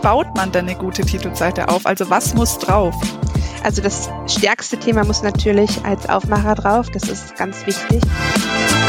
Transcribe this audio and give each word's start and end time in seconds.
baut 0.00 0.34
man 0.36 0.52
denn 0.52 0.68
eine 0.68 0.76
gute 0.76 1.02
Titelseite 1.02 1.68
auf? 1.68 1.86
Also 1.86 2.10
was 2.10 2.34
muss 2.34 2.58
drauf? 2.58 2.94
Also 3.62 3.82
das 3.82 4.08
stärkste 4.26 4.78
Thema 4.78 5.04
muss 5.04 5.22
natürlich 5.22 5.84
als 5.84 6.08
Aufmacher 6.08 6.54
drauf, 6.54 6.88
das 6.90 7.04
ist 7.04 7.36
ganz 7.36 7.66
wichtig. 7.66 8.02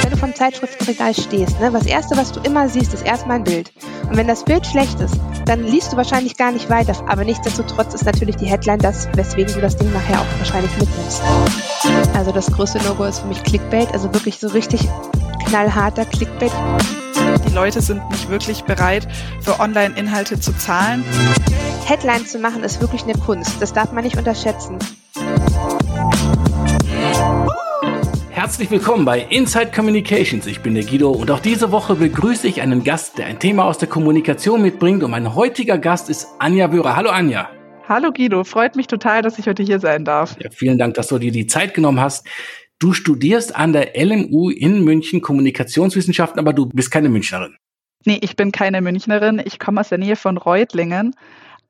Wenn 0.01 0.11
du 0.11 0.17
vom 0.17 0.33
Zeitschriftenregal 0.33 1.13
stehst, 1.13 1.59
ne, 1.59 1.71
das 1.71 1.85
erste, 1.85 2.15
was 2.15 2.31
du 2.31 2.39
immer 2.41 2.69
siehst, 2.69 2.93
ist 2.93 3.05
erstmal 3.05 3.37
ein 3.37 3.43
Bild. 3.43 3.71
Und 4.09 4.15
wenn 4.17 4.27
das 4.27 4.43
Bild 4.43 4.65
schlecht 4.65 4.99
ist, 4.99 5.15
dann 5.45 5.63
liest 5.63 5.91
du 5.91 5.97
wahrscheinlich 5.97 6.37
gar 6.37 6.51
nicht 6.51 6.69
weiter. 6.69 6.95
Aber 7.07 7.23
nichtsdestotrotz 7.23 7.93
ist 7.93 8.05
natürlich 8.05 8.37
die 8.37 8.45
Headline 8.45 8.79
das, 8.79 9.09
weswegen 9.13 9.53
du 9.53 9.61
das 9.61 9.75
Ding 9.75 9.91
nachher 9.91 10.19
auch 10.21 10.39
wahrscheinlich 10.39 10.71
mitnimmst. 10.77 11.21
Also 12.15 12.31
das 12.31 12.51
größte 12.51 12.79
Logo 12.87 13.03
ist 13.03 13.19
für 13.19 13.27
mich 13.27 13.43
Clickbait, 13.43 13.93
also 13.93 14.13
wirklich 14.13 14.39
so 14.39 14.47
richtig 14.47 14.87
knallharter 15.45 16.05
Clickbait. 16.05 16.51
Die 17.39 17.53
Leute 17.53 17.81
sind 17.81 18.01
nicht 18.09 18.29
wirklich 18.29 18.63
bereit, 18.63 19.07
für 19.41 19.59
Online-Inhalte 19.59 20.39
zu 20.39 20.51
zahlen. 20.57 21.03
Headline 21.85 22.25
zu 22.25 22.39
machen 22.39 22.63
ist 22.63 22.81
wirklich 22.81 23.03
eine 23.03 23.13
Kunst. 23.13 23.61
Das 23.61 23.71
darf 23.73 23.91
man 23.91 24.03
nicht 24.03 24.17
unterschätzen. 24.17 24.77
Herzlich 28.29 28.69
willkommen 28.69 29.05
bei 29.05 29.21
Inside 29.29 29.71
Communications. 29.73 30.45
Ich 30.45 30.61
bin 30.61 30.75
der 30.75 30.83
Guido 30.83 31.11
und 31.11 31.31
auch 31.31 31.39
diese 31.39 31.71
Woche 31.71 31.95
begrüße 31.95 32.47
ich 32.47 32.61
einen 32.61 32.83
Gast, 32.83 33.17
der 33.17 33.27
ein 33.27 33.39
Thema 33.39 33.65
aus 33.65 33.77
der 33.77 33.87
Kommunikation 33.87 34.61
mitbringt. 34.61 35.03
Und 35.03 35.11
mein 35.11 35.33
heutiger 35.33 35.77
Gast 35.77 36.09
ist 36.09 36.27
Anja 36.39 36.71
Wörer. 36.73 36.95
Hallo 36.95 37.11
Anja. 37.11 37.49
Hallo 37.87 38.11
Guido, 38.11 38.43
freut 38.45 38.75
mich 38.75 38.87
total, 38.87 39.21
dass 39.21 39.37
ich 39.37 39.47
heute 39.47 39.63
hier 39.63 39.79
sein 39.79 40.05
darf. 40.05 40.37
Ja, 40.39 40.49
vielen 40.49 40.77
Dank, 40.77 40.93
dass 40.93 41.07
du 41.07 41.17
dir 41.17 41.31
die 41.31 41.47
Zeit 41.47 41.73
genommen 41.73 41.99
hast. 41.99 42.25
Du 42.81 42.93
studierst 42.93 43.55
an 43.55 43.73
der 43.73 43.91
LMU 43.95 44.49
in 44.49 44.83
München 44.83 45.21
Kommunikationswissenschaften, 45.21 46.39
aber 46.39 46.51
du 46.51 46.65
bist 46.65 46.89
keine 46.89 47.09
Münchnerin. 47.09 47.55
Nee, 48.05 48.17
ich 48.23 48.35
bin 48.35 48.51
keine 48.51 48.81
Münchnerin. 48.81 49.39
Ich 49.45 49.59
komme 49.59 49.81
aus 49.81 49.89
der 49.89 49.99
Nähe 49.99 50.15
von 50.15 50.37
Reutlingen. 50.37 51.13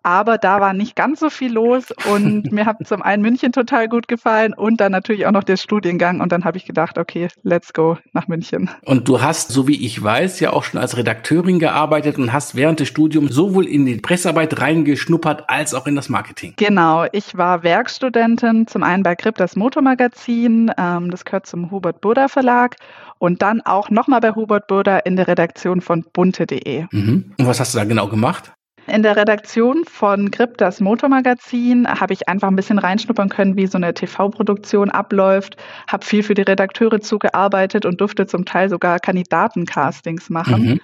Aber 0.04 0.38
da 0.38 0.60
war 0.60 0.74
nicht 0.74 0.96
ganz 0.96 1.20
so 1.20 1.30
viel 1.30 1.54
los 1.54 1.86
und 2.12 2.52
mir 2.52 2.66
hat 2.66 2.78
zum 2.86 3.02
einen 3.02 3.22
München 3.22 3.52
total 3.52 3.88
gut 3.88 4.08
gefallen 4.08 4.54
und 4.54 4.82
dann 4.82 4.92
natürlich 4.92 5.28
auch 5.28 5.32
noch 5.32 5.44
der 5.44 5.58
Studiengang 5.58 6.22
und 6.22 6.32
dann 6.32 6.44
habe 6.44 6.58
ich 6.58 6.66
gedacht, 6.66 6.98
okay, 6.98 7.28
let's 7.44 7.74
go 7.74 7.98
nach 8.14 8.28
München. 8.28 8.70
Und 8.84 9.08
du 9.08 9.22
hast, 9.22 9.50
so 9.50 9.68
wie 9.68 9.86
ich 9.86 10.02
weiß, 10.02 10.40
ja 10.40 10.54
auch 10.54 10.64
schon 10.64 10.80
als 10.80 10.98
Redakteurin 10.98 11.60
gearbeitet 11.60 12.18
und 12.18 12.34
hast 12.34 12.56
während 12.56 12.80
des 12.80 12.88
Studiums 12.88 13.34
sowohl 13.34 13.68
in 13.68 13.86
die 13.86 13.98
Pressearbeit 13.98 14.60
reingeschnuppert 14.60 15.50
als 15.50 15.74
auch 15.74 15.86
in 15.86 15.96
das 15.96 16.10
Marketing. 16.10 16.54
Genau, 16.58 17.06
ich 17.12 17.38
war 17.38 17.64
Werkstudentin 17.64 18.68
zum 18.68 18.84
einen 18.84 19.04
bei 19.04 19.16
Grip, 19.16 19.36
das 19.36 19.56
Motormagazin, 19.56 20.72
ähm, 20.78 21.12
das 21.12 21.26
gehört 21.26 21.46
zum 21.46 21.70
Hubert 21.72 22.02
Burda 22.02 22.28
Verlag 22.28 22.76
und 23.20 23.42
dann 23.44 23.62
auch 23.62 23.90
nochmal 23.90 24.20
bei 24.20 24.32
Hubert 24.32 24.68
Burda 24.68 24.98
in 25.00 25.16
der 25.16 25.28
Redaktion 25.28 25.82
von 25.82 26.04
bunte.de. 26.12 26.86
Mhm. 26.92 27.34
Und 27.38 27.46
was 27.46 27.60
hast 27.60 27.76
du 27.76 27.78
da 27.78 27.86
genau 27.86 28.08
gemacht? 28.08 28.52
In 28.88 29.04
der 29.04 29.16
Redaktion 29.16 29.86
von 29.86 30.32
Grip, 30.32 30.58
das 30.58 30.80
Motormagazin, 30.80 31.88
habe 31.88 32.14
ich 32.14 32.28
einfach 32.28 32.48
ein 32.48 32.56
bisschen 32.56 32.80
reinschnuppern 32.80 33.30
können, 33.30 33.56
wie 33.56 33.68
so 33.68 33.78
eine 33.78 33.94
TV-Produktion 33.94 34.90
abläuft, 34.90 35.56
habe 35.88 36.04
viel 36.04 36.23
für 36.23 36.34
die 36.34 36.42
Redakteure 36.42 37.00
zugearbeitet 37.00 37.86
und 37.86 38.02
durfte 38.02 38.26
zum 38.26 38.46
Teil 38.46 38.70
sogar 38.70 39.00
Kandidatencastings 39.00 40.30
machen. 40.30 40.64
Mhm. 40.64 40.80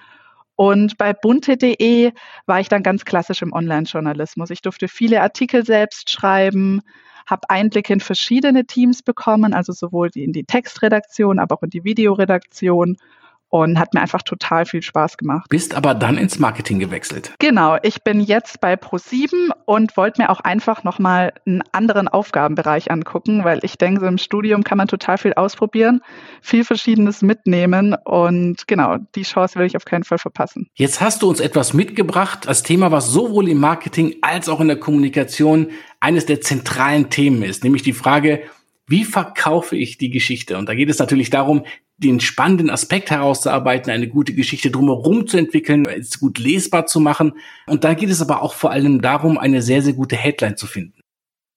Und 0.54 0.98
bei 0.98 1.12
bunte.de 1.12 2.12
war 2.46 2.60
ich 2.60 2.68
dann 2.68 2.82
ganz 2.82 3.04
klassisch 3.04 3.42
im 3.42 3.52
Online-Journalismus. 3.52 4.50
Ich 4.50 4.62
durfte 4.62 4.88
viele 4.88 5.20
Artikel 5.20 5.64
selbst 5.64 6.10
schreiben, 6.10 6.82
habe 7.26 7.50
Einblicke 7.50 7.92
in 7.92 8.00
verschiedene 8.00 8.64
Teams 8.64 9.02
bekommen, 9.02 9.54
also 9.54 9.72
sowohl 9.72 10.10
in 10.14 10.32
die 10.32 10.44
Textredaktion, 10.44 11.38
aber 11.38 11.56
auch 11.56 11.62
in 11.62 11.70
die 11.70 11.84
Videoredaktion 11.84 12.96
und 13.48 13.78
hat 13.78 13.94
mir 13.94 14.00
einfach 14.00 14.22
total 14.22 14.66
viel 14.66 14.82
Spaß 14.82 15.16
gemacht. 15.16 15.48
Bist 15.48 15.74
aber 15.74 15.94
dann 15.94 16.18
ins 16.18 16.38
Marketing 16.38 16.78
gewechselt. 16.78 17.34
Genau, 17.38 17.78
ich 17.82 18.02
bin 18.02 18.20
jetzt 18.20 18.60
bei 18.60 18.74
Pro7 18.74 19.50
und 19.64 19.96
wollte 19.96 20.22
mir 20.22 20.30
auch 20.30 20.40
einfach 20.40 20.84
nochmal 20.84 21.32
einen 21.46 21.62
anderen 21.72 22.08
Aufgabenbereich 22.08 22.90
angucken, 22.90 23.44
weil 23.44 23.60
ich 23.62 23.78
denke, 23.78 24.00
so 24.00 24.06
im 24.06 24.18
Studium 24.18 24.64
kann 24.64 24.78
man 24.78 24.88
total 24.88 25.18
viel 25.18 25.34
ausprobieren, 25.34 26.00
viel 26.42 26.64
Verschiedenes 26.64 27.22
mitnehmen 27.22 27.96
und 28.04 28.66
genau, 28.66 28.96
die 29.14 29.22
Chance 29.22 29.58
will 29.58 29.66
ich 29.66 29.76
auf 29.76 29.84
keinen 29.84 30.04
Fall 30.04 30.18
verpassen. 30.18 30.68
Jetzt 30.74 31.00
hast 31.00 31.22
du 31.22 31.28
uns 31.28 31.40
etwas 31.40 31.72
mitgebracht, 31.72 32.46
als 32.48 32.62
Thema, 32.62 32.90
was 32.90 33.08
sowohl 33.08 33.48
im 33.48 33.58
Marketing 33.58 34.16
als 34.20 34.48
auch 34.48 34.60
in 34.60 34.68
der 34.68 34.78
Kommunikation 34.78 35.70
eines 36.00 36.26
der 36.26 36.40
zentralen 36.40 37.10
Themen 37.10 37.42
ist, 37.42 37.64
nämlich 37.64 37.82
die 37.82 37.92
Frage, 37.92 38.42
wie 38.86 39.04
verkaufe 39.04 39.76
ich 39.76 39.98
die 39.98 40.10
Geschichte? 40.10 40.56
Und 40.56 40.68
da 40.68 40.74
geht 40.74 40.88
es 40.88 40.98
natürlich 40.98 41.30
darum, 41.30 41.64
den 41.98 42.20
spannenden 42.20 42.70
Aspekt 42.70 43.10
herauszuarbeiten, 43.10 43.92
eine 43.92 44.08
gute 44.08 44.32
Geschichte 44.32 44.70
drumherum 44.70 45.26
zu 45.26 45.36
entwickeln, 45.36 45.84
es 45.86 46.20
gut 46.20 46.38
lesbar 46.38 46.86
zu 46.86 47.00
machen. 47.00 47.34
Und 47.66 47.84
da 47.84 47.94
geht 47.94 48.10
es 48.10 48.22
aber 48.22 48.42
auch 48.42 48.54
vor 48.54 48.70
allem 48.70 49.02
darum, 49.02 49.36
eine 49.36 49.62
sehr, 49.62 49.82
sehr 49.82 49.94
gute 49.94 50.16
Headline 50.16 50.56
zu 50.56 50.66
finden. 50.66 50.98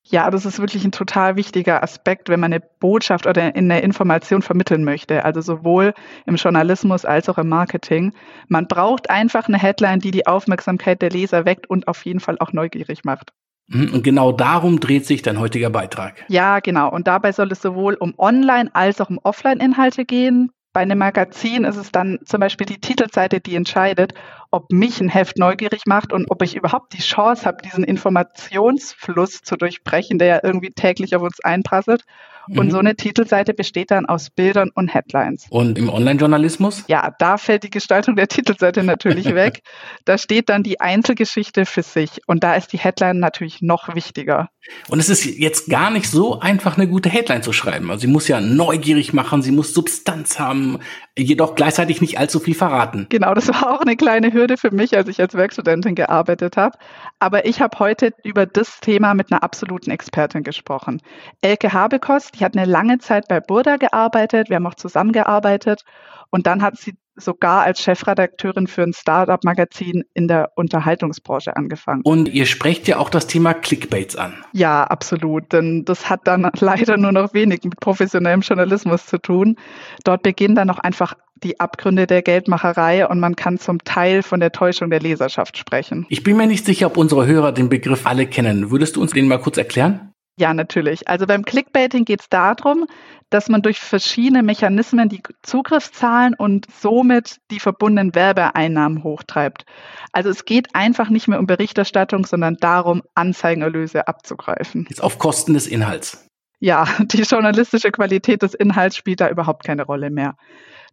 Ja, 0.04 0.30
das 0.30 0.46
ist 0.46 0.60
wirklich 0.60 0.84
ein 0.84 0.92
total 0.92 1.36
wichtiger 1.36 1.84
Aspekt, 1.84 2.28
wenn 2.28 2.40
man 2.40 2.52
eine 2.52 2.60
Botschaft 2.60 3.28
oder 3.28 3.44
eine 3.44 3.82
Information 3.82 4.42
vermitteln 4.42 4.84
möchte. 4.84 5.24
Also 5.24 5.42
sowohl 5.42 5.94
im 6.26 6.36
Journalismus 6.36 7.06
als 7.06 7.30
auch 7.30 7.38
im 7.38 7.48
Marketing. 7.48 8.12
Man 8.48 8.68
braucht 8.68 9.10
einfach 9.10 9.48
eine 9.48 9.60
Headline, 9.60 10.00
die 10.00 10.12
die 10.12 10.28
Aufmerksamkeit 10.28 11.02
der 11.02 11.12
Leser 11.12 11.46
weckt 11.46 11.70
und 11.70 11.88
auf 11.88 12.04
jeden 12.04 12.20
Fall 12.20 12.38
auch 12.40 12.52
neugierig 12.52 13.06
macht. 13.06 13.32
Mhm, 13.68 13.94
und 13.94 14.04
genau 14.04 14.32
darum 14.32 14.80
dreht 14.80 15.06
sich 15.06 15.22
dein 15.22 15.40
heutiger 15.40 15.70
Beitrag. 15.70 16.26
Ja, 16.28 16.60
genau. 16.60 16.90
Und 16.92 17.08
dabei 17.08 17.32
soll 17.32 17.52
es 17.52 17.62
sowohl 17.62 17.96
um 17.96 18.14
Online- 18.18 18.70
als 18.74 19.00
auch 19.02 19.10
um 19.10 19.20
Offline-Inhalte 19.24 20.06
gehen. 20.06 20.52
Bei 20.74 20.82
einem 20.82 21.00
Magazin 21.00 21.66
ist 21.66 21.76
es 21.76 21.92
dann 21.92 22.20
zum 22.26 22.40
Beispiel 22.40 22.66
die 22.66 22.80
Titelseite, 22.80 23.42
die 23.42 23.56
entscheidet, 23.56 24.14
ob 24.52 24.72
mich 24.72 25.00
ein 25.00 25.10
Heft 25.10 25.38
neugierig 25.38 25.84
macht 25.86 26.14
und 26.14 26.30
ob 26.30 26.42
ich 26.42 26.56
überhaupt 26.56 26.94
die 26.94 27.02
Chance 27.02 27.46
habe, 27.46 27.62
diesen 27.64 27.84
Informationsfluss 27.84 29.42
zu 29.42 29.56
durchbrechen, 29.56 30.20
der 30.20 30.28
ja 30.28 30.40
irgendwie 30.44 30.72
täglich 30.72 31.16
auf 31.16 31.22
uns 31.22 31.40
einprasselt. 31.44 32.04
Und 32.50 32.68
mhm. 32.68 32.72
so 32.72 32.80
eine 32.80 32.96
Titelseite 32.96 33.54
besteht 33.54 33.92
dann 33.92 34.06
aus 34.06 34.30
Bildern 34.30 34.72
und 34.74 34.94
Headlines. 34.94 35.46
Und 35.50 35.78
im 35.78 35.90
Online-Journalismus? 35.90 36.84
Ja, 36.88 37.14
da 37.20 37.38
fällt 37.38 37.64
die 37.64 37.70
Gestaltung 37.70 38.16
der 38.16 38.28
Titelseite 38.28 38.84
natürlich 38.84 39.26
weg. 39.36 39.62
Da 40.06 40.18
steht 40.18 40.50
dann 40.50 40.64
die 40.64 40.82
Einzelgeschichte 40.82 41.66
für 41.66 41.84
sich. 41.84 42.20
Und 42.28 42.44
da 42.44 42.56
ist 42.56 42.74
die 42.74 42.80
Headline 42.80 43.20
natürlich 43.20 43.62
noch 43.62 43.96
wichtiger. 43.96 44.50
Und 44.90 45.00
es 45.00 45.10
ist 45.10 45.26
jetzt 45.26 45.70
gar 45.70 45.92
nicht 45.92 46.10
so 46.10 46.40
einfach, 46.40 46.78
eine 46.78 46.88
gute 46.88 47.10
Headline 47.10 47.42
zu 47.42 47.54
schreiben. 47.54 47.90
Also 47.90 48.02
sie 48.02 48.08
muss 48.08 48.28
ja 48.28 48.42
neugierig 48.42 49.14
machen, 49.14 49.42
sie 49.42 49.52
muss 49.52 49.74
Substanz 49.74 50.40
haben, 50.40 50.80
jedoch 51.18 51.56
gleichzeitig 51.56 52.02
nicht 52.02 52.20
allzu 52.20 52.40
viel 52.40 52.54
verraten. 52.54 53.08
Genau, 53.10 53.34
das 53.34 53.48
war 53.48 53.72
auch 53.72 53.82
eine 53.82 53.96
kleine 53.96 54.34
Hürde 54.34 54.41
für 54.58 54.72
mich, 54.72 54.96
als 54.96 55.08
ich 55.08 55.20
als 55.20 55.34
Werkstudentin 55.34 55.96
gearbeitet 55.96 56.58
habe. 56.58 56.78
Aber 57.20 57.46
ich 57.46 57.62
habe 57.62 57.80
heute 57.80 58.14
über 58.24 58.46
das 58.46 58.80
Thema 58.80 59.14
mit 59.14 59.32
einer 59.32 59.44
absoluten 59.44 59.92
Expertin 59.92 60.44
gesprochen. 60.44 61.02
Elke 61.42 61.74
Habekost, 61.74 62.40
die 62.40 62.46
hat 62.46 62.56
eine 62.56 62.70
lange 62.70 63.00
Zeit 63.00 63.28
bei 63.28 63.40
Burda 63.40 63.78
gearbeitet, 63.78 64.50
wir 64.50 64.58
haben 64.58 64.68
auch 64.68 64.76
zusammengearbeitet 64.76 65.84
und 66.30 66.48
dann 66.48 66.62
hat 66.62 66.78
sie 66.78 66.96
sogar 67.16 67.64
als 67.64 67.82
Chefredakteurin 67.82 68.68
für 68.68 68.84
ein 68.84 68.94
Startup-Magazin 68.94 70.04
in 70.14 70.28
der 70.28 70.52
Unterhaltungsbranche 70.56 71.56
angefangen. 71.56 72.02
Und 72.04 72.30
ihr 72.30 72.46
sprecht 72.46 72.88
ja 72.88 72.98
auch 72.98 73.10
das 73.10 73.28
Thema 73.28 73.54
Clickbaits 73.54 74.16
an. 74.16 74.34
Ja, 74.54 74.84
absolut. 74.84 75.52
Denn 75.52 75.86
das 75.86 76.10
hat 76.10 76.22
dann 76.26 76.50
leider 76.60 76.98
nur 76.98 77.12
noch 77.12 77.34
wenig 77.34 77.64
mit 77.64 77.80
professionellem 77.80 78.42
Journalismus 78.42 79.06
zu 79.06 79.18
tun. 79.18 79.58
Dort 80.04 80.24
beginnen 80.24 80.56
dann 80.56 80.70
auch 80.70 80.80
einfach 80.80 81.16
die 81.44 81.60
Abgründe 81.60 82.08
der 82.08 82.22
Geldmacherei 82.22 83.08
und 83.08 83.20
man 83.20 83.36
kann 83.36 83.58
zum 83.58 83.84
Teil 83.84 84.24
von 84.24 84.40
der 84.40 84.52
Täuschung 84.52 84.90
der 84.90 85.00
Leserschaft 85.00 85.58
sprechen. 85.58 86.06
Ich 86.10 86.24
bin 86.24 86.38
mir 86.38 86.48
nicht 86.48 86.66
sicher, 86.66 86.88
ob 86.88 86.98
unsere 86.98 87.26
Hörer 87.26 87.52
den 87.52 87.70
Begriff 87.70 88.06
alle 88.06 88.28
kennen. 88.28 88.72
Würdest 88.72 88.96
du 88.96 89.02
uns 89.02 89.12
den 89.12 89.28
mal 89.28 89.40
kurz 89.40 89.58
erklären? 89.58 90.12
Ja, 90.38 90.54
natürlich. 90.54 91.08
Also 91.08 91.28
beim 91.28 91.44
Clickbaiting 91.44 92.06
geht 92.06 92.22
es 92.22 92.30
darum, 92.30 92.88
dass 93.30 93.48
man 93.50 93.62
durch 93.62 93.80
verschiedene 93.80 94.44
Mechanismen 94.44 95.10
die 95.10 95.22
Zugriffszahlen 95.44 96.34
und 96.34 96.68
somit 96.72 97.38
die 97.52 97.60
verbundenen 97.60 98.16
Werbeeinnahmen 98.16 99.04
hochtreibt. 99.04 99.66
Also 100.12 100.30
es 100.30 100.46
geht 100.46 100.74
einfach 100.74 101.10
nicht 101.10 101.28
mehr 101.28 101.40
um 101.40 101.48
Berichterstattung, 101.48 102.26
sondern 102.26 102.58
darum, 102.58 103.04
Anzeigenerlöse 103.14 104.08
abzugreifen. 104.08 104.88
Ist 104.90 105.04
auf 105.04 105.20
Kosten 105.20 105.54
des 105.54 105.68
Inhalts. 105.68 106.28
Ja, 106.62 106.86
die 107.00 107.24
journalistische 107.24 107.92
Qualität 107.92 108.44
des 108.44 108.54
Inhalts 108.54 108.96
spielt 108.96 109.20
da 109.20 109.30
überhaupt 109.30 109.66
keine 109.66 109.84
Rolle 109.84 110.10
mehr. 110.10 110.36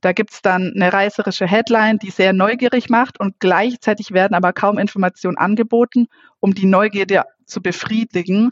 Da 0.00 0.12
gibt's 0.12 0.42
dann 0.42 0.72
eine 0.74 0.92
reißerische 0.92 1.46
Headline, 1.46 1.98
die 1.98 2.10
sehr 2.10 2.32
neugierig 2.32 2.88
macht 2.88 3.20
und 3.20 3.38
gleichzeitig 3.38 4.12
werden 4.12 4.34
aber 4.34 4.52
kaum 4.52 4.78
Informationen 4.78 5.36
angeboten, 5.36 6.06
um 6.40 6.54
die 6.54 6.66
Neugierde 6.66 7.24
zu 7.46 7.60
befriedigen. 7.60 8.50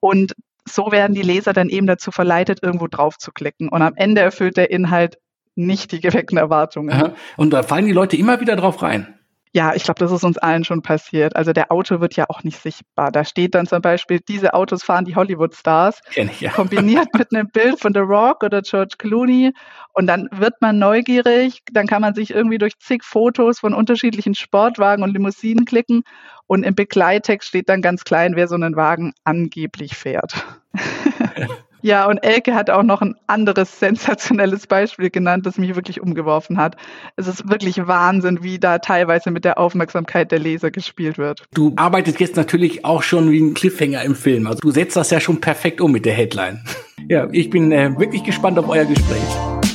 Und 0.00 0.34
so 0.68 0.92
werden 0.92 1.14
die 1.14 1.22
Leser 1.22 1.52
dann 1.52 1.68
eben 1.68 1.86
dazu 1.86 2.10
verleitet, 2.10 2.60
irgendwo 2.62 2.88
drauf 2.88 3.18
zu 3.18 3.32
klicken. 3.32 3.68
Und 3.68 3.82
am 3.82 3.94
Ende 3.96 4.20
erfüllt 4.20 4.56
der 4.56 4.70
Inhalt 4.70 5.18
nicht 5.54 5.92
die 5.92 6.00
geweckten 6.00 6.38
Erwartungen. 6.38 6.92
Aha. 6.92 7.14
Und 7.36 7.52
da 7.52 7.62
fallen 7.62 7.86
die 7.86 7.92
Leute 7.92 8.16
immer 8.16 8.40
wieder 8.40 8.56
drauf 8.56 8.82
rein. 8.82 9.18
Ja, 9.54 9.74
ich 9.74 9.82
glaube, 9.82 10.00
das 10.00 10.10
ist 10.10 10.24
uns 10.24 10.38
allen 10.38 10.64
schon 10.64 10.80
passiert. 10.80 11.36
Also 11.36 11.52
der 11.52 11.70
Auto 11.70 12.00
wird 12.00 12.16
ja 12.16 12.24
auch 12.28 12.42
nicht 12.42 12.58
sichtbar. 12.58 13.12
Da 13.12 13.24
steht 13.24 13.54
dann 13.54 13.66
zum 13.66 13.82
Beispiel, 13.82 14.20
diese 14.26 14.54
Autos 14.54 14.82
fahren 14.82 15.04
die 15.04 15.14
Hollywood-Stars, 15.14 16.00
ja. 16.40 16.50
kombiniert 16.50 17.08
mit 17.14 17.34
einem 17.34 17.48
Bild 17.48 17.78
von 17.78 17.92
The 17.92 18.00
Rock 18.00 18.44
oder 18.44 18.62
George 18.62 18.94
Clooney. 18.96 19.52
Und 19.92 20.06
dann 20.06 20.28
wird 20.32 20.54
man 20.62 20.78
neugierig, 20.78 21.62
dann 21.70 21.86
kann 21.86 22.00
man 22.00 22.14
sich 22.14 22.30
irgendwie 22.30 22.56
durch 22.56 22.78
zig 22.78 23.04
Fotos 23.04 23.60
von 23.60 23.74
unterschiedlichen 23.74 24.34
Sportwagen 24.34 25.04
und 25.04 25.12
Limousinen 25.12 25.66
klicken 25.66 26.02
und 26.46 26.64
im 26.64 26.74
Begleittext 26.74 27.48
steht 27.48 27.68
dann 27.68 27.82
ganz 27.82 28.04
klein, 28.04 28.36
wer 28.36 28.48
so 28.48 28.54
einen 28.54 28.76
Wagen 28.76 29.12
angeblich 29.24 29.96
fährt. 29.96 30.46
Ja, 31.82 32.06
und 32.06 32.18
Elke 32.18 32.54
hat 32.54 32.70
auch 32.70 32.84
noch 32.84 33.02
ein 33.02 33.16
anderes 33.26 33.78
sensationelles 33.80 34.66
Beispiel 34.66 35.10
genannt, 35.10 35.46
das 35.46 35.58
mich 35.58 35.74
wirklich 35.74 36.00
umgeworfen 36.00 36.56
hat. 36.56 36.76
Es 37.16 37.26
ist 37.26 37.48
wirklich 37.50 37.86
Wahnsinn, 37.86 38.42
wie 38.42 38.58
da 38.58 38.78
teilweise 38.78 39.32
mit 39.32 39.44
der 39.44 39.58
Aufmerksamkeit 39.58 40.30
der 40.30 40.38
Leser 40.38 40.70
gespielt 40.70 41.18
wird. 41.18 41.42
Du 41.54 41.72
arbeitest 41.76 42.20
jetzt 42.20 42.36
natürlich 42.36 42.84
auch 42.84 43.02
schon 43.02 43.30
wie 43.32 43.40
ein 43.40 43.54
Cliffhanger 43.54 44.02
im 44.02 44.14
Film. 44.14 44.46
Also 44.46 44.60
du 44.60 44.70
setzt 44.70 44.96
das 44.96 45.10
ja 45.10 45.20
schon 45.20 45.40
perfekt 45.40 45.80
um 45.80 45.92
mit 45.92 46.06
der 46.06 46.14
Headline. 46.14 46.64
Ja, 47.08 47.26
ich 47.32 47.50
bin 47.50 47.72
äh, 47.72 47.98
wirklich 47.98 48.22
gespannt 48.22 48.56
auf 48.60 48.68
euer 48.68 48.84
Gespräch. 48.84 49.18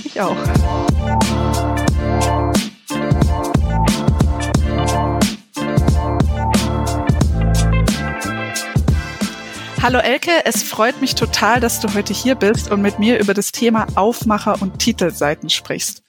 Ich 0.06 0.22
auch. 0.22 0.38
Hallo 9.80 10.00
Elke, 10.00 10.32
es 10.44 10.64
freut 10.64 11.02
mich 11.02 11.14
total, 11.14 11.60
dass 11.60 11.80
du 11.80 11.94
heute 11.94 12.12
hier 12.12 12.34
bist 12.34 12.72
und 12.72 12.82
mit 12.82 12.98
mir 12.98 13.20
über 13.20 13.36
das 13.36 13.52
Thema 13.52 13.86
Aufmacher 13.96 14.60
und 14.62 14.80
Titelseiten 14.80 15.52
sprichst. 15.52 16.04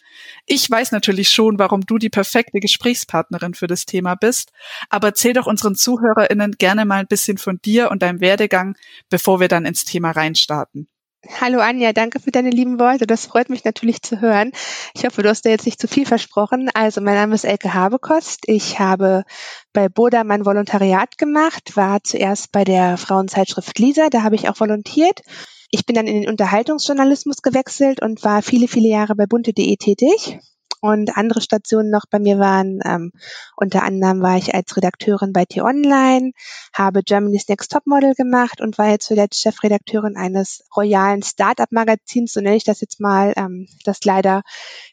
Ich 0.47 0.69
weiß 0.71 0.91
natürlich 0.93 1.29
schon, 1.29 1.59
warum 1.59 1.83
du 1.83 1.99
die 1.99 2.09
perfekte 2.09 2.61
Gesprächspartnerin 2.61 3.53
für 3.53 3.67
das 3.67 3.85
Thema 3.85 4.15
bist, 4.15 4.53
aber 4.89 5.09
erzähl 5.09 5.35
doch 5.35 5.47
unseren 5.47 5.75
ZuhörerInnen 5.75 6.53
gerne 6.53 6.87
mal 6.87 7.01
ein 7.01 7.07
bisschen 7.07 7.37
von 7.37 7.61
dir 7.63 7.91
und 7.91 8.03
deinem 8.03 8.21
Werdegang, 8.21 8.75
bevor 9.11 9.39
wir 9.39 9.49
dann 9.49 9.67
ins 9.67 9.85
Thema 9.85 10.13
reinstarten. 10.13 10.89
Hallo 11.27 11.59
Anja, 11.59 11.93
danke 11.93 12.21
für 12.21 12.31
deine 12.31 12.51
lieben 12.51 12.79
Worte. 12.79 13.05
Das 13.07 13.27
freut 13.27 13.51
mich 13.51 13.65
natürlich 13.65 14.03
zu 14.03 14.21
hören. 14.21 14.53
Ich 14.95 15.05
hoffe, 15.05 15.23
du 15.23 15.29
hast 15.29 15.45
da 15.45 15.51
jetzt 15.51 15.67
nicht 15.67 15.81
zu 15.81 15.89
viel 15.89 16.07
versprochen. 16.07 16.71
Also, 16.75 17.01
mein 17.01 17.17
Name 17.17 17.35
ist 17.35 17.45
Elke 17.45 17.75
Habekost. 17.75 18.45
Ich 18.47 18.79
habe 18.79 19.25
bei 19.73 19.89
Boda 19.89 20.23
mein 20.23 20.47
Volontariat 20.47 21.19
gemacht, 21.19 21.77
war 21.77 22.05
zuerst 22.05 22.53
bei 22.53 22.63
der 22.63 22.97
Frauenzeitschrift 22.97 23.79
Lisa, 23.81 24.11
da 24.11 24.23
habe 24.23 24.37
ich 24.37 24.49
auch 24.49 24.61
volontiert. 24.61 25.23
Ich 25.71 25.85
bin 25.87 25.97
dann 25.97 26.07
in 26.07 26.23
den 26.23 26.31
Unterhaltungsjournalismus 26.31 27.43
gewechselt 27.43 28.01
und 28.01 28.23
war 28.23 28.41
viele, 28.41 28.69
viele 28.69 28.89
Jahre 28.89 29.17
bei 29.17 29.27
bunte.de 29.27 29.77
tätig 29.77 30.39
und 30.81 31.17
andere 31.17 31.41
Stationen 31.41 31.91
noch 31.91 32.05
bei 32.11 32.19
mir 32.19 32.39
waren, 32.39 32.81
ähm, 32.85 33.13
unter 33.57 33.83
anderem 33.83 34.23
war 34.23 34.37
ich 34.37 34.55
als 34.55 34.77
Redakteurin 34.77 35.33
bei 35.33 35.45
T-Online, 35.45 36.33
habe 36.73 37.03
Germany's 37.03 37.49
Next 37.49 37.73
Topmodel 37.73 38.15
gemacht 38.15 38.61
und 38.61 38.79
war 38.79 38.91
jetzt 38.91 39.07
zuletzt 39.07 39.41
Chefredakteurin 39.41 40.17
eines 40.17 40.65
royalen 40.77 41.23
Startup-Magazins, 41.23 42.33
so 42.33 42.41
nenne 42.41 42.57
ich 42.57 42.65
das 42.65 42.81
jetzt 42.81 43.01
mal, 43.01 43.33
ähm, 43.37 43.69
das 43.85 44.05
leider 44.05 44.43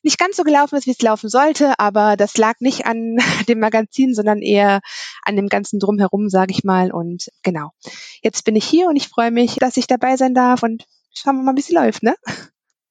nicht 0.03 0.17
ganz 0.17 0.35
so 0.35 0.43
gelaufen 0.43 0.75
ist, 0.75 0.87
wie 0.87 0.91
es 0.91 1.01
laufen 1.01 1.29
sollte, 1.29 1.79
aber 1.79 2.17
das 2.17 2.37
lag 2.37 2.55
nicht 2.59 2.85
an 2.85 3.17
dem 3.47 3.59
Magazin, 3.59 4.13
sondern 4.13 4.41
eher 4.41 4.81
an 5.23 5.35
dem 5.35 5.47
ganzen 5.47 5.79
Drumherum, 5.79 6.29
sage 6.29 6.51
ich 6.51 6.63
mal. 6.63 6.91
Und 6.91 7.29
genau, 7.43 7.71
jetzt 8.21 8.43
bin 8.45 8.55
ich 8.55 8.65
hier 8.65 8.87
und 8.87 8.95
ich 8.95 9.09
freue 9.09 9.31
mich, 9.31 9.55
dass 9.55 9.77
ich 9.77 9.87
dabei 9.87 10.17
sein 10.17 10.33
darf 10.33 10.63
und 10.63 10.85
schauen 11.13 11.37
wir 11.37 11.43
mal, 11.43 11.55
wie 11.55 11.61
es 11.61 11.69
läuft, 11.69 12.03
ne? 12.03 12.15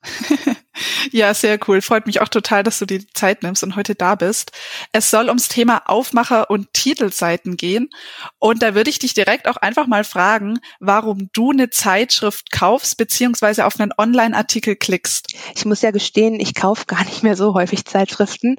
ja, 1.13 1.35
sehr 1.35 1.59
cool. 1.69 1.81
Freut 1.81 2.07
mich 2.07 2.21
auch 2.21 2.29
total, 2.29 2.63
dass 2.63 2.79
du 2.79 2.87
dir 2.87 2.99
die 2.99 3.13
Zeit 3.13 3.43
nimmst 3.43 3.63
und 3.63 3.77
heute 3.77 3.95
da 3.95 4.15
bist. 4.15 4.53
Es 4.93 5.11
soll 5.11 5.29
ums 5.29 5.49
Thema 5.49 5.83
Aufmacher 5.87 6.51
und 6.51 6.73
Titelseiten 6.73 7.57
gehen. 7.57 7.91
Und 8.39 8.63
da 8.63 8.75
würde 8.75 8.91
ich 8.91 8.99
dich 8.99 9.15
direkt 9.15 9.49
auch 9.49 9.57
einfach 9.57 9.87
mal 9.87 10.05
fragen, 10.05 10.59
warum 10.81 11.31
du 11.33 11.51
eine 11.51 11.71
Zeitschrift 11.71 12.51
kaufst, 12.51 12.97
beziehungsweise 12.97 13.67
auf 13.67 13.79
einen 13.79 13.93
Online-Artikel 13.97 14.77
klickst. 14.77 15.35
Ich 15.55 15.65
muss 15.65 15.83
ja 15.83 15.91
gestehen, 15.91 16.41
ich 16.41 16.55
kaufe 16.55 16.87
gar 16.87 17.05
nicht 17.05 17.23
mehr 17.23 17.37
so 17.37 17.55
häufig 17.55 17.85
Zeitschriften, 17.85 18.57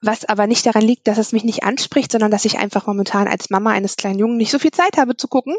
was 0.00 0.24
aber 0.24 0.46
nicht 0.46 0.66
daran 0.66 0.82
liegt, 0.82 1.08
dass 1.08 1.18
es 1.18 1.32
mich 1.32 1.44
nicht 1.44 1.64
anspricht, 1.64 2.12
sondern 2.12 2.30
dass 2.30 2.44
ich 2.44 2.58
einfach 2.58 2.86
momentan 2.86 3.28
als 3.28 3.50
Mama 3.50 3.70
eines 3.70 3.96
kleinen 3.96 4.18
Jungen 4.18 4.36
nicht 4.36 4.50
so 4.50 4.58
viel 4.58 4.70
Zeit 4.70 4.96
habe 4.96 5.16
zu 5.16 5.28
gucken. 5.28 5.56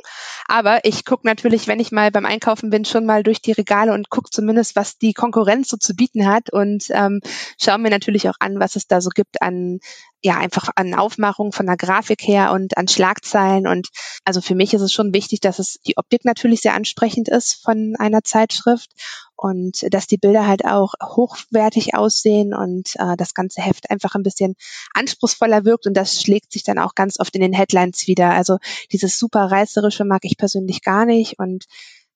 Aber 0.47 0.85
ich 0.85 1.05
gucke 1.05 1.27
natürlich, 1.27 1.67
wenn 1.67 1.79
ich 1.79 1.91
mal 1.91 2.11
beim 2.11 2.25
Einkaufen 2.25 2.69
bin, 2.69 2.85
schon 2.85 3.05
mal 3.05 3.23
durch 3.23 3.41
die 3.41 3.51
Regale 3.51 3.93
und 3.93 4.09
gucke 4.09 4.29
zumindest, 4.29 4.75
was 4.75 4.97
die 4.97 5.13
Konkurrenz 5.13 5.69
so 5.69 5.77
zu 5.77 5.93
bieten 5.95 6.18
hat. 6.27 6.51
Und 6.51 6.85
ähm, 6.89 7.21
schauen 7.61 7.81
mir 7.81 7.89
natürlich 7.89 8.29
auch 8.29 8.35
an, 8.39 8.59
was 8.59 8.75
es 8.75 8.87
da 8.87 9.01
so 9.01 9.09
gibt 9.09 9.41
an 9.41 9.79
ja 10.21 10.37
einfach 10.37 10.69
an 10.75 10.93
Aufmachung 10.93 11.51
von 11.51 11.65
der 11.65 11.77
Grafik 11.77 12.21
her 12.27 12.51
und 12.51 12.77
an 12.77 12.87
Schlagzeilen. 12.87 13.67
Und 13.67 13.87
also 14.25 14.41
für 14.41 14.55
mich 14.55 14.73
ist 14.73 14.81
es 14.81 14.91
schon 14.91 15.13
wichtig, 15.13 15.39
dass 15.39 15.59
es 15.59 15.79
die 15.87 15.97
Optik 15.97 16.25
natürlich 16.25 16.61
sehr 16.61 16.73
ansprechend 16.73 17.29
ist 17.29 17.61
von 17.63 17.95
einer 17.97 18.21
Zeitschrift 18.23 18.91
und 19.35 19.85
dass 19.93 20.07
die 20.07 20.17
Bilder 20.17 20.45
halt 20.45 20.65
auch 20.65 20.93
hochwertig 21.01 21.95
aussehen 21.95 22.53
und 22.53 22.95
äh, 22.95 23.15
das 23.15 23.33
ganze 23.33 23.61
Heft 23.61 23.89
einfach 23.89 24.15
ein 24.15 24.23
bisschen 24.23 24.55
anspruchsvoller 24.93 25.63
wirkt. 25.63 25.87
Und 25.87 25.95
das 25.95 26.21
schlägt 26.21 26.51
sich 26.51 26.63
dann 26.63 26.79
auch 26.79 26.95
ganz 26.95 27.19
oft 27.19 27.33
in 27.35 27.41
den 27.41 27.53
Headlines 27.53 28.07
wieder. 28.07 28.31
Also 28.31 28.57
dieses 28.91 29.17
super 29.17 29.45
reißerische 29.45 30.03
mag 30.03 30.21
ich 30.23 30.37
persönlich 30.37 30.81
gar 30.81 31.05
nicht. 31.05 31.39
Und 31.39 31.65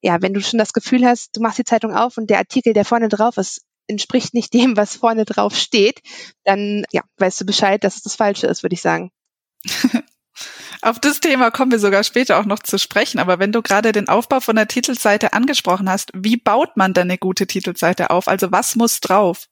ja, 0.01 0.21
wenn 0.21 0.33
du 0.33 0.41
schon 0.41 0.59
das 0.59 0.73
Gefühl 0.73 1.05
hast, 1.05 1.37
du 1.37 1.41
machst 1.41 1.59
die 1.59 1.63
Zeitung 1.63 1.95
auf 1.95 2.17
und 2.17 2.29
der 2.29 2.39
Artikel, 2.39 2.73
der 2.73 2.83
vorne 2.83 3.07
drauf 3.07 3.37
ist, 3.37 3.61
entspricht 3.87 4.33
nicht 4.33 4.53
dem, 4.53 4.77
was 4.77 4.95
vorne 4.95 5.25
drauf 5.25 5.55
steht, 5.55 6.01
dann 6.43 6.85
ja, 6.91 7.01
weißt 7.17 7.41
du 7.41 7.45
Bescheid, 7.45 7.83
dass 7.83 7.97
es 7.97 8.03
das 8.03 8.15
Falsche 8.15 8.47
ist, 8.47 8.63
würde 8.63 8.75
ich 8.75 8.81
sagen. 8.81 9.11
Auf 10.81 10.99
das 10.99 11.19
Thema 11.19 11.51
kommen 11.51 11.71
wir 11.71 11.79
sogar 11.79 12.03
später 12.03 12.39
auch 12.39 12.45
noch 12.45 12.59
zu 12.59 12.77
sprechen. 12.77 13.19
Aber 13.19 13.39
wenn 13.39 13.51
du 13.51 13.61
gerade 13.61 13.91
den 13.91 14.09
Aufbau 14.09 14.39
von 14.39 14.55
der 14.55 14.67
Titelseite 14.67 15.33
angesprochen 15.33 15.89
hast, 15.89 16.11
wie 16.13 16.37
baut 16.37 16.75
man 16.75 16.93
denn 16.93 17.09
eine 17.09 17.17
gute 17.17 17.47
Titelseite 17.47 18.09
auf? 18.09 18.27
Also 18.27 18.51
was 18.51 18.75
muss 18.75 18.99
drauf? 18.99 19.47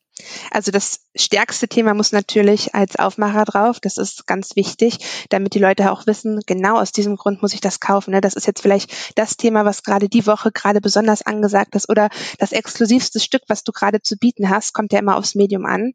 Also 0.52 0.72
das 0.72 1.02
stärkste 1.16 1.68
Thema 1.68 1.94
muss 1.94 2.12
natürlich 2.12 2.76
als 2.76 2.96
Aufmacher 2.98 3.46
drauf. 3.46 3.80
Das 3.80 3.98
ist 3.98 4.28
ganz 4.28 4.56
wichtig, 4.56 5.00
damit 5.30 5.54
die 5.54 5.60
Leute 5.60 5.92
auch 5.92 6.08
wissen, 6.08 6.42
genau 6.46 6.78
aus 6.78 6.92
diesem 6.92 7.16
Grund 7.16 7.42
muss 7.42 7.54
ich 7.54 7.62
das 7.62 7.80
kaufen. 7.80 8.12
Ne? 8.12 8.22
Das 8.22 8.34
ist 8.34 8.48
jetzt 8.48 8.62
vielleicht 8.62 8.94
das 9.18 9.38
Thema, 9.38 9.66
was 9.66 9.84
gerade 9.84 10.10
die 10.10 10.26
Woche 10.28 10.52
gerade 10.52 10.82
besonders 10.82 11.22
angesagt 11.22 11.76
ist 11.76 11.90
oder 11.90 12.10
das 12.40 12.52
exklusivste 12.52 13.20
Stück, 13.20 13.44
was 13.48 13.64
du 13.64 13.72
gerade 13.72 14.02
zu 14.02 14.18
bieten 14.18 14.50
hast, 14.50 14.74
kommt 14.74 14.94
ja 14.94 15.00
immer 15.00 15.18
aufs 15.18 15.36
Medium 15.36 15.66
an. 15.66 15.94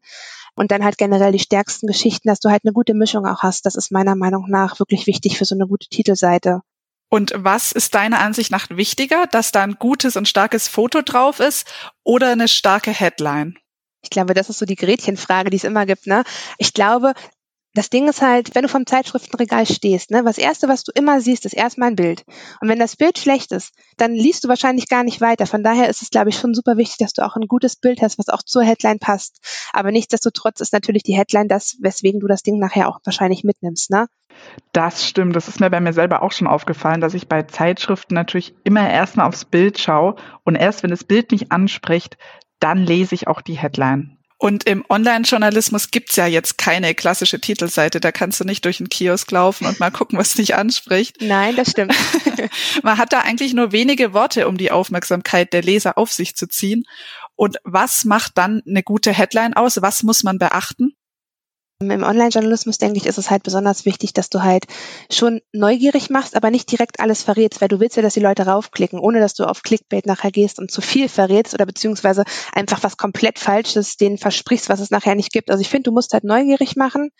Und 0.55 0.71
dann 0.71 0.83
halt 0.83 0.97
generell 0.97 1.31
die 1.31 1.39
stärksten 1.39 1.85
Geschichten, 1.85 2.29
dass 2.29 2.39
du 2.39 2.49
halt 2.49 2.63
eine 2.65 2.73
gute 2.73 2.95
Mischung 2.95 3.27
auch 3.27 3.43
hast. 3.43 3.67
Das 3.67 3.75
ist 3.75 3.91
meiner 3.91 4.15
Meinung 4.15 4.45
nach 4.49 4.79
wirklich 4.79 5.05
wichtig 5.05 5.37
für 5.37 5.45
so 5.45 5.53
eine 5.53 5.67
gute 5.67 5.87
Titelseite. 5.87 6.61
Und 7.09 7.33
was 7.35 7.71
ist 7.71 7.95
deiner 7.95 8.19
Ansicht 8.19 8.51
nach 8.51 8.69
wichtiger, 8.69 9.27
dass 9.27 9.51
da 9.51 9.63
ein 9.63 9.77
gutes 9.79 10.17
und 10.17 10.27
starkes 10.27 10.67
Foto 10.67 11.01
drauf 11.01 11.39
ist 11.39 11.65
oder 12.03 12.31
eine 12.31 12.47
starke 12.47 12.91
Headline? 12.91 13.57
Ich 14.07 14.11
glaube, 14.11 14.33
das 14.33 14.49
ist 14.49 14.59
so 14.59 14.65
die 14.65 14.77
Gretchenfrage, 14.77 15.49
die 15.49 15.57
es 15.57 15.65
immer 15.65 15.85
gibt. 15.85 16.07
Ne? 16.07 16.23
Ich 16.57 16.73
glaube, 16.73 17.13
das 17.73 17.89
Ding 17.89 18.07
ist 18.07 18.21
halt, 18.21 18.55
wenn 18.55 18.63
du 18.63 18.69
vom 18.69 18.85
Zeitschriftenregal 18.85 19.65
stehst, 19.65 20.11
ne, 20.11 20.23
was 20.23 20.37
erste, 20.37 20.69
was 20.69 20.85
du 20.85 20.93
immer 20.95 21.19
siehst, 21.19 21.45
ist 21.45 21.53
erstmal 21.53 21.89
ein 21.89 21.95
Bild. 21.97 22.23
Und 22.61 22.69
wenn 22.69 22.79
das 22.79 22.95
Bild 22.95 23.19
schlecht 23.19 23.51
ist, 23.51 23.73
dann 23.97 24.13
liest 24.13 24.45
du 24.45 24.47
wahrscheinlich 24.47 24.87
gar 24.87 25.03
nicht 25.03 25.19
weiter. 25.19 25.45
Von 25.45 25.61
daher 25.61 25.89
ist 25.89 26.01
es, 26.01 26.09
glaube 26.09 26.29
ich, 26.29 26.37
schon 26.37 26.55
super 26.55 26.77
wichtig, 26.77 26.97
dass 26.99 27.13
du 27.13 27.23
auch 27.23 27.35
ein 27.35 27.47
gutes 27.47 27.75
Bild 27.75 28.01
hast, 28.01 28.17
was 28.17 28.29
auch 28.29 28.41
zur 28.41 28.63
Headline 28.63 28.99
passt. 28.99 29.39
Aber 29.73 29.91
nichtsdestotrotz 29.91 30.61
ist 30.61 30.73
natürlich 30.73 31.03
die 31.03 31.17
Headline 31.17 31.49
das, 31.49 31.75
weswegen 31.81 32.21
du 32.21 32.27
das 32.27 32.41
Ding 32.41 32.57
nachher 32.57 32.87
auch 32.87 32.99
wahrscheinlich 33.03 33.43
mitnimmst, 33.43 33.91
ne? 33.91 34.07
Das 34.71 35.07
stimmt. 35.07 35.35
Das 35.35 35.47
ist 35.47 35.59
mir 35.59 35.69
bei 35.69 35.79
mir 35.79 35.93
selber 35.93 36.21
auch 36.21 36.31
schon 36.31 36.47
aufgefallen, 36.47 37.01
dass 37.01 37.13
ich 37.13 37.27
bei 37.27 37.43
Zeitschriften 37.43 38.13
natürlich 38.13 38.55
immer 38.63 38.89
erstmal 38.89 39.27
aufs 39.27 39.45
Bild 39.45 39.79
schaue 39.79 40.15
und 40.43 40.55
erst 40.55 40.83
wenn 40.83 40.91
das 40.91 41.03
Bild 41.03 41.31
mich 41.31 41.51
anspricht, 41.51 42.17
dann 42.59 42.83
lese 42.83 43.15
ich 43.15 43.27
auch 43.27 43.41
die 43.41 43.57
Headline. 43.57 44.17
Und 44.39 44.65
im 44.65 44.85
Online-Journalismus 44.87 45.89
gibt's 45.89 46.15
ja 46.15 46.27
jetzt 46.27 46.59
keine 46.59 46.93
klassische 46.93 47.41
Titelseite. 47.41 47.99
Da 47.99 48.11
kannst 48.11 48.39
du 48.39 48.43
nicht 48.43 48.65
durch 48.65 48.79
einen 48.79 48.89
Kiosk 48.89 49.31
laufen 49.31 49.65
und 49.65 49.79
mal 49.79 49.89
gucken, 49.89 50.19
was 50.19 50.35
dich 50.35 50.53
anspricht. 50.53 51.17
Nein, 51.21 51.55
das 51.55 51.71
stimmt. 51.71 51.95
Man 52.83 52.99
hat 52.99 53.13
da 53.13 53.21
eigentlich 53.21 53.55
nur 53.55 53.71
wenige 53.71 54.13
Worte, 54.13 54.47
um 54.47 54.57
die 54.57 54.69
Aufmerksamkeit 54.69 55.53
der 55.53 55.63
Leser 55.63 55.97
auf 55.97 56.11
sich 56.11 56.35
zu 56.35 56.47
ziehen. 56.47 56.83
Und 57.35 57.57
was 57.63 58.05
macht 58.05 58.37
dann 58.37 58.61
eine 58.67 58.83
gute 58.83 59.11
Headline 59.11 59.55
aus? 59.55 59.81
Was 59.81 60.03
muss 60.03 60.21
man 60.23 60.37
beachten? 60.37 60.96
Im 61.79 62.01
Online-Journalismus, 62.01 62.79
denke 62.79 62.97
ich, 62.97 63.05
ist 63.05 63.19
es 63.19 63.29
halt 63.29 63.43
besonders 63.43 63.85
wichtig, 63.85 64.11
dass 64.11 64.31
du 64.31 64.41
halt 64.41 64.65
schon 65.11 65.41
neugierig 65.53 66.09
machst, 66.09 66.35
aber 66.35 66.49
nicht 66.49 66.71
direkt 66.71 66.99
alles 66.99 67.21
verrätst, 67.21 67.61
weil 67.61 67.67
du 67.67 67.79
willst 67.79 67.95
ja, 67.97 68.01
dass 68.01 68.15
die 68.15 68.19
Leute 68.19 68.47
raufklicken, 68.47 68.97
ohne 68.97 69.19
dass 69.19 69.35
du 69.35 69.43
auf 69.43 69.61
Clickbait 69.61 70.07
nachher 70.07 70.31
gehst 70.31 70.57
und 70.57 70.71
zu 70.71 70.81
viel 70.81 71.07
verrätst 71.07 71.53
oder 71.53 71.67
beziehungsweise 71.67 72.23
einfach 72.51 72.81
was 72.81 72.97
komplett 72.97 73.37
Falsches 73.37 73.95
denen 73.95 74.17
versprichst, 74.17 74.69
was 74.69 74.79
es 74.79 74.89
nachher 74.89 75.13
nicht 75.13 75.31
gibt. 75.31 75.51
Also 75.51 75.61
ich 75.61 75.69
finde, 75.69 75.83
du 75.83 75.91
musst 75.91 76.13
halt 76.13 76.23
neugierig 76.23 76.75
machen 76.77 77.11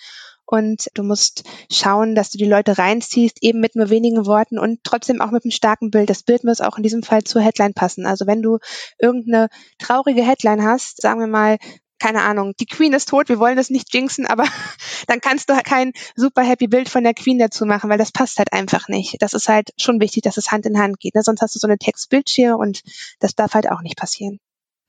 und 0.48 0.88
du 0.96 1.04
musst 1.04 1.44
schauen, 1.72 2.16
dass 2.16 2.32
du 2.32 2.40
die 2.40 2.46
Leute 2.46 2.80
reinziehst, 2.80 3.44
eben 3.44 3.60
mit 3.60 3.76
nur 3.76 3.92
wenigen 3.92 4.26
Worten 4.26 4.58
und 4.58 4.80
trotzdem 4.84 5.22
auch 5.22 5.30
mit 5.30 5.44
einem 5.44 5.52
starken 5.52 5.92
Bild. 5.92 6.10
Das 6.10 6.24
Bild 6.24 6.44
muss 6.44 6.62
auch 6.62 6.78
in 6.78 6.84
diesem 6.84 7.04
Fall 7.04 7.24
zur 7.26 7.44
Headline 7.44 7.76
passen. 7.76 8.08
Also 8.08 8.26
wenn 8.26 8.42
du 8.42 8.58
irgendeine 8.98 9.50
traurige 9.78 10.24
Headline 10.24 10.64
hast, 10.64 11.00
sagen 11.00 11.20
wir 11.20 11.28
mal, 11.28 11.58
keine 12.00 12.24
Ahnung, 12.24 12.54
die 12.60 12.66
Queen 12.66 12.94
ist 12.94 13.10
tot, 13.10 13.30
wir 13.30 13.40
wollen 13.40 13.58
das 13.58 13.70
nicht 13.70 13.94
jinxen, 13.94 14.26
aber 14.26 14.46
dann 15.08 15.22
kannst 15.22 15.50
du 15.50 15.56
halt 15.56 15.66
kein 15.66 15.94
super 16.16 16.44
happy 16.44 16.68
Bild 16.68 16.90
von 16.90 17.04
der 17.04 17.14
Queen 17.14 17.40
dazu 17.40 17.66
machen, 17.66 17.90
weil 17.90 17.98
das 17.98 18.12
passt 18.12 18.38
halt 18.38 18.54
einfach 18.54 18.88
nicht. 18.88 19.16
Das 19.20 19.34
ist 19.34 19.50
halt 19.50 19.72
schon 19.78 20.00
wichtig, 20.00 20.24
dass 20.24 20.38
es 20.38 20.52
Hand 20.52 20.66
in 20.66 20.80
Hand 20.80 21.00
geht. 21.00 21.16
Ne? 21.16 21.24
Sonst 21.24 21.42
hast 21.42 21.56
du 21.56 21.60
so 21.60 21.68
eine 21.68 21.78
Textbildschere 21.78 22.58
und 22.58 22.82
das 23.20 23.36
darf 23.36 23.54
halt 23.54 23.70
auch 23.70 23.82
nicht 23.82 23.98
passieren. 23.98 24.40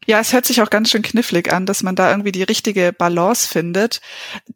Ja, 0.07 0.21
es 0.21 0.33
hört 0.33 0.47
sich 0.47 0.63
auch 0.63 0.71
ganz 0.71 0.91
schön 0.91 1.03
knifflig 1.03 1.53
an, 1.53 1.67
dass 1.67 1.83
man 1.83 1.95
da 1.95 2.11
irgendwie 2.11 2.33
die 2.33 2.43
richtige 2.43 2.95
Balance 2.95 3.47
findet. 3.47 4.01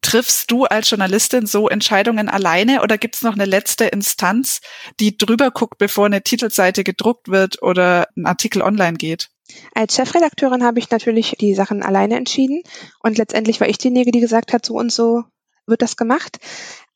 Triffst 0.00 0.50
du 0.50 0.64
als 0.64 0.88
Journalistin 0.88 1.47
so 1.47 1.68
Entscheidungen 1.68 2.28
alleine 2.28 2.80
oder 2.82 2.97
gibt 2.97 3.16
es 3.16 3.23
noch 3.23 3.35
eine 3.35 3.44
letzte 3.44 3.85
Instanz, 3.87 4.61
die 4.99 5.18
drüber 5.18 5.50
guckt, 5.50 5.76
bevor 5.78 6.06
eine 6.06 6.23
Titelseite 6.23 6.85
gedruckt 6.85 7.28
wird 7.28 7.61
oder 7.61 8.09
ein 8.16 8.25
Artikel 8.25 8.62
online 8.62 8.97
geht? 8.97 9.31
Als 9.75 9.94
Chefredakteurin 9.97 10.64
habe 10.64 10.78
ich 10.78 10.90
natürlich 10.90 11.37
die 11.40 11.54
Sachen 11.54 11.82
alleine 11.82 12.16
entschieden 12.16 12.62
und 13.02 13.18
letztendlich 13.18 13.61
war 13.61 13.68
ich 13.68 13.78
diejenige, 13.78 14.11
die 14.11 14.21
gesagt 14.21 14.52
hat, 14.52 14.64
so 14.64 14.75
und 14.75 14.92
so 14.92 15.25
wird 15.66 15.82
das 15.82 15.97
gemacht. 15.97 16.38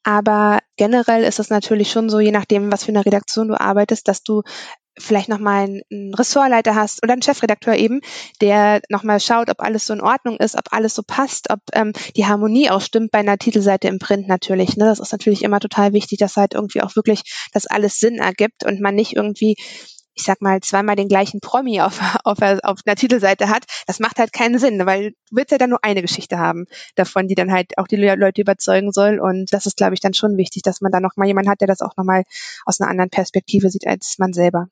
Aber 0.03 0.61
generell 0.77 1.25
ist 1.25 1.41
es 1.41 1.51
natürlich 1.51 1.91
schon 1.91 2.09
so, 2.09 2.21
je 2.21 2.31
nachdem, 2.31 2.71
was 2.71 2.85
für 2.85 2.93
eine 2.93 3.05
Redaktion 3.05 3.49
du 3.49 3.61
arbeitest, 3.61 4.07
dass 4.07 4.23
du 4.23 4.43
vielleicht 4.99 5.29
nochmal 5.29 5.83
einen 5.91 6.15
Ressortleiter 6.15 6.75
hast 6.75 7.03
oder 7.03 7.13
einen 7.13 7.23
Chefredakteur 7.23 7.77
eben, 7.77 8.01
der 8.41 8.81
nochmal 8.89 9.21
schaut, 9.21 9.51
ob 9.51 9.61
alles 9.61 9.87
so 9.87 9.93
in 9.93 10.01
Ordnung 10.01 10.39
ist, 10.39 10.57
ob 10.57 10.73
alles 10.73 10.95
so 10.95 11.03
passt, 11.07 11.51
ob 11.51 11.61
ähm, 11.73 11.93
die 12.17 12.27
Harmonie 12.27 12.71
auch 12.71 12.81
stimmt 12.81 13.11
bei 13.11 13.19
einer 13.19 13.37
Titelseite 13.37 13.89
im 13.89 13.99
Print 13.99 14.29
natürlich. 14.29 14.77
Ne? 14.77 14.87
Das 14.87 15.01
ist 15.01 15.13
natürlich 15.13 15.43
immer 15.43 15.61
total 15.61 15.93
wichtig, 15.93 16.19
dass 16.19 16.37
halt 16.37 16.55
irgendwie 16.55 16.83
auch 16.83 16.97
wirklich 16.97 17.23
das 17.53 17.67
alles 17.67 17.99
Sinn 17.99 18.17
ergibt 18.17 18.65
und 18.65 18.81
man 18.81 18.95
nicht 18.95 19.15
irgendwie 19.15 19.57
ich 20.17 20.25
sag 20.25 20.41
mal, 20.41 20.61
zweimal 20.61 20.97
den 20.97 21.09
gleichen 21.09 21.41
Promi 21.41 21.81
auf, 21.81 22.01
auf, 22.25 22.39
auf 22.41 22.81
einer 22.85 22.97
Titelseite 22.97 23.49
hat, 23.49 23.65
das 23.87 24.01
macht 24.01 24.19
halt 24.19 24.33
keinen 24.33 24.59
Sinn, 24.59 24.85
weil 24.87 25.11
du 25.11 25.17
willst 25.31 25.53
ja 25.53 25.59
dann 25.59 25.71
nur 25.71 25.85
eine 25.85 26.03
Geschichte 26.03 26.39
haben 26.39 26.67
davon, 26.97 27.29
die 27.29 27.35
dann 27.35 27.53
halt 27.53 27.79
auch 27.79 27.87
die 27.87 27.97
Leute 27.97 28.41
überzeugen 28.41 28.93
soll. 28.93 29.21
Und 29.21 29.53
das 29.53 29.67
ist, 29.67 29.77
glaube 29.77 29.95
ich, 29.95 30.01
dann 30.01 30.15
schon 30.15 30.37
wichtig, 30.37 30.63
dass 30.63 30.81
man 30.81 30.91
dann 30.91 31.03
noch 31.03 31.17
mal 31.17 31.27
jemanden 31.27 31.51
hat, 31.51 31.61
der 31.61 31.69
das 31.69 31.83
auch 31.83 31.97
noch 31.97 32.05
mal 32.05 32.25
aus 32.65 32.81
einer 32.81 32.91
anderen 32.91 33.11
Perspektive 33.11 33.71
sieht 33.71 33.87
als 33.87 34.17
man 34.19 34.33
selber. 34.33 34.69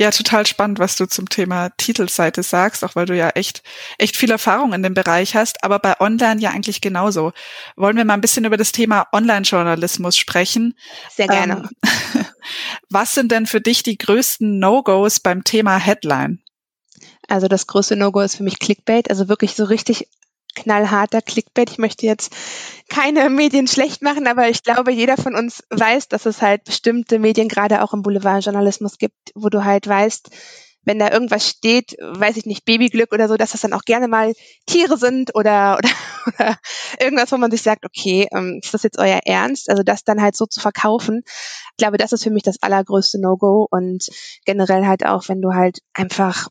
Ja, 0.00 0.10
total 0.10 0.46
spannend, 0.46 0.78
was 0.78 0.96
du 0.96 1.04
zum 1.04 1.28
Thema 1.28 1.68
Titelseite 1.76 2.42
sagst, 2.42 2.86
auch 2.86 2.96
weil 2.96 3.04
du 3.04 3.14
ja 3.14 3.28
echt, 3.34 3.62
echt 3.98 4.16
viel 4.16 4.30
Erfahrung 4.30 4.72
in 4.72 4.82
dem 4.82 4.94
Bereich 4.94 5.36
hast, 5.36 5.62
aber 5.62 5.78
bei 5.78 6.00
Online 6.00 6.40
ja 6.40 6.52
eigentlich 6.52 6.80
genauso. 6.80 7.32
Wollen 7.76 7.98
wir 7.98 8.06
mal 8.06 8.14
ein 8.14 8.22
bisschen 8.22 8.46
über 8.46 8.56
das 8.56 8.72
Thema 8.72 9.08
Online-Journalismus 9.12 10.16
sprechen? 10.16 10.74
Sehr 11.14 11.26
gerne. 11.26 11.68
Ähm, 11.84 12.24
was 12.88 13.12
sind 13.12 13.30
denn 13.30 13.44
für 13.44 13.60
dich 13.60 13.82
die 13.82 13.98
größten 13.98 14.58
No-Gos 14.58 15.20
beim 15.20 15.44
Thema 15.44 15.76
Headline? 15.76 16.38
Also 17.28 17.46
das 17.46 17.66
größte 17.66 17.94
No-Go 17.94 18.20
ist 18.20 18.36
für 18.36 18.42
mich 18.42 18.58
Clickbait, 18.58 19.10
also 19.10 19.28
wirklich 19.28 19.54
so 19.54 19.64
richtig 19.64 20.08
knallharter 20.54 21.22
Clickbait. 21.22 21.70
Ich 21.70 21.78
möchte 21.78 22.06
jetzt 22.06 22.32
keine 22.88 23.28
Medien 23.30 23.66
schlecht 23.66 24.02
machen, 24.02 24.26
aber 24.26 24.48
ich 24.48 24.62
glaube, 24.62 24.92
jeder 24.92 25.16
von 25.16 25.34
uns 25.34 25.62
weiß, 25.70 26.08
dass 26.08 26.26
es 26.26 26.42
halt 26.42 26.64
bestimmte 26.64 27.18
Medien, 27.18 27.48
gerade 27.48 27.82
auch 27.82 27.92
im 27.92 28.02
Boulevardjournalismus 28.02 28.98
gibt, 28.98 29.32
wo 29.34 29.48
du 29.48 29.64
halt 29.64 29.86
weißt, 29.86 30.30
wenn 30.82 30.98
da 30.98 31.10
irgendwas 31.10 31.46
steht, 31.46 31.96
weiß 32.00 32.36
ich 32.36 32.46
nicht, 32.46 32.64
Babyglück 32.64 33.12
oder 33.12 33.28
so, 33.28 33.36
dass 33.36 33.52
das 33.52 33.60
dann 33.60 33.74
auch 33.74 33.82
gerne 33.82 34.08
mal 34.08 34.32
Tiere 34.66 34.96
sind 34.96 35.34
oder, 35.34 35.78
oder, 35.78 35.90
oder 36.26 36.58
irgendwas, 36.98 37.30
wo 37.32 37.36
man 37.36 37.50
sich 37.50 37.62
sagt, 37.62 37.84
okay, 37.84 38.28
ähm, 38.32 38.60
ist 38.62 38.72
das 38.72 38.82
jetzt 38.82 38.98
euer 38.98 39.20
Ernst? 39.24 39.68
Also 39.68 39.82
das 39.82 40.04
dann 40.04 40.22
halt 40.22 40.36
so 40.36 40.46
zu 40.46 40.60
verkaufen, 40.60 41.22
ich 41.24 41.76
glaube, 41.76 41.98
das 41.98 42.12
ist 42.12 42.24
für 42.24 42.30
mich 42.30 42.42
das 42.42 42.62
allergrößte 42.62 43.20
No-Go 43.20 43.66
und 43.70 44.06
generell 44.44 44.86
halt 44.86 45.04
auch, 45.06 45.28
wenn 45.28 45.40
du 45.40 45.54
halt 45.54 45.78
einfach 45.94 46.48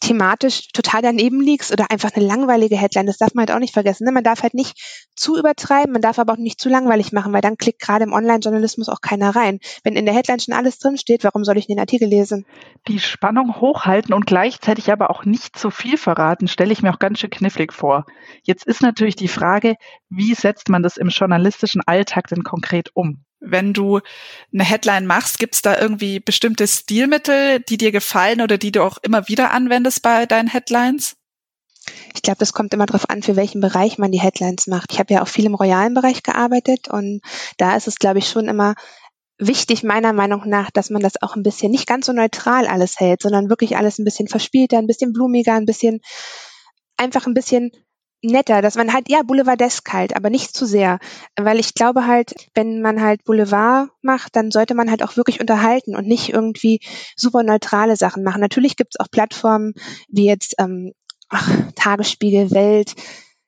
thematisch 0.00 0.68
total 0.68 1.02
daneben 1.02 1.40
liegst 1.40 1.72
oder 1.72 1.90
einfach 1.90 2.10
eine 2.14 2.24
langweilige 2.24 2.76
Headline, 2.76 3.06
das 3.06 3.18
darf 3.18 3.34
man 3.34 3.46
halt 3.46 3.56
auch 3.56 3.60
nicht 3.60 3.74
vergessen. 3.74 4.04
Ne? 4.04 4.12
Man 4.12 4.22
darf 4.22 4.42
halt 4.42 4.54
nicht 4.54 5.08
zu 5.16 5.36
übertreiben, 5.36 5.92
man 5.92 6.02
darf 6.02 6.18
aber 6.18 6.34
auch 6.34 6.38
nicht 6.38 6.60
zu 6.60 6.68
langweilig 6.68 7.12
machen, 7.12 7.32
weil 7.32 7.40
dann 7.40 7.56
klickt 7.56 7.80
gerade 7.80 8.04
im 8.04 8.12
Online-Journalismus 8.12 8.88
auch 8.88 9.00
keiner 9.00 9.34
rein. 9.34 9.58
Wenn 9.82 9.96
in 9.96 10.04
der 10.04 10.14
Headline 10.14 10.40
schon 10.40 10.54
alles 10.54 10.78
drin 10.78 10.98
steht, 10.98 11.24
warum 11.24 11.44
soll 11.44 11.58
ich 11.58 11.66
den 11.66 11.80
Artikel 11.80 12.08
lesen? 12.08 12.46
Die 12.86 13.00
Spannung 13.00 13.60
hochhalten 13.60 14.14
und 14.14 14.26
gleichzeitig 14.26 14.92
aber 14.92 15.10
auch 15.10 15.24
nicht 15.24 15.58
zu 15.58 15.70
viel 15.70 15.96
verraten, 15.96 16.46
stelle 16.46 16.72
ich 16.72 16.82
mir 16.82 16.92
auch 16.92 17.00
ganz 17.00 17.18
schön 17.18 17.30
knifflig 17.30 17.72
vor. 17.72 18.06
Jetzt 18.44 18.66
ist 18.66 18.82
natürlich 18.82 19.16
die 19.16 19.28
Frage, 19.28 19.74
wie 20.08 20.34
setzt 20.34 20.68
man 20.68 20.82
das 20.82 20.96
im 20.96 21.08
journalistischen 21.08 21.82
Alltag 21.84 22.28
denn 22.28 22.44
konkret 22.44 22.90
um? 22.94 23.24
Wenn 23.42 23.72
du 23.72 24.00
eine 24.52 24.64
Headline 24.64 25.06
machst, 25.06 25.38
gibt 25.38 25.54
es 25.54 25.62
da 25.62 25.78
irgendwie 25.78 26.20
bestimmte 26.20 26.66
Stilmittel, 26.66 27.60
die 27.60 27.76
dir 27.76 27.92
gefallen 27.92 28.40
oder 28.40 28.58
die 28.58 28.72
du 28.72 28.82
auch 28.82 28.98
immer 29.02 29.28
wieder 29.28 29.50
anwendest 29.50 30.02
bei 30.02 30.26
deinen 30.26 30.48
Headlines? 30.48 31.16
Ich 32.14 32.22
glaube, 32.22 32.38
das 32.38 32.52
kommt 32.52 32.72
immer 32.72 32.86
darauf 32.86 33.10
an, 33.10 33.22
für 33.22 33.36
welchen 33.36 33.60
Bereich 33.60 33.98
man 33.98 34.12
die 34.12 34.20
Headlines 34.20 34.68
macht. 34.68 34.92
Ich 34.92 34.98
habe 34.98 35.12
ja 35.12 35.22
auch 35.22 35.28
viel 35.28 35.46
im 35.46 35.54
royalen 35.54 35.94
Bereich 35.94 36.22
gearbeitet 36.22 36.88
und 36.88 37.20
da 37.58 37.76
ist 37.76 37.88
es, 37.88 37.96
glaube 37.96 38.20
ich, 38.20 38.28
schon 38.28 38.48
immer 38.48 38.74
wichtig, 39.38 39.82
meiner 39.82 40.12
Meinung 40.12 40.48
nach, 40.48 40.70
dass 40.70 40.90
man 40.90 41.02
das 41.02 41.20
auch 41.20 41.34
ein 41.34 41.42
bisschen 41.42 41.72
nicht 41.72 41.88
ganz 41.88 42.06
so 42.06 42.12
neutral 42.12 42.66
alles 42.66 43.00
hält, 43.00 43.22
sondern 43.22 43.50
wirklich 43.50 43.76
alles 43.76 43.98
ein 43.98 44.04
bisschen 44.04 44.28
verspielter, 44.28 44.78
ein 44.78 44.86
bisschen 44.86 45.12
blumiger, 45.12 45.54
ein 45.54 45.66
bisschen 45.66 46.00
einfach 46.96 47.26
ein 47.26 47.34
bisschen 47.34 47.72
netter, 48.22 48.62
dass 48.62 48.76
man 48.76 48.92
halt, 48.92 49.08
ja, 49.08 49.22
Boulevardesk 49.22 49.92
halt, 49.92 50.16
aber 50.16 50.30
nicht 50.30 50.54
zu 50.54 50.66
sehr. 50.66 50.98
Weil 51.36 51.58
ich 51.58 51.74
glaube 51.74 52.06
halt, 52.06 52.34
wenn 52.54 52.80
man 52.80 53.02
halt 53.02 53.24
Boulevard 53.24 53.90
macht, 54.00 54.36
dann 54.36 54.50
sollte 54.50 54.74
man 54.74 54.90
halt 54.90 55.02
auch 55.02 55.16
wirklich 55.16 55.40
unterhalten 55.40 55.96
und 55.96 56.06
nicht 56.06 56.30
irgendwie 56.30 56.80
super 57.16 57.42
neutrale 57.42 57.96
Sachen 57.96 58.22
machen. 58.22 58.40
Natürlich 58.40 58.76
gibt 58.76 58.94
es 58.94 59.00
auch 59.00 59.10
Plattformen 59.10 59.74
wie 60.08 60.26
jetzt 60.26 60.54
ähm, 60.58 60.92
ach, 61.28 61.50
Tagesspiegel, 61.74 62.50
Welt, 62.52 62.94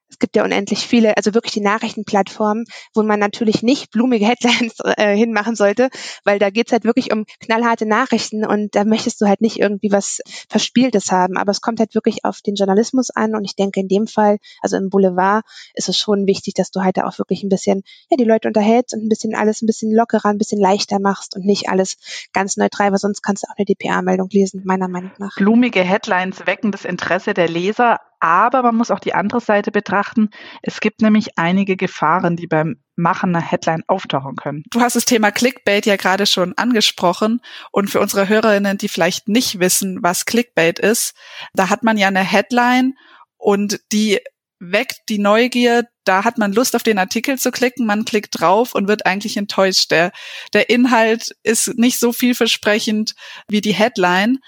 es 0.08 0.18
gibt 0.18 0.36
ja 0.36 0.44
unendlich 0.44 0.86
viele, 0.86 1.16
also 1.16 1.34
wirklich 1.34 1.54
die 1.54 1.60
Nachrichtenplattformen, 1.60 2.66
wo 2.94 3.02
man 3.02 3.18
natürlich 3.18 3.62
nicht 3.62 3.90
blumige 3.90 4.26
Headlines 4.26 4.76
äh, 4.96 5.16
hinmachen 5.16 5.56
sollte, 5.56 5.88
weil 6.24 6.38
da 6.38 6.50
geht's 6.50 6.72
halt 6.72 6.84
wirklich 6.84 7.12
um 7.12 7.24
knallharte 7.40 7.86
Nachrichten 7.86 8.46
und 8.46 8.74
da 8.74 8.84
möchtest 8.84 9.20
du 9.20 9.26
halt 9.26 9.40
nicht 9.40 9.58
irgendwie 9.58 9.90
was 9.90 10.20
Verspieltes 10.48 11.10
haben. 11.10 11.36
Aber 11.36 11.50
es 11.50 11.60
kommt 11.60 11.80
halt 11.80 11.94
wirklich 11.94 12.24
auf 12.24 12.40
den 12.42 12.54
Journalismus 12.54 13.10
an 13.10 13.34
und 13.34 13.44
ich 13.44 13.56
denke 13.56 13.80
in 13.80 13.88
dem 13.88 14.06
Fall, 14.06 14.38
also 14.60 14.76
im 14.76 14.88
Boulevard, 14.88 15.44
ist 15.74 15.88
es 15.88 15.98
schon 15.98 16.26
wichtig, 16.26 16.54
dass 16.54 16.70
du 16.70 16.82
halt 16.82 16.96
da 16.96 17.06
auch 17.06 17.18
wirklich 17.18 17.42
ein 17.42 17.48
bisschen, 17.48 17.82
ja, 18.10 18.16
die 18.16 18.24
Leute 18.24 18.48
unterhältst 18.48 18.94
und 18.94 19.04
ein 19.04 19.08
bisschen 19.08 19.34
alles 19.34 19.62
ein 19.62 19.66
bisschen 19.66 19.92
lockerer, 19.92 20.26
ein 20.26 20.38
bisschen 20.38 20.60
leichter 20.60 21.00
machst 21.00 21.34
und 21.34 21.44
nicht 21.44 21.68
alles 21.68 21.96
ganz 22.32 22.56
neutral, 22.56 22.92
weil 22.92 22.98
sonst 22.98 23.22
kannst 23.22 23.42
du 23.42 23.48
auch 23.48 23.56
eine 23.56 23.64
DPA-Meldung 23.64 24.28
lesen, 24.30 24.62
meiner 24.64 24.88
Meinung 24.88 25.12
nach. 25.18 25.34
Blumige 25.36 25.82
Headlines 25.82 26.46
wecken 26.46 26.70
das 26.70 26.84
Interesse 26.84 27.34
der 27.34 27.48
Leser, 27.48 27.98
aber 28.24 28.62
man 28.62 28.76
muss 28.76 28.90
auch 28.90 29.00
die 29.00 29.14
andere 29.14 29.42
Seite 29.42 29.70
betrachten. 29.70 30.30
Es 30.62 30.80
gibt 30.80 31.02
nämlich 31.02 31.36
einige 31.36 31.76
Gefahren, 31.76 32.36
die 32.36 32.46
beim 32.46 32.76
Machen 32.96 33.36
einer 33.36 33.44
Headline 33.44 33.82
auftauchen 33.86 34.36
können. 34.36 34.62
Du 34.70 34.80
hast 34.80 34.96
das 34.96 35.04
Thema 35.04 35.30
Clickbait 35.30 35.84
ja 35.84 35.96
gerade 35.96 36.24
schon 36.24 36.54
angesprochen. 36.56 37.40
Und 37.70 37.90
für 37.90 38.00
unsere 38.00 38.26
Hörerinnen, 38.26 38.78
die 38.78 38.88
vielleicht 38.88 39.28
nicht 39.28 39.60
wissen, 39.60 39.98
was 40.00 40.24
Clickbait 40.24 40.78
ist, 40.78 41.14
da 41.52 41.68
hat 41.68 41.82
man 41.82 41.98
ja 41.98 42.08
eine 42.08 42.20
Headline 42.20 42.94
und 43.36 43.80
die 43.92 44.20
weckt 44.58 45.00
die 45.10 45.18
Neugier, 45.18 45.84
da 46.04 46.24
hat 46.24 46.38
man 46.38 46.54
Lust 46.54 46.74
auf 46.74 46.82
den 46.82 46.98
Artikel 46.98 47.38
zu 47.38 47.50
klicken, 47.50 47.84
man 47.84 48.06
klickt 48.06 48.40
drauf 48.40 48.74
und 48.74 48.88
wird 48.88 49.04
eigentlich 49.04 49.36
enttäuscht. 49.36 49.90
Der, 49.90 50.12
der 50.54 50.70
Inhalt 50.70 51.36
ist 51.42 51.76
nicht 51.76 51.98
so 51.98 52.14
vielversprechend 52.14 53.14
wie 53.48 53.60
die 53.60 53.74
Headline. 53.74 54.38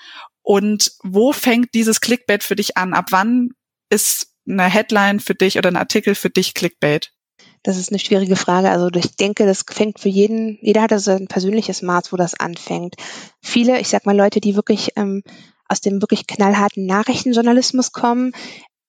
Und 0.40 0.92
wo 1.02 1.33
fängt 1.33 1.75
dieses 1.75 2.00
Clickbait 2.00 2.42
für 2.42 2.56
dich 2.56 2.78
an? 2.78 2.95
Ab 2.95 3.06
wann 3.11 3.50
ist 3.90 4.35
eine 4.49 4.64
Headline 4.64 5.21
für 5.21 5.35
dich 5.35 5.59
oder 5.59 5.69
ein 5.69 5.76
Artikel 5.76 6.14
für 6.14 6.31
dich 6.31 6.55
Clickbait? 6.55 7.12
Das 7.62 7.76
ist 7.76 7.90
eine 7.90 7.99
schwierige 7.99 8.37
Frage. 8.37 8.71
Also 8.71 8.88
ich 8.95 9.16
denke, 9.16 9.45
das 9.45 9.64
fängt 9.69 9.99
für 9.99 10.09
jeden, 10.09 10.59
jeder 10.61 10.83
hat 10.83 10.93
also 10.93 11.12
ein 11.12 11.26
persönliches 11.26 11.83
Maß, 11.83 12.12
wo 12.12 12.16
das 12.16 12.35
anfängt. 12.35 12.95
Viele, 13.43 13.81
ich 13.81 13.88
sag 13.88 14.07
mal 14.07 14.16
Leute, 14.16 14.40
die 14.40 14.55
wirklich 14.55 14.93
ähm, 14.97 15.23
aus 15.69 15.81
dem 15.81 16.00
wirklich 16.00 16.26
knallharten 16.28 16.87
Nachrichtenjournalismus 16.87 17.90
kommen, 17.90 18.33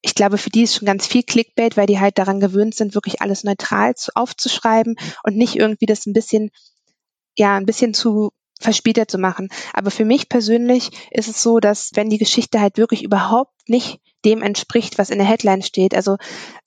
ich 0.02 0.16
glaube, 0.16 0.38
für 0.38 0.50
die 0.50 0.64
ist 0.64 0.76
schon 0.76 0.86
ganz 0.86 1.08
viel 1.08 1.24
Clickbait, 1.24 1.76
weil 1.76 1.88
die 1.88 2.00
halt 2.00 2.18
daran 2.18 2.40
gewöhnt 2.40 2.76
sind, 2.76 2.96
wirklich 2.96 3.22
alles 3.22 3.44
neutral 3.44 3.96
zu, 3.96 4.12
aufzuschreiben 4.16 4.96
und 5.24 5.36
nicht 5.36 5.56
irgendwie 5.56 5.86
das 5.86 6.06
ein 6.06 6.14
bisschen, 6.14 6.52
ja, 7.36 7.56
ein 7.58 7.66
bisschen 7.66 7.94
zu 7.94 8.32
verspielter 8.60 9.08
zu 9.08 9.18
machen. 9.18 9.50
Aber 9.74 9.92
für 9.92 10.06
mich 10.06 10.30
persönlich 10.30 10.92
ist 11.12 11.28
es 11.28 11.42
so, 11.42 11.60
dass 11.60 11.92
wenn 11.96 12.10
die 12.10 12.18
Geschichte 12.18 12.60
halt 12.60 12.78
wirklich 12.78 13.04
überhaupt 13.04 13.54
nicht 13.70 14.00
dem 14.26 14.42
entspricht, 14.42 14.98
was 14.98 15.10
in 15.10 15.20
der 15.20 15.28
Headline 15.28 15.62
steht. 15.62 15.96
Also 15.96 16.18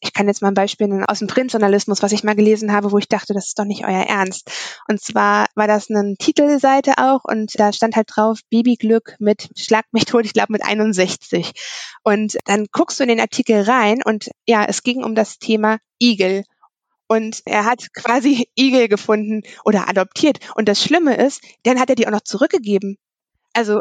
ich 0.00 0.12
kann 0.12 0.28
jetzt 0.28 0.40
mal 0.40 0.48
ein 0.48 0.54
Beispiel 0.54 0.86
nennen 0.86 1.04
aus 1.04 1.18
dem 1.18 1.28
Printjournalismus, 1.28 2.02
was 2.02 2.12
ich 2.12 2.24
mal 2.24 2.36
gelesen 2.36 2.72
habe, 2.72 2.92
wo 2.92 2.98
ich 2.98 3.08
dachte, 3.08 3.34
das 3.34 3.48
ist 3.48 3.58
doch 3.58 3.64
nicht 3.64 3.84
euer 3.84 4.04
Ernst. 4.04 4.50
Und 4.88 5.00
zwar 5.00 5.46
war 5.54 5.66
das 5.66 5.90
eine 5.90 6.14
Titelseite 6.16 6.94
auch 6.98 7.24
und 7.24 7.58
da 7.58 7.72
stand 7.72 7.96
halt 7.96 8.08
drauf 8.14 8.38
Babyglück 8.50 9.16
mit 9.18 9.50
Schlag 9.56 9.84
mich 9.92 10.04
tot, 10.04 10.24
ich 10.24 10.32
glaube 10.32 10.52
mit 10.52 10.64
61. 10.64 11.52
Und 12.02 12.38
dann 12.46 12.66
guckst 12.72 12.98
du 12.98 13.04
in 13.04 13.08
den 13.08 13.20
Artikel 13.20 13.62
rein 13.62 14.00
und 14.04 14.30
ja, 14.46 14.64
es 14.64 14.82
ging 14.82 15.02
um 15.02 15.14
das 15.14 15.38
Thema 15.38 15.78
Igel. 16.00 16.44
Und 17.10 17.42
er 17.44 17.64
hat 17.64 17.92
quasi 17.92 18.48
Igel 18.56 18.86
gefunden 18.86 19.42
oder 19.64 19.88
adoptiert. 19.88 20.38
Und 20.54 20.68
das 20.68 20.80
Schlimme 20.80 21.16
ist, 21.16 21.42
dann 21.64 21.80
hat 21.80 21.90
er 21.90 21.96
die 21.96 22.06
auch 22.06 22.12
noch 22.12 22.20
zurückgegeben. 22.20 22.98
Also 23.52 23.80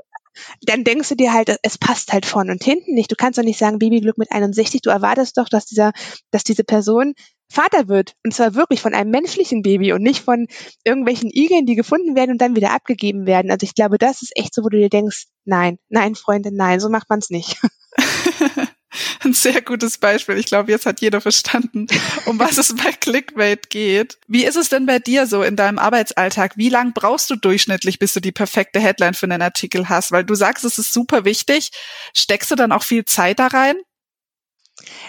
dann 0.62 0.84
denkst 0.84 1.10
du 1.10 1.16
dir 1.16 1.32
halt, 1.32 1.56
es 1.62 1.78
passt 1.78 2.12
halt 2.12 2.26
vorne 2.26 2.52
und 2.52 2.64
hinten 2.64 2.96
nicht. 2.96 3.12
Du 3.12 3.16
kannst 3.16 3.38
doch 3.38 3.44
nicht 3.44 3.60
sagen, 3.60 3.78
Babyglück 3.78 4.18
mit 4.18 4.32
61. 4.32 4.82
Du 4.82 4.90
erwartest 4.90 5.38
doch, 5.38 5.48
dass 5.48 5.68
dieser, 5.68 5.92
dass 6.32 6.44
diese 6.44 6.64
Person 6.64 7.14
Vater 7.52 7.88
wird. 7.88 8.16
Und 8.26 8.34
zwar 8.34 8.56
wirklich 8.56 8.82
von 8.82 8.96
einem 8.96 9.12
menschlichen 9.12 9.62
Baby 9.62 9.94
und 9.94 10.02
nicht 10.02 10.24
von 10.24 10.48
irgendwelchen 10.84 11.30
Igeln, 11.32 11.68
die 11.68 11.76
gefunden 11.76 12.16
werden 12.16 12.32
und 12.32 12.42
dann 12.42 12.56
wieder 12.56 12.72
abgegeben 12.72 13.28
werden. 13.28 13.52
Also 13.52 13.64
ich 13.64 13.76
glaube, 13.76 14.00
das 14.00 14.24
ist 14.24 14.32
echt 14.36 14.56
so, 14.56 14.64
wo 14.64 14.70
du 14.70 14.78
dir 14.78 14.90
denkst, 14.90 15.26
nein, 15.46 15.78
nein, 15.90 16.16
Freunde, 16.16 16.50
nein, 16.52 16.80
so 16.80 16.90
macht 16.90 17.12
man 17.12 17.20
es 17.20 17.30
nicht. 17.30 17.62
Ein 19.24 19.34
sehr 19.34 19.62
gutes 19.62 19.98
Beispiel. 19.98 20.38
Ich 20.38 20.48
glaube, 20.48 20.72
jetzt 20.72 20.86
hat 20.86 21.02
jeder 21.02 21.22
verstanden, 21.22 21.88
um 22.26 22.40
was 22.40 22.58
es 22.58 22.76
bei 22.76 22.92
Clickbait 22.92 23.70
geht. 23.70 24.18
Wie 24.28 24.46
ist 24.46 24.56
es 24.56 24.70
denn 24.70 24.86
bei 24.86 25.00
dir 25.00 25.28
so 25.28 25.44
in 25.44 25.56
deinem 25.56 25.80
Arbeitsalltag? 25.80 26.58
Wie 26.58 26.70
lang 26.70 26.94
brauchst 26.94 27.30
du 27.30 27.36
durchschnittlich, 27.36 28.00
bis 28.00 28.14
du 28.14 28.20
die 28.20 28.32
perfekte 28.32 28.80
Headline 28.80 29.14
für 29.14 29.26
einen 29.26 29.42
Artikel 29.42 29.90
hast? 29.90 30.12
Weil 30.12 30.24
du 30.24 30.36
sagst, 30.36 30.66
es 30.66 30.78
ist 30.78 30.94
super 30.94 31.26
wichtig. 31.26 31.72
Steckst 32.16 32.52
du 32.52 32.56
dann 32.56 32.72
auch 32.72 32.84
viel 32.84 33.06
Zeit 33.06 33.40
da 33.40 33.48
rein? 33.48 33.76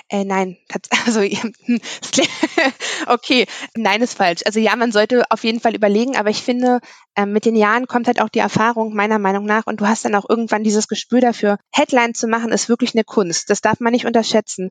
Äh, 0.09 0.25
nein, 0.25 0.57
also 1.07 1.21
okay, 3.07 3.47
nein 3.77 4.03
ist 4.03 4.15
falsch. 4.15 4.43
Also 4.45 4.61
ja, 4.61 4.75
man 4.77 4.93
sollte 4.93 5.25
auf 5.31 5.45
jeden 5.45 5.61
Fall 5.61 5.75
überlegen, 5.75 6.17
aber 6.17 6.31
ich 6.31 6.43
finde, 6.43 6.81
äh, 7.15 7.27
mit 7.27 7.45
den 7.45 7.57
Jahren 7.57 7.87
kommt 7.87 8.07
halt 8.07 8.21
auch 8.21 8.29
die 8.29 8.39
Erfahrung 8.39 8.95
meiner 8.95 9.19
Meinung 9.19 9.45
nach 9.45 9.67
und 9.67 9.81
du 9.81 9.87
hast 9.87 10.05
dann 10.05 10.15
auch 10.15 10.29
irgendwann 10.29 10.65
dieses 10.65 10.89
Gespür 10.89 11.21
dafür. 11.21 11.59
Headline 11.73 12.15
zu 12.15 12.27
machen 12.27 12.53
ist 12.53 12.69
wirklich 12.69 12.95
eine 12.95 13.05
Kunst. 13.05 13.51
Das 13.51 13.61
darf 13.61 13.81
man 13.81 13.93
nicht 13.93 14.07
unterschätzen. 14.07 14.71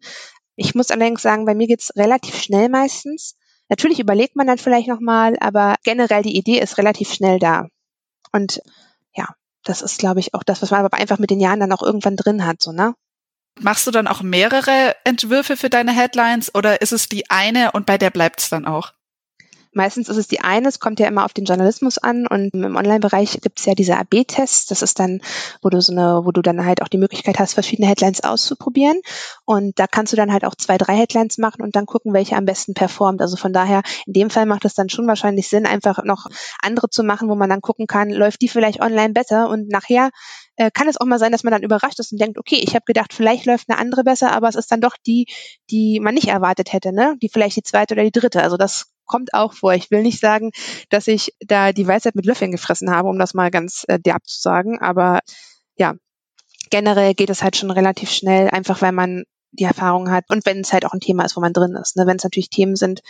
Ich 0.55 0.75
muss 0.75 0.91
allerdings 0.91 1.21
sagen, 1.21 1.45
bei 1.45 1.55
mir 1.55 1.67
geht's 1.67 1.91
relativ 1.95 2.35
schnell 2.35 2.69
meistens. 2.69 3.35
Natürlich 3.69 3.99
überlegt 3.99 4.35
man 4.35 4.47
dann 4.47 4.57
vielleicht 4.57 4.87
nochmal, 4.87 5.37
aber 5.39 5.75
generell 5.83 6.23
die 6.23 6.35
Idee 6.35 6.59
ist 6.59 6.77
relativ 6.77 7.13
schnell 7.13 7.39
da. 7.39 7.67
Und 8.31 8.61
ja, 9.15 9.27
das 9.63 9.81
ist, 9.81 9.99
glaube 9.99 10.19
ich, 10.19 10.33
auch 10.33 10.43
das, 10.43 10.61
was 10.61 10.71
man 10.71 10.83
aber 10.83 10.97
einfach 10.97 11.19
mit 11.19 11.29
den 11.29 11.39
Jahren 11.39 11.59
dann 11.59 11.71
auch 11.71 11.83
irgendwann 11.83 12.15
drin 12.15 12.45
hat, 12.45 12.61
so, 12.61 12.71
ne? 12.71 12.95
Machst 13.61 13.85
du 13.85 13.91
dann 13.91 14.07
auch 14.07 14.21
mehrere 14.21 14.95
Entwürfe 15.03 15.57
für 15.57 15.69
deine 15.69 15.91
Headlines 15.91 16.53
oder 16.55 16.81
ist 16.81 16.93
es 16.93 17.09
die 17.09 17.29
eine 17.29 17.71
und 17.73 17.85
bei 17.85 17.97
der 17.97 18.09
bleibt 18.09 18.39
es 18.39 18.49
dann 18.49 18.65
auch? 18.65 18.93
Meistens 19.71 20.09
ist 20.09 20.17
es 20.17 20.27
die 20.27 20.41
eine, 20.41 20.67
es 20.67 20.79
kommt 20.79 20.99
ja 20.99 21.07
immer 21.07 21.25
auf 21.25 21.33
den 21.33 21.45
Journalismus 21.45 21.99
an 21.99 22.25
und 22.25 22.55
im 22.55 22.75
Online-Bereich 22.75 23.39
gibt 23.41 23.59
es 23.59 23.65
ja 23.65 23.75
diese 23.75 23.97
AB-Tests. 23.97 24.65
Das 24.65 24.81
ist 24.81 24.97
dann, 24.99 25.21
wo 25.61 25.69
du 25.69 25.79
so 25.79 25.91
eine, 25.91 26.25
wo 26.25 26.31
du 26.31 26.41
dann 26.41 26.65
halt 26.65 26.81
auch 26.81 26.87
die 26.87 26.97
Möglichkeit 26.97 27.37
hast, 27.37 27.53
verschiedene 27.53 27.87
Headlines 27.87 28.23
auszuprobieren. 28.23 28.99
Und 29.45 29.77
da 29.77 29.85
kannst 29.85 30.11
du 30.11 30.17
dann 30.17 30.33
halt 30.33 30.43
auch 30.43 30.55
zwei, 30.55 30.79
drei 30.79 30.95
Headlines 30.95 31.37
machen 31.37 31.61
und 31.61 31.75
dann 31.75 31.85
gucken, 31.85 32.13
welche 32.13 32.35
am 32.35 32.45
besten 32.45 32.73
performt. 32.73 33.21
Also 33.21 33.37
von 33.37 33.53
daher, 33.53 33.83
in 34.07 34.13
dem 34.13 34.29
Fall 34.31 34.47
macht 34.47 34.65
es 34.65 34.73
dann 34.73 34.89
schon 34.89 35.05
wahrscheinlich 35.05 35.49
Sinn, 35.49 35.67
einfach 35.67 36.03
noch 36.03 36.25
andere 36.63 36.89
zu 36.89 37.03
machen, 37.03 37.29
wo 37.29 37.35
man 37.35 37.49
dann 37.49 37.61
gucken 37.61 37.85
kann, 37.85 38.09
läuft 38.09 38.41
die 38.41 38.49
vielleicht 38.49 38.81
online 38.81 39.13
besser 39.13 39.49
und 39.49 39.69
nachher 39.69 40.09
äh, 40.59 40.71
kann 40.71 40.89
es 40.89 40.99
auch 40.99 41.05
mal 41.05 41.19
sein, 41.19 41.31
dass 41.31 41.43
man 41.43 41.51
dann 41.51 41.63
überrascht 41.63 41.99
ist 41.99 42.11
und 42.11 42.19
denkt, 42.19 42.37
okay, 42.37 42.59
ich 42.61 42.75
habe 42.75 42.83
gedacht, 42.85 43.13
vielleicht 43.13 43.45
läuft 43.45 43.69
eine 43.69 43.79
andere 43.79 44.03
besser, 44.03 44.33
aber 44.33 44.49
es 44.49 44.55
ist 44.55 44.69
dann 44.71 44.81
doch 44.81 44.97
die, 45.07 45.25
die 45.71 46.01
man 46.01 46.13
nicht 46.13 46.27
erwartet 46.27 46.73
hätte, 46.73 46.91
ne? 46.91 47.15
Die 47.21 47.29
vielleicht 47.29 47.55
die 47.55 47.63
zweite 47.63 47.93
oder 47.93 48.03
die 48.03 48.11
dritte. 48.11 48.43
Also 48.43 48.57
das 48.57 48.91
kommt 49.05 49.33
auch 49.33 49.53
vor. 49.53 49.73
Ich 49.73 49.89
will 49.89 50.01
nicht 50.01 50.19
sagen, 50.19 50.51
dass 50.89 51.07
ich 51.07 51.33
da 51.39 51.71
die 51.71 51.87
Weisheit 51.87 52.15
mit 52.15 52.25
Löffeln 52.25 52.51
gefressen 52.51 52.91
habe, 52.91 53.07
um 53.07 53.17
das 53.17 53.33
mal 53.33 53.51
ganz 53.51 53.85
äh, 53.87 53.99
derb 53.99 54.27
zu 54.27 54.41
sagen, 54.41 54.79
aber 54.81 55.21
ja, 55.77 55.95
generell 56.69 57.13
geht 57.13 57.29
es 57.29 57.41
halt 57.41 57.55
schon 57.55 57.71
relativ 57.71 58.11
schnell, 58.11 58.49
einfach 58.49 58.81
weil 58.81 58.91
man 58.91 59.23
die 59.51 59.63
Erfahrung 59.63 60.11
hat 60.11 60.25
und 60.29 60.45
wenn 60.45 60.59
es 60.59 60.73
halt 60.73 60.85
auch 60.85 60.93
ein 60.93 60.99
Thema 60.99 61.25
ist, 61.25 61.35
wo 61.35 61.41
man 61.41 61.53
drin 61.53 61.75
ist. 61.75 61.95
Ne? 61.95 62.05
Wenn 62.05 62.17
es 62.17 62.23
natürlich 62.23 62.49
Themen 62.49 62.75
sind, 62.75 63.01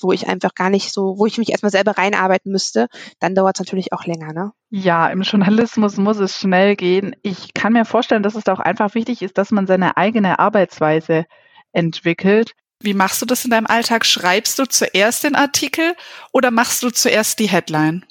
wo 0.00 0.12
ich 0.12 0.28
einfach 0.28 0.54
gar 0.54 0.70
nicht 0.70 0.92
so, 0.92 1.18
wo 1.18 1.26
ich 1.26 1.38
mich 1.38 1.50
erstmal 1.50 1.70
selber 1.70 1.92
reinarbeiten 1.92 2.52
müsste, 2.52 2.88
dann 3.18 3.34
dauert 3.34 3.56
es 3.56 3.60
natürlich 3.60 3.92
auch 3.92 4.04
länger, 4.04 4.32
ne? 4.32 4.52
Ja, 4.70 5.08
im 5.08 5.22
Journalismus 5.22 5.96
muss 5.96 6.18
es 6.18 6.36
schnell 6.36 6.76
gehen. 6.76 7.16
Ich 7.22 7.54
kann 7.54 7.72
mir 7.72 7.84
vorstellen, 7.84 8.22
dass 8.22 8.34
es 8.34 8.44
da 8.44 8.52
auch 8.52 8.60
einfach 8.60 8.94
wichtig 8.94 9.22
ist, 9.22 9.38
dass 9.38 9.50
man 9.50 9.66
seine 9.66 9.96
eigene 9.96 10.38
Arbeitsweise 10.38 11.24
entwickelt. 11.72 12.52
Wie 12.80 12.94
machst 12.94 13.22
du 13.22 13.26
das 13.26 13.44
in 13.44 13.50
deinem 13.50 13.66
Alltag? 13.66 14.04
Schreibst 14.04 14.58
du 14.58 14.66
zuerst 14.66 15.24
den 15.24 15.34
Artikel 15.34 15.94
oder 16.32 16.50
machst 16.50 16.82
du 16.82 16.90
zuerst 16.90 17.38
die 17.38 17.48
Headline? 17.48 18.04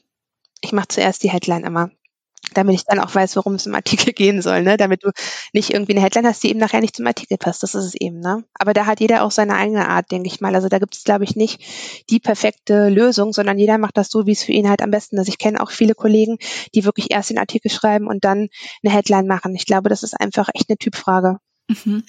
Ich 0.61 0.71
mache 0.71 0.87
zuerst 0.87 1.23
die 1.23 1.29
Headline 1.29 1.63
immer 1.63 1.91
damit 2.53 2.75
ich 2.75 2.85
dann 2.85 2.99
auch 2.99 3.13
weiß, 3.13 3.35
worum 3.35 3.55
es 3.55 3.65
im 3.65 3.75
Artikel 3.75 4.13
gehen 4.13 4.41
soll, 4.41 4.61
ne? 4.63 4.77
Damit 4.77 5.03
du 5.03 5.11
nicht 5.53 5.71
irgendwie 5.71 5.93
eine 5.93 6.01
Headline 6.01 6.27
hast, 6.27 6.43
die 6.43 6.49
eben 6.49 6.59
nachher 6.59 6.81
nicht 6.81 6.95
zum 6.95 7.07
Artikel 7.07 7.37
passt. 7.37 7.63
Das 7.63 7.75
ist 7.75 7.85
es 7.85 7.95
eben, 7.95 8.19
ne? 8.19 8.43
Aber 8.53 8.73
da 8.73 8.85
hat 8.85 8.99
jeder 8.99 9.23
auch 9.23 9.31
seine 9.31 9.55
eigene 9.55 9.87
Art, 9.87 10.11
denke 10.11 10.27
ich 10.27 10.41
mal. 10.41 10.55
Also 10.55 10.69
da 10.69 10.79
gibt 10.79 10.95
es, 10.95 11.03
glaube 11.03 11.23
ich, 11.23 11.35
nicht 11.35 11.61
die 12.09 12.19
perfekte 12.19 12.89
Lösung, 12.89 13.33
sondern 13.33 13.57
jeder 13.57 13.77
macht 13.77 13.97
das 13.97 14.09
so, 14.09 14.25
wie 14.25 14.33
es 14.33 14.43
für 14.43 14.53
ihn 14.53 14.69
halt 14.69 14.81
am 14.81 14.91
besten 14.91 15.17
ist. 15.17 15.27
Ich 15.27 15.37
kenne 15.37 15.61
auch 15.61 15.71
viele 15.71 15.95
Kollegen, 15.95 16.37
die 16.73 16.85
wirklich 16.85 17.11
erst 17.11 17.29
den 17.29 17.37
Artikel 17.37 17.69
schreiben 17.71 18.07
und 18.07 18.23
dann 18.23 18.49
eine 18.83 18.93
Headline 18.93 19.27
machen. 19.27 19.55
Ich 19.55 19.65
glaube, 19.65 19.89
das 19.89 20.03
ist 20.03 20.19
einfach 20.19 20.49
echt 20.53 20.69
eine 20.69 20.77
Typfrage. 20.77 21.39
Mhm. 21.67 22.03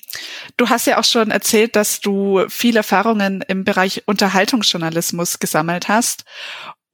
Du 0.56 0.68
hast 0.68 0.86
ja 0.86 0.98
auch 0.98 1.04
schon 1.04 1.30
erzählt, 1.30 1.76
dass 1.76 2.00
du 2.00 2.44
viele 2.48 2.78
Erfahrungen 2.78 3.42
im 3.46 3.64
Bereich 3.64 4.02
Unterhaltungsjournalismus 4.06 5.38
gesammelt 5.38 5.88
hast. 5.88 6.24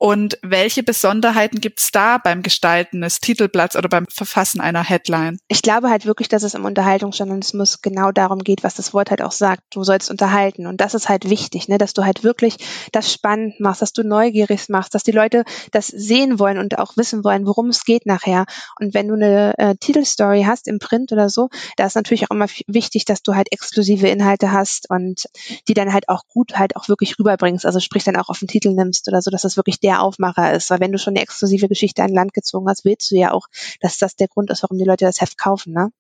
Und 0.02 0.36
welche 0.42 0.82
Besonderheiten 0.82 1.60
gibt 1.60 1.78
es 1.78 1.92
da 1.92 2.18
beim 2.18 2.42
Gestalten 2.42 3.02
des 3.02 3.20
Titelblatts 3.20 3.76
oder 3.76 3.88
beim 3.88 4.06
Verfassen 4.12 4.60
einer 4.60 4.82
Headline? 4.82 5.38
Ich 5.46 5.62
glaube 5.62 5.90
halt 5.90 6.06
wirklich, 6.06 6.26
dass 6.26 6.42
es 6.42 6.54
im 6.54 6.64
Unterhaltungsjournalismus 6.64 7.82
genau 7.82 8.10
darum 8.10 8.40
geht, 8.40 8.64
was 8.64 8.74
das 8.74 8.92
Wort 8.92 9.10
halt 9.10 9.22
auch 9.22 9.30
sagt. 9.30 9.62
Du 9.70 9.84
sollst 9.84 10.10
unterhalten. 10.10 10.66
Und 10.66 10.80
das 10.80 10.94
ist 10.94 11.08
halt 11.08 11.30
wichtig, 11.30 11.68
ne? 11.68 11.78
dass 11.78 11.94
du 11.94 12.02
halt 12.02 12.24
wirklich 12.24 12.56
das 12.90 13.12
spannend 13.12 13.60
machst, 13.60 13.80
dass 13.80 13.92
du 13.92 14.02
neugierig 14.02 14.68
machst, 14.68 14.92
dass 14.96 15.04
die 15.04 15.12
Leute 15.12 15.44
das 15.70 15.86
sehen 15.86 16.40
wollen 16.40 16.58
und 16.58 16.80
auch 16.80 16.96
wissen 16.96 17.22
wollen, 17.22 17.46
worum 17.46 17.68
es 17.68 17.84
geht 17.84 18.04
nachher. 18.04 18.46
Und 18.80 18.94
wenn 18.94 19.06
du 19.06 19.14
eine 19.14 19.56
äh, 19.56 19.76
Titelstory 19.76 20.42
hast 20.42 20.66
im 20.66 20.80
Print 20.80 21.12
oder 21.12 21.28
so, 21.28 21.48
da 21.76 21.86
ist 21.86 21.94
natürlich 21.94 22.24
auch 22.24 22.34
immer 22.34 22.48
wichtig, 22.66 23.04
dass 23.04 23.22
du 23.22 23.36
halt 23.36 23.52
exklusive 23.52 24.08
Inhalte 24.08 24.50
hast 24.50 24.90
und 24.90 25.26
die 25.68 25.74
dann 25.74 25.92
halt 25.92 26.08
auch 26.08 26.26
gut 26.26 26.58
halt 26.58 26.74
auch 26.74 26.88
wirklich 26.88 27.20
rüberbringst. 27.20 27.64
Also 27.64 27.78
sprich 27.78 28.02
dann 28.02 28.16
auch 28.16 28.30
auf 28.30 28.40
den 28.40 28.48
Titel 28.48 28.70
nimmst 28.70 29.06
oder 29.06 29.22
so, 29.22 29.30
dass 29.30 29.42
das 29.42 29.56
wirklich 29.56 29.78
der 29.78 29.91
der 29.92 30.02
Aufmacher 30.02 30.52
ist. 30.52 30.70
Weil 30.70 30.80
wenn 30.80 30.92
du 30.92 30.98
schon 30.98 31.12
eine 31.12 31.22
exklusive 31.22 31.68
Geschichte 31.68 32.02
an 32.02 32.10
Land 32.10 32.34
gezogen 32.34 32.68
hast, 32.68 32.84
willst 32.84 33.10
du 33.10 33.16
ja 33.16 33.32
auch, 33.32 33.46
dass 33.80 33.98
das 33.98 34.16
der 34.16 34.28
Grund 34.28 34.50
ist, 34.50 34.62
warum 34.62 34.78
die 34.78 34.84
Leute 34.84 35.04
das 35.04 35.20
Heft 35.20 35.38
kaufen, 35.38 35.72
ne? 35.72 35.90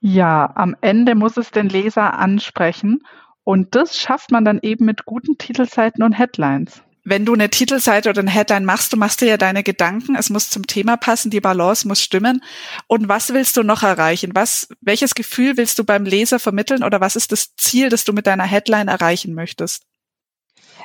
Ja, 0.00 0.52
am 0.54 0.76
Ende 0.80 1.14
muss 1.14 1.36
es 1.36 1.50
den 1.50 1.68
Leser 1.68 2.14
ansprechen. 2.18 3.00
Und 3.42 3.74
das 3.74 3.96
schafft 3.96 4.30
man 4.30 4.44
dann 4.44 4.60
eben 4.62 4.84
mit 4.84 5.06
guten 5.06 5.38
Titelseiten 5.38 6.04
und 6.04 6.12
Headlines. 6.12 6.82
Wenn 7.04 7.24
du 7.24 7.32
eine 7.32 7.48
Titelseite 7.48 8.10
oder 8.10 8.20
eine 8.20 8.30
Headline 8.30 8.66
machst, 8.66 8.92
du 8.92 8.98
machst 8.98 9.22
dir 9.22 9.28
ja 9.28 9.36
deine 9.38 9.62
Gedanken, 9.62 10.14
es 10.14 10.28
muss 10.28 10.50
zum 10.50 10.66
Thema 10.66 10.98
passen, 10.98 11.30
die 11.30 11.40
Balance 11.40 11.88
muss 11.88 12.02
stimmen. 12.02 12.42
Und 12.86 13.08
was 13.08 13.32
willst 13.32 13.56
du 13.56 13.62
noch 13.62 13.82
erreichen? 13.82 14.32
Was, 14.34 14.68
welches 14.82 15.14
Gefühl 15.14 15.56
willst 15.56 15.78
du 15.78 15.84
beim 15.84 16.04
Leser 16.04 16.38
vermitteln 16.38 16.84
oder 16.84 17.00
was 17.00 17.16
ist 17.16 17.32
das 17.32 17.56
Ziel, 17.56 17.88
das 17.88 18.04
du 18.04 18.12
mit 18.12 18.26
deiner 18.26 18.44
Headline 18.44 18.88
erreichen 18.88 19.32
möchtest? 19.32 19.84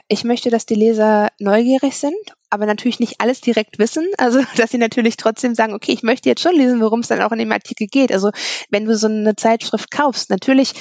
Ich 0.07 0.23
möchte, 0.23 0.49
dass 0.49 0.65
die 0.65 0.75
Leser 0.75 1.29
neugierig 1.39 1.95
sind, 1.95 2.15
aber 2.49 2.65
natürlich 2.65 2.99
nicht 2.99 3.19
alles 3.19 3.41
direkt 3.41 3.79
wissen. 3.79 4.07
Also, 4.17 4.41
dass 4.55 4.71
sie 4.71 4.77
natürlich 4.77 5.17
trotzdem 5.17 5.53
sagen, 5.55 5.73
okay, 5.73 5.91
ich 5.91 6.03
möchte 6.03 6.29
jetzt 6.29 6.41
schon 6.41 6.55
lesen, 6.55 6.81
worum 6.81 7.01
es 7.01 7.07
dann 7.09 7.21
auch 7.21 7.31
in 7.31 7.39
dem 7.39 7.51
Artikel 7.51 7.87
geht. 7.87 8.11
Also, 8.11 8.31
wenn 8.69 8.85
du 8.85 8.95
so 8.95 9.07
eine 9.07 9.35
Zeitschrift 9.35 9.91
kaufst, 9.91 10.29
natürlich 10.29 10.73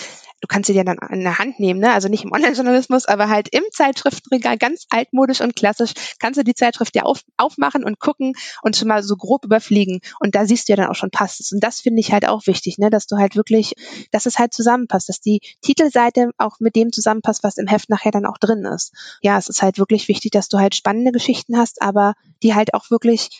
du 0.43 0.49
kannst 0.49 0.67
sie 0.67 0.73
dir 0.75 0.85
dann 0.85 0.99
in 1.11 1.21
der 1.21 1.39
Hand 1.39 1.61
nehmen, 1.61 1.81
ne? 1.81 1.93
also 1.93 2.09
nicht 2.09 2.25
im 2.25 2.33
Online-Journalismus, 2.33 3.07
aber 3.07 3.29
halt 3.29 3.49
im 3.53 3.63
Zeitschriftenregal, 3.71 4.59
ganz 4.59 4.87
altmodisch 4.91 5.41
und 5.41 5.57
klassisch, 5.57 5.93
kannst 6.19 6.39
du 6.39 6.45
die 6.45 6.55
Zeitschrift 6.55 6.95
ja 6.97 7.05
auf, 7.05 7.21
aufmachen 7.37 7.85
und 7.85 8.01
gucken 8.01 8.35
und 8.63 8.77
schon 8.77 8.89
mal 8.89 9.03
so 9.03 9.17
grob 9.17 9.45
überfliegen. 9.45 10.01
Und 10.19 10.35
da 10.35 10.45
siehst 10.45 10.69
du 10.69 10.73
ja 10.73 10.77
dann 10.77 10.89
auch 10.89 10.97
schon, 10.97 11.11
passt 11.11 11.41
es. 11.41 11.53
Und 11.53 11.61
das 11.61 11.81
finde 11.81 12.01
ich 12.01 12.13
halt 12.13 12.29
auch 12.29 12.47
wichtig, 12.47 12.77
ne? 12.79 12.91
dass 12.91 13.07
du 13.07 13.17
halt 13.17 13.37
wirklich, 13.37 13.75
dass 14.11 14.27
es 14.27 14.39
halt 14.39 14.53
zusammenpasst, 14.53 15.09
dass 15.09 15.21
die 15.21 15.41
Titelseite 15.63 16.31
auch 16.39 16.59
mit 16.59 16.75
dem 16.75 16.93
zusammenpasst, 16.93 17.45
was 17.45 17.57
im 17.57 17.69
Heft 17.69 17.89
nachher 17.89 18.11
dann 18.11 18.27
auch 18.27 18.39
drin 18.39 18.65
ist. 18.65 18.93
Ja, 19.23 19.39
es 19.39 19.49
ist 19.49 19.63
halt 19.63 19.79
wirklich 19.79 20.09
wichtig, 20.09 20.33
dass 20.33 20.49
du 20.49 20.59
halt 20.59 20.75
spannende 20.75 21.13
Geschichten 21.13 21.57
hast, 21.57 21.81
aber 21.81 22.15
die 22.43 22.55
halt 22.55 22.75
auch 22.75 22.91
wirklich 22.91 23.31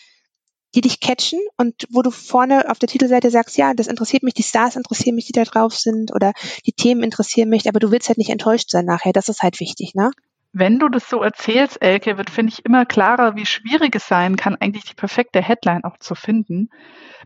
die 0.75 0.81
dich 0.81 0.99
catchen 0.99 1.39
und 1.57 1.85
wo 1.89 2.01
du 2.01 2.11
vorne 2.11 2.69
auf 2.69 2.79
der 2.79 2.89
Titelseite 2.89 3.29
sagst, 3.29 3.57
ja, 3.57 3.73
das 3.73 3.87
interessiert 3.87 4.23
mich, 4.23 4.33
die 4.33 4.43
Stars 4.43 4.75
interessieren 4.75 5.15
mich, 5.15 5.25
die 5.25 5.33
da 5.33 5.43
drauf 5.43 5.75
sind 5.75 6.13
oder 6.13 6.33
die 6.65 6.73
Themen 6.73 7.03
interessieren 7.03 7.49
mich, 7.49 7.67
aber 7.67 7.79
du 7.79 7.91
willst 7.91 8.07
halt 8.07 8.17
nicht 8.17 8.29
enttäuscht 8.29 8.69
sein 8.69 8.85
nachher. 8.85 9.13
Das 9.13 9.29
ist 9.29 9.43
halt 9.43 9.59
wichtig, 9.59 9.93
ne? 9.95 10.11
Wenn 10.55 10.77
du 10.77 10.87
das 10.87 11.09
so 11.09 11.21
erzählst, 11.21 11.81
Elke, 11.81 12.17
wird, 12.17 12.29
finde 12.29 12.53
ich, 12.53 12.63
immer 12.63 12.85
klarer, 12.85 13.35
wie 13.35 13.45
schwierig 13.45 13.95
es 13.95 14.07
sein 14.07 14.35
kann, 14.35 14.55
eigentlich 14.55 14.83
die 14.83 14.93
perfekte 14.93 15.41
Headline 15.41 15.83
auch 15.83 15.97
zu 15.97 16.13
finden. 16.13 16.69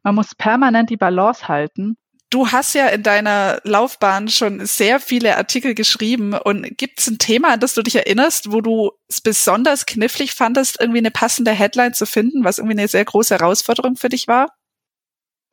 Man 0.02 0.16
muss 0.16 0.34
permanent 0.34 0.90
die 0.90 0.96
Balance 0.96 1.50
halten 1.50 1.98
Du 2.30 2.52
hast 2.52 2.74
ja 2.76 2.88
in 2.88 3.04
deiner 3.04 3.62
Laufbahn 3.64 4.28
schon 4.28 4.66
sehr 4.66 5.00
viele 5.00 5.38
Artikel 5.38 5.76
geschrieben 5.76 6.34
und 6.34 6.78
gibt 6.78 7.00
es 7.00 7.08
ein 7.08 7.20
Thema, 7.20 7.54
an 7.54 7.62
das 7.62 7.74
du 7.74 7.82
dich 7.82 7.96
erinnerst, 7.96 8.52
wo 8.52 8.60
du 8.60 8.92
es 9.08 9.22
besonders 9.22 9.86
knifflig 9.86 10.34
fandest, 10.34 10.78
irgendwie 10.80 11.00
eine 11.00 11.12
passende 11.12 11.52
Headline 11.52 11.94
zu 11.94 12.06
finden, 12.06 12.44
was 12.44 12.58
irgendwie 12.58 12.78
eine 12.78 12.90
sehr 12.90 13.06
große 13.06 13.34
Herausforderung 13.34 13.96
für 13.96 14.10
dich 14.10 14.28
war? 14.28 14.58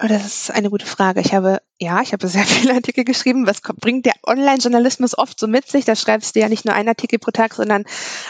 Oh, 0.03 0.09
das 0.09 0.27
ist 0.27 0.51
eine 0.51 0.71
gute 0.71 0.87
Frage. 0.87 1.21
Ich 1.21 1.33
habe, 1.33 1.63
ja, 1.79 2.03
ich 2.03 2.13
habe 2.13 2.27
sehr 2.29 2.45
viele 2.45 2.75
Artikel 2.75 3.05
geschrieben. 3.05 3.47
Was 3.47 3.61
bringt 3.61 4.07
der 4.07 4.15
Online-Journalismus 4.27 5.17
oft 5.17 5.39
so 5.39 5.47
mit 5.47 5.69
sich? 5.69 5.85
Da 5.85 5.95
schreibst 5.95 6.35
du 6.35 6.41
ja 6.41 6.49
nicht 6.49 6.65
nur 6.65 6.75
einen 6.75 6.89
Artikel 6.89 7.21
pro 7.21 7.31
Tag, 7.31 7.55
sondern 7.55 7.85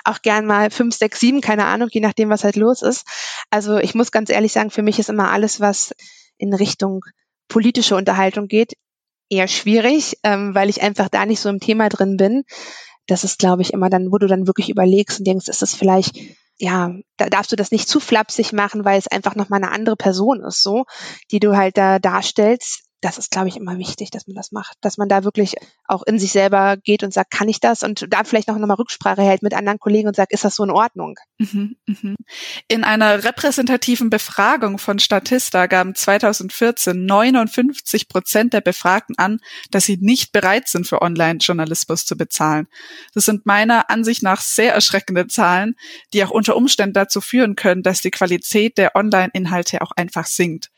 auch 0.05 0.21
gern 0.21 0.45
mal 0.45 0.71
fünf, 0.71 0.95
sechs, 0.95 1.21
sieben, 1.21 1.41
keine 1.41 1.65
Ahnung, 1.65 1.89
je 1.91 2.01
nachdem, 2.01 2.29
was 2.29 2.45
halt 2.45 2.57
los 2.57 2.83
ist. 2.83 3.07
Also 3.49 3.79
ich 3.79 3.95
muss 3.95 4.13
ganz 4.13 4.29
ehrlich 4.29 4.53
sagen, 4.53 4.71
für 4.71 4.83
mich 4.83 4.99
ist 4.99 5.09
immer 5.09 5.31
alles, 5.31 5.61
was 5.61 5.95
in 6.37 6.53
Richtung 6.53 7.01
politische 7.49 7.97
Unterhaltung 7.97 8.49
geht, 8.49 8.75
eher 9.31 9.49
schwierig, 9.49 10.17
ähm, 10.23 10.55
weil 10.55 10.69
ich 10.69 10.83
einfach 10.83 11.09
da 11.09 11.27
nicht 11.27 11.41
so 11.41 11.49
im 11.49 11.61
Thema 11.61 11.89
drin 11.89 12.17
bin. 12.17 12.45
das 13.07 13.25
ist, 13.25 13.39
glaube 13.39 13.63
ich, 13.63 13.73
immer 13.73 13.91
dann, 13.91 14.11
wo 14.13 14.19
du 14.19 14.27
dann 14.27 14.47
wirklich 14.47 14.71
überlegst 14.71 15.19
und 15.19 15.27
denkst, 15.27 15.49
ist 15.49 15.63
das 15.63 15.75
vielleicht 15.75 16.17
ja, 16.59 16.95
da 17.17 17.29
darfst 17.29 17.53
du 17.53 17.57
das 17.57 17.73
nicht 17.73 17.89
zu 17.89 18.01
flapsig 18.01 18.53
machen, 18.53 18.85
weil 18.85 18.99
es 18.99 19.09
einfach 19.09 19.35
nochmal 19.35 19.63
eine 19.63 19.73
andere 19.73 19.97
Person 19.97 20.43
ist, 20.43 20.63
so, 20.63 20.85
die 21.31 21.41
du 21.41 21.57
halt 21.57 21.77
da 21.77 21.99
darstellst 21.99 22.85
das 23.05 23.19
ist, 23.19 23.31
glaube 23.31 23.49
ich, 23.49 23.57
immer 23.57 23.77
wichtig, 23.77 24.11
dass 24.11 24.27
man 24.27 24.35
das 24.35 24.51
macht, 24.51 24.79
dass 24.81 24.97
man 24.97 25.11
da 25.11 25.25
wirklich 25.25 25.57
auch 25.87 26.03
in 26.05 26.19
sich 26.19 26.33
selber 26.33 26.79
geht 26.79 27.03
und 27.03 27.13
sagt, 27.13 27.31
kann 27.31 27.51
ich 27.51 27.61
das? 27.61 27.83
Und 27.83 28.07
da 28.09 28.25
vielleicht 28.25 28.49
noch 28.49 28.57
nochmal 28.57 28.79
Rücksprache 28.79 29.21
hält 29.21 29.43
mit 29.43 29.53
anderen 29.53 29.79
Kollegen 29.79 30.09
und 30.09 30.17
sagt, 30.17 30.33
ist 30.33 30.43
das 30.43 30.57
so 30.57 30.65
in 30.65 30.71
Ordnung? 30.71 31.17
Mhm, 31.37 31.77
mhm. 31.85 32.17
In 32.67 32.83
einer 32.83 33.23
repräsentativen 33.23 34.09
Befragung 34.09 34.79
von 34.79 34.99
Statista 34.99 35.67
gaben 35.67 35.95
2014 35.95 37.05
59 37.05 38.09
Prozent 38.09 38.55
der 38.55 38.63
Befragten 38.63 39.19
an, 39.19 39.39
dass 39.71 39.85
sie 39.85 39.99
nicht 40.01 40.33
bereit 40.33 40.69
sind, 40.69 40.87
für 40.87 41.03
Online-Journalismus 41.03 42.07
zu 42.07 42.17
bezahlen. 42.17 42.69
Das 43.13 43.27
sind 43.27 43.45
meiner 43.45 43.91
Ansicht 43.91 44.23
nach 44.23 44.41
sehr 44.41 44.73
erschreckende 44.73 45.27
Zahlen, 45.27 45.75
die 46.15 46.25
auch 46.25 46.31
unter 46.31 46.57
Umständen 46.57 46.95
dazu 46.95 47.21
führen 47.21 47.55
können, 47.55 47.83
dass 47.83 48.01
die 48.01 48.11
Qualität 48.11 48.79
der 48.79 48.97
Online-Inhalte 48.97 49.83
auch 49.83 49.93
einfach 49.95 50.25
sinkt. 50.25 50.71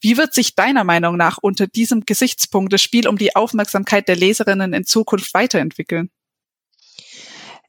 Wie 0.00 0.16
wird 0.16 0.34
sich 0.34 0.56
deiner 0.56 0.82
Meinung 0.82 1.16
nach 1.16 1.38
unter 1.38 1.67
diesem 1.74 2.04
Gesichtspunkt 2.04 2.72
das 2.72 2.82
Spiel 2.82 3.08
um 3.08 3.18
die 3.18 3.36
Aufmerksamkeit 3.36 4.08
der 4.08 4.16
Leserinnen 4.16 4.72
in 4.72 4.84
Zukunft 4.84 5.34
weiterentwickeln? 5.34 6.10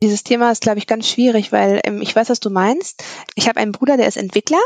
Dieses 0.02 0.24
Thema 0.24 0.52
ist, 0.52 0.62
glaube 0.62 0.80
ich, 0.80 0.88
ganz 0.88 1.10
schwierig, 1.10 1.52
weil 1.52 1.82
ähm, 1.84 2.02
ich 2.02 2.16
weiß, 2.16 2.30
was 2.30 2.40
du 2.40 2.50
meinst. 2.50 3.04
Ich 3.36 3.50
habe 3.50 3.60
einen 3.60 3.74
Bruder, 3.74 3.98
der 3.98 4.08
ist 4.08 4.16
Entwickler 4.16 4.62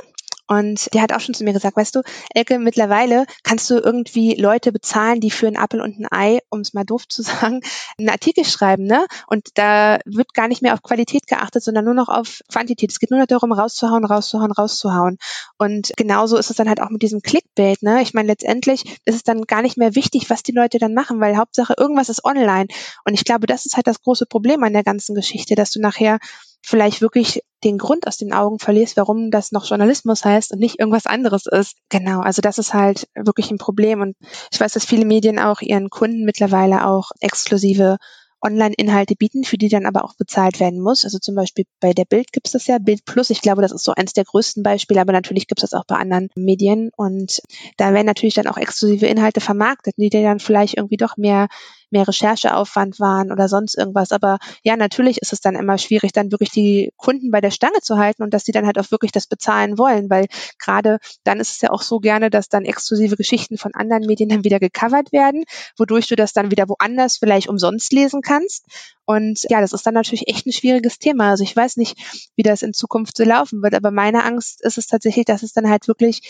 und 0.48 0.94
der 0.94 1.02
hat 1.02 1.14
auch 1.14 1.22
schon 1.22 1.34
zu 1.34 1.44
mir 1.44 1.54
gesagt, 1.54 1.78
weißt 1.78 1.96
du, 1.96 2.02
Elke, 2.34 2.60
mittlerweile 2.60 3.26
kannst 3.44 3.70
du 3.70 3.76
irgendwie 3.76 4.36
Leute 4.36 4.72
bezahlen, 4.72 5.22
die 5.22 5.32
für 5.32 5.48
einen 5.48 5.58
Apfel 5.58 5.82
und 5.82 6.00
ein 6.00 6.08
Ei, 6.12 6.40
um 6.50 6.60
es 6.60 6.74
mal 6.74 6.84
doof 6.84 7.08
zu 7.08 7.22
sagen, 7.24 7.62
einen 7.98 8.10
Artikel 8.10 8.44
schreiben, 8.44 8.84
ne? 8.84 9.06
Und 9.28 9.50
da 9.58 10.00
wird 10.06 10.34
gar 10.34 10.48
nicht 10.48 10.62
mehr 10.62 10.74
auf 10.74 10.82
Qualität 10.82 11.28
geachtet, 11.28 11.64
sondern 11.64 11.86
nur 11.86 11.94
noch 11.94 12.10
auf 12.10 12.42
Quantität. 12.52 12.92
Es 12.92 13.00
geht 13.00 13.12
nur 13.12 13.20
noch 13.20 13.28
darum, 13.28 13.54
rauszuhauen, 13.54 14.06
rauszuhauen, 14.06 14.52
rauszuhauen. 14.52 15.18
Und 15.58 15.94
genauso 15.96 16.38
ist 16.38 16.50
es 16.50 16.58
dann 16.58 16.68
halt 16.68 16.82
auch 16.82 16.90
mit 16.90 17.02
diesem 17.02 17.22
Clickbait, 17.22 17.82
ne? 17.82 18.02
Ich 18.02 18.14
meine, 18.14 18.28
letztendlich 18.28 19.00
ist 19.06 19.16
es 19.16 19.24
dann 19.24 19.44
gar 19.44 19.62
nicht 19.62 19.78
mehr 19.78 19.96
wichtig, 19.96 20.30
was 20.30 20.44
die 20.44 20.52
Leute 20.52 20.78
dann 20.78 20.94
machen, 20.94 21.20
weil 21.22 21.38
Hauptsache 21.38 21.76
irgendwas 21.78 22.10
ist 22.10 22.26
online. 22.26 22.68
Und 23.06 23.14
ich 23.14 23.24
glaube, 23.24 23.48
das 23.48 23.66
ist 23.66 23.76
halt 23.76 23.88
das 23.88 24.02
große 24.02 24.26
Problem 24.26 24.64
an 24.64 24.74
der 24.74 24.84
ganzen 24.84 25.16
Geschichte, 25.16 25.56
dass 25.56 25.72
du 25.72 25.80
nachher 25.80 26.20
vielleicht 26.64 27.02
wirklich 27.02 27.42
den 27.64 27.78
Grund 27.78 28.08
aus 28.08 28.18
den 28.18 28.34
Augen 28.34 28.60
verlierst, 28.60 28.98
warum 28.98 29.30
das 29.32 29.52
noch 29.52 29.66
Journalismus 29.68 30.26
heißt 30.26 30.54
und 30.54 30.60
nicht 30.60 30.80
irgendwas 30.80 31.06
anderes 31.06 31.46
ist. 31.46 31.76
Genau, 31.90 32.22
also 32.22 32.42
das 32.42 32.58
ist 32.58 32.74
halt 32.74 33.08
wirklich 33.16 33.52
ein 33.52 33.58
Problem. 33.58 34.02
Und 34.02 34.16
ich 34.52 34.60
weiß, 34.60 34.72
dass 34.74 34.86
viele 34.86 35.06
Medien 35.06 35.40
auch 35.40 35.62
ihren 35.62 35.90
Kunden 35.90 36.26
mittlerweile 36.26 36.88
auch 36.88 37.12
exklusive 37.20 37.98
Online-Inhalte 38.44 39.16
bieten, 39.16 39.44
für 39.44 39.58
die 39.58 39.70
dann 39.70 39.86
aber 39.86 40.04
auch 40.04 40.16
bezahlt 40.16 40.60
werden 40.60 40.82
muss. 40.82 41.06
Also 41.06 41.18
zum 41.18 41.36
Beispiel 41.36 41.66
bei 41.80 41.94
der 41.94 42.06
Bild 42.06 42.32
gibt 42.34 42.48
es 42.48 42.54
das 42.54 42.68
ja, 42.68 42.78
Bild 42.78 43.06
Plus. 43.06 43.30
Ich 43.30 43.42
glaube, 43.42 43.62
das 43.62 43.72
ist 43.72 43.84
so 43.84 43.94
eins 43.94 44.14
der 44.14 44.26
größten 44.26 44.64
Beispiele, 44.64 45.00
aber 45.00 45.14
natürlich 45.14 45.48
gibt 45.48 45.64
es 45.64 45.70
das 45.70 45.80
auch 45.80 45.86
bei 45.86 45.96
anderen 45.96 46.30
Medien. 46.36 46.92
Und 46.96 47.42
da 47.78 47.94
werden 47.94 48.06
natürlich 48.06 48.36
dann 48.36 48.48
auch 48.48 48.58
exklusive 48.58 49.06
Inhalte 49.06 49.40
vermarktet, 49.40 49.96
die 49.98 50.10
dir 50.10 50.24
dann 50.24 50.40
vielleicht 50.40 50.76
irgendwie 50.78 50.98
doch 50.98 51.16
mehr 51.18 51.48
mehr 51.94 52.08
Rechercheaufwand 52.08 53.00
waren 53.00 53.32
oder 53.32 53.48
sonst 53.48 53.78
irgendwas. 53.78 54.12
Aber 54.12 54.40
ja, 54.64 54.76
natürlich 54.76 55.20
ist 55.22 55.32
es 55.32 55.40
dann 55.40 55.56
immer 55.56 55.78
schwierig, 55.78 56.12
dann 56.12 56.32
wirklich 56.32 56.52
die 56.52 56.92
Kunden 56.98 57.32
bei 57.32 57.40
der 57.40 57.52
Stange 57.52 57.80
zu 57.82 57.98
halten 57.98 58.24
und 58.24 58.34
dass 58.34 58.44
die 58.44 58.52
dann 58.52 58.66
halt 58.66 58.78
auch 58.78 58.92
wirklich 58.92 59.14
das 59.14 59.28
bezahlen 59.28 59.78
wollen, 59.78 60.10
weil 60.10 60.28
gerade 60.60 60.98
dann 61.24 61.40
ist 61.40 61.54
es 61.54 61.62
ja 61.62 61.70
auch 61.70 61.82
so 61.82 62.00
gerne, 62.00 62.30
dass 62.30 62.50
dann 62.50 62.66
exklusive 62.66 63.16
Geschichten 63.16 63.58
von 63.58 63.74
anderen 63.74 64.06
Medien 64.06 64.30
dann 64.30 64.44
wieder 64.44 64.60
gecovert 64.60 65.14
werden, 65.14 65.46
wodurch 65.78 66.08
du 66.08 66.16
das 66.18 66.34
dann 66.34 66.52
wieder 66.52 66.68
woanders 66.68 67.18
vielleicht 67.18 67.48
umsonst 67.48 67.94
lesen 67.94 68.22
kannst. 68.22 68.66
Und 69.06 69.42
ja, 69.50 69.62
das 69.62 69.74
ist 69.74 69.86
dann 69.86 69.94
natürlich 69.94 70.28
echt 70.28 70.46
ein 70.46 70.54
schwieriges 70.54 71.00
Thema. 71.00 71.30
Also 71.32 71.44
ich 71.44 71.56
weiß 71.56 71.78
nicht, 71.78 71.98
wie 72.36 72.44
das 72.44 72.62
in 72.62 72.74
Zukunft 72.74 73.16
so 73.16 73.24
laufen 73.24 73.62
wird, 73.62 73.76
aber 73.76 73.92
meine 73.92 74.24
Angst 74.26 74.62
ist 74.64 74.78
es 74.78 74.88
tatsächlich, 74.88 75.26
dass 75.26 75.44
es 75.44 75.54
dann 75.54 75.70
halt 75.70 75.88
wirklich 75.88 76.22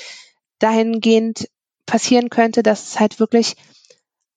dahingehend 0.60 1.48
passieren 1.86 2.30
könnte, 2.30 2.64
dass 2.64 2.90
es 2.90 3.00
halt 3.00 3.20
wirklich 3.20 3.56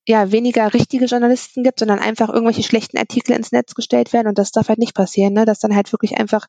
ja 0.07 0.31
weniger 0.33 0.73
richtige 0.73 1.07
Journalisten 1.07 1.63
gibt, 1.63 1.81
sondern 1.81 1.99
einfach 1.99 2.29
irgendwelche 2.29 2.63
schlechten 2.63 2.99
Artikel 2.99 3.37
ins 3.37 3.53
Netz 3.53 3.75
gestellt 3.75 4.13
werden 4.13 4.29
und 4.29 4.39
das 4.39 4.53
darf 4.53 4.69
halt 4.69 4.79
nicht 4.79 4.95
passieren, 4.95 5.35
ne? 5.35 5.45
dass 5.45 5.59
dann 5.59 5.75
halt 5.75 5.93
wirklich 5.93 6.17
einfach 6.17 6.47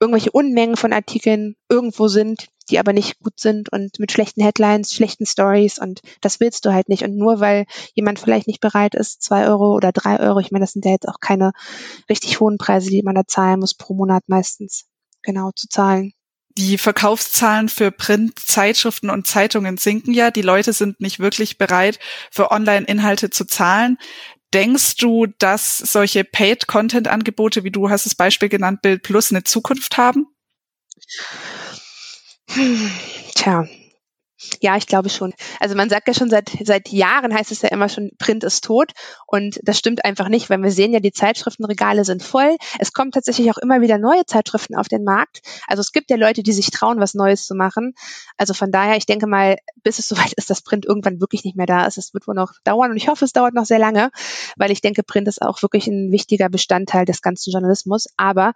irgendwelche 0.00 0.32
Unmengen 0.32 0.76
von 0.76 0.92
Artikeln 0.92 1.56
irgendwo 1.70 2.08
sind, 2.08 2.48
die 2.68 2.78
aber 2.78 2.92
nicht 2.92 3.18
gut 3.20 3.38
sind 3.38 3.70
und 3.70 3.98
mit 3.98 4.12
schlechten 4.12 4.42
Headlines, 4.42 4.92
schlechten 4.92 5.24
Stories 5.24 5.78
und 5.78 6.00
das 6.20 6.40
willst 6.40 6.64
du 6.64 6.72
halt 6.72 6.88
nicht. 6.88 7.04
Und 7.04 7.16
nur 7.16 7.40
weil 7.40 7.64
jemand 7.94 8.18
vielleicht 8.18 8.46
nicht 8.46 8.60
bereit 8.60 8.94
ist, 8.94 9.22
zwei 9.22 9.46
Euro 9.46 9.74
oder 9.74 9.92
drei 9.92 10.20
Euro, 10.20 10.40
ich 10.40 10.50
meine, 10.50 10.64
das 10.64 10.72
sind 10.72 10.84
ja 10.84 10.92
jetzt 10.92 11.08
auch 11.08 11.20
keine 11.20 11.52
richtig 12.10 12.40
hohen 12.40 12.58
Preise, 12.58 12.90
die 12.90 13.02
man 13.02 13.14
da 13.14 13.22
zahlen 13.26 13.60
muss 13.60 13.74
pro 13.74 13.94
Monat 13.94 14.24
meistens, 14.26 14.86
genau 15.22 15.50
zu 15.54 15.68
zahlen. 15.68 16.12
Die 16.56 16.78
Verkaufszahlen 16.78 17.68
für 17.68 17.90
Printzeitschriften 17.90 19.10
und 19.10 19.26
Zeitungen 19.26 19.76
sinken 19.76 20.14
ja. 20.14 20.30
Die 20.30 20.42
Leute 20.42 20.72
sind 20.72 21.00
nicht 21.00 21.18
wirklich 21.18 21.58
bereit, 21.58 21.98
für 22.30 22.52
Online-Inhalte 22.52 23.30
zu 23.30 23.44
zahlen. 23.44 23.98
Denkst 24.52 24.96
du, 24.96 25.26
dass 25.38 25.78
solche 25.78 26.22
Paid-Content-Angebote, 26.22 27.64
wie 27.64 27.72
du 27.72 27.90
hast 27.90 28.06
das 28.06 28.14
Beispiel 28.14 28.48
genannt, 28.48 28.82
Bild 28.82 29.02
Plus, 29.02 29.32
eine 29.32 29.42
Zukunft 29.42 29.98
haben? 29.98 30.28
Tja, 33.34 33.66
ja, 34.60 34.76
ich 34.76 34.86
glaube 34.86 35.10
schon. 35.10 35.32
Also 35.60 35.76
man 35.76 35.88
sagt 35.88 36.08
ja 36.08 36.14
schon 36.14 36.28
seit, 36.28 36.50
seit 36.64 36.88
Jahren 36.88 37.32
heißt 37.32 37.52
es 37.52 37.62
ja 37.62 37.68
immer 37.68 37.88
schon, 37.88 38.10
Print 38.18 38.44
ist 38.44 38.64
tot. 38.64 38.92
Und 39.26 39.60
das 39.62 39.78
stimmt 39.78 40.04
einfach 40.04 40.28
nicht, 40.28 40.50
weil 40.50 40.62
wir 40.62 40.70
sehen 40.70 40.92
ja, 40.92 41.00
die 41.00 41.12
Zeitschriftenregale 41.12 42.04
sind 42.04 42.22
voll. 42.22 42.56
Es 42.78 42.92
kommen 42.92 43.12
tatsächlich 43.12 43.50
auch 43.50 43.58
immer 43.58 43.80
wieder 43.80 43.98
neue 43.98 44.26
Zeitschriften 44.26 44.74
auf 44.74 44.88
den 44.88 45.04
Markt. 45.04 45.40
Also 45.68 45.80
es 45.80 45.92
gibt 45.92 46.10
ja 46.10 46.16
Leute, 46.16 46.42
die 46.42 46.52
sich 46.52 46.70
trauen, 46.70 46.98
was 46.98 47.14
Neues 47.14 47.46
zu 47.46 47.54
machen. 47.54 47.94
Also 48.36 48.54
von 48.54 48.72
daher, 48.72 48.96
ich 48.96 49.06
denke 49.06 49.26
mal, 49.26 49.56
bis 49.82 49.98
es 49.98 50.08
soweit 50.14 50.32
ist, 50.32 50.50
dass 50.50 50.62
Print 50.62 50.84
irgendwann 50.84 51.20
wirklich 51.20 51.44
nicht 51.44 51.56
mehr 51.56 51.66
da 51.66 51.86
ist, 51.86 51.98
es 51.98 52.12
wird 52.12 52.26
wohl 52.26 52.34
noch 52.34 52.52
dauern. 52.64 52.90
Und 52.90 52.96
ich 52.96 53.08
hoffe, 53.08 53.24
es 53.24 53.32
dauert 53.32 53.54
noch 53.54 53.64
sehr 53.64 53.78
lange, 53.78 54.10
weil 54.56 54.70
ich 54.70 54.80
denke, 54.80 55.02
Print 55.02 55.28
ist 55.28 55.42
auch 55.42 55.62
wirklich 55.62 55.86
ein 55.86 56.10
wichtiger 56.10 56.48
Bestandteil 56.48 57.04
des 57.04 57.22
ganzen 57.22 57.52
Journalismus. 57.52 58.08
Aber 58.16 58.52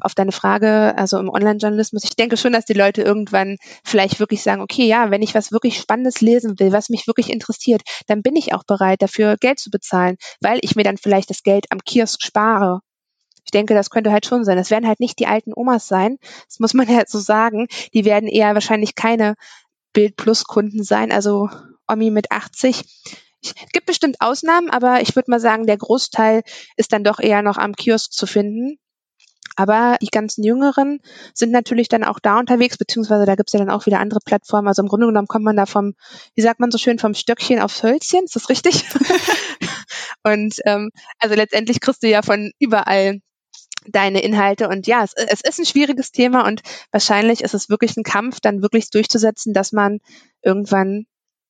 auf 0.00 0.14
deine 0.14 0.32
Frage, 0.32 0.94
also 0.96 1.18
im 1.18 1.28
Online-Journalismus, 1.28 2.04
ich 2.04 2.16
denke 2.16 2.36
schon, 2.36 2.52
dass 2.52 2.64
die 2.64 2.74
Leute 2.74 3.02
irgendwann 3.02 3.56
vielleicht 3.84 4.20
wirklich 4.20 4.42
sagen, 4.42 4.60
okay, 4.60 4.86
ja, 4.86 5.10
wenn 5.10 5.19
ich 5.22 5.34
was 5.34 5.52
wirklich 5.52 5.78
Spannendes 5.78 6.20
lesen 6.20 6.58
will, 6.58 6.72
was 6.72 6.88
mich 6.88 7.06
wirklich 7.06 7.30
interessiert, 7.30 7.82
dann 8.06 8.22
bin 8.22 8.36
ich 8.36 8.54
auch 8.54 8.64
bereit, 8.64 9.02
dafür 9.02 9.36
Geld 9.36 9.58
zu 9.58 9.70
bezahlen, 9.70 10.16
weil 10.40 10.58
ich 10.62 10.76
mir 10.76 10.84
dann 10.84 10.98
vielleicht 10.98 11.30
das 11.30 11.42
Geld 11.42 11.66
am 11.70 11.80
Kiosk 11.80 12.22
spare. 12.22 12.80
Ich 13.44 13.50
denke, 13.50 13.74
das 13.74 13.90
könnte 13.90 14.12
halt 14.12 14.26
schon 14.26 14.44
sein. 14.44 14.56
Das 14.56 14.70
werden 14.70 14.86
halt 14.86 15.00
nicht 15.00 15.18
die 15.18 15.26
alten 15.26 15.52
Omas 15.54 15.88
sein. 15.88 16.18
Das 16.46 16.60
muss 16.60 16.74
man 16.74 16.88
ja 16.88 17.02
so 17.06 17.18
sagen. 17.18 17.66
Die 17.94 18.04
werden 18.04 18.28
eher 18.28 18.54
wahrscheinlich 18.54 18.94
keine 18.94 19.34
Bild 19.92 20.16
Plus 20.16 20.44
Kunden 20.44 20.84
sein. 20.84 21.10
Also 21.10 21.48
Omi 21.88 22.10
mit 22.10 22.30
80. 22.30 22.84
Es 23.42 23.54
gibt 23.72 23.86
bestimmt 23.86 24.20
Ausnahmen, 24.20 24.70
aber 24.70 25.00
ich 25.00 25.16
würde 25.16 25.30
mal 25.30 25.40
sagen, 25.40 25.66
der 25.66 25.78
Großteil 25.78 26.42
ist 26.76 26.92
dann 26.92 27.04
doch 27.04 27.18
eher 27.18 27.42
noch 27.42 27.56
am 27.56 27.74
Kiosk 27.74 28.12
zu 28.12 28.26
finden. 28.26 28.78
Aber 29.60 29.98
die 30.00 30.06
ganzen 30.06 30.42
Jüngeren 30.42 31.00
sind 31.34 31.52
natürlich 31.52 31.88
dann 31.88 32.02
auch 32.02 32.18
da 32.18 32.38
unterwegs, 32.38 32.78
beziehungsweise 32.78 33.26
da 33.26 33.34
gibt's 33.34 33.52
ja 33.52 33.58
dann 33.58 33.68
auch 33.68 33.84
wieder 33.84 34.00
andere 34.00 34.20
Plattformen. 34.24 34.68
Also 34.68 34.80
im 34.80 34.88
Grunde 34.88 35.06
genommen 35.06 35.28
kommt 35.28 35.44
man 35.44 35.54
da 35.54 35.66
vom, 35.66 35.92
wie 36.34 36.40
sagt 36.40 36.60
man 36.60 36.70
so 36.70 36.78
schön, 36.78 36.98
vom 36.98 37.12
Stöckchen 37.12 37.60
aufs 37.60 37.82
Hölzchen, 37.82 38.24
ist 38.24 38.36
das 38.36 38.48
richtig? 38.48 38.86
und 40.22 40.54
ähm, 40.64 40.90
also 41.18 41.34
letztendlich 41.34 41.80
kriegst 41.80 42.02
du 42.02 42.08
ja 42.08 42.22
von 42.22 42.52
überall 42.58 43.20
deine 43.86 44.22
Inhalte. 44.22 44.66
Und 44.70 44.86
ja, 44.86 45.04
es, 45.04 45.12
es 45.14 45.42
ist 45.42 45.58
ein 45.58 45.66
schwieriges 45.66 46.10
Thema 46.10 46.46
und 46.46 46.62
wahrscheinlich 46.90 47.42
ist 47.42 47.52
es 47.52 47.68
wirklich 47.68 47.98
ein 47.98 48.02
Kampf, 48.02 48.40
dann 48.40 48.62
wirklich 48.62 48.88
durchzusetzen, 48.88 49.52
dass 49.52 49.72
man 49.72 49.98
irgendwann 50.40 51.04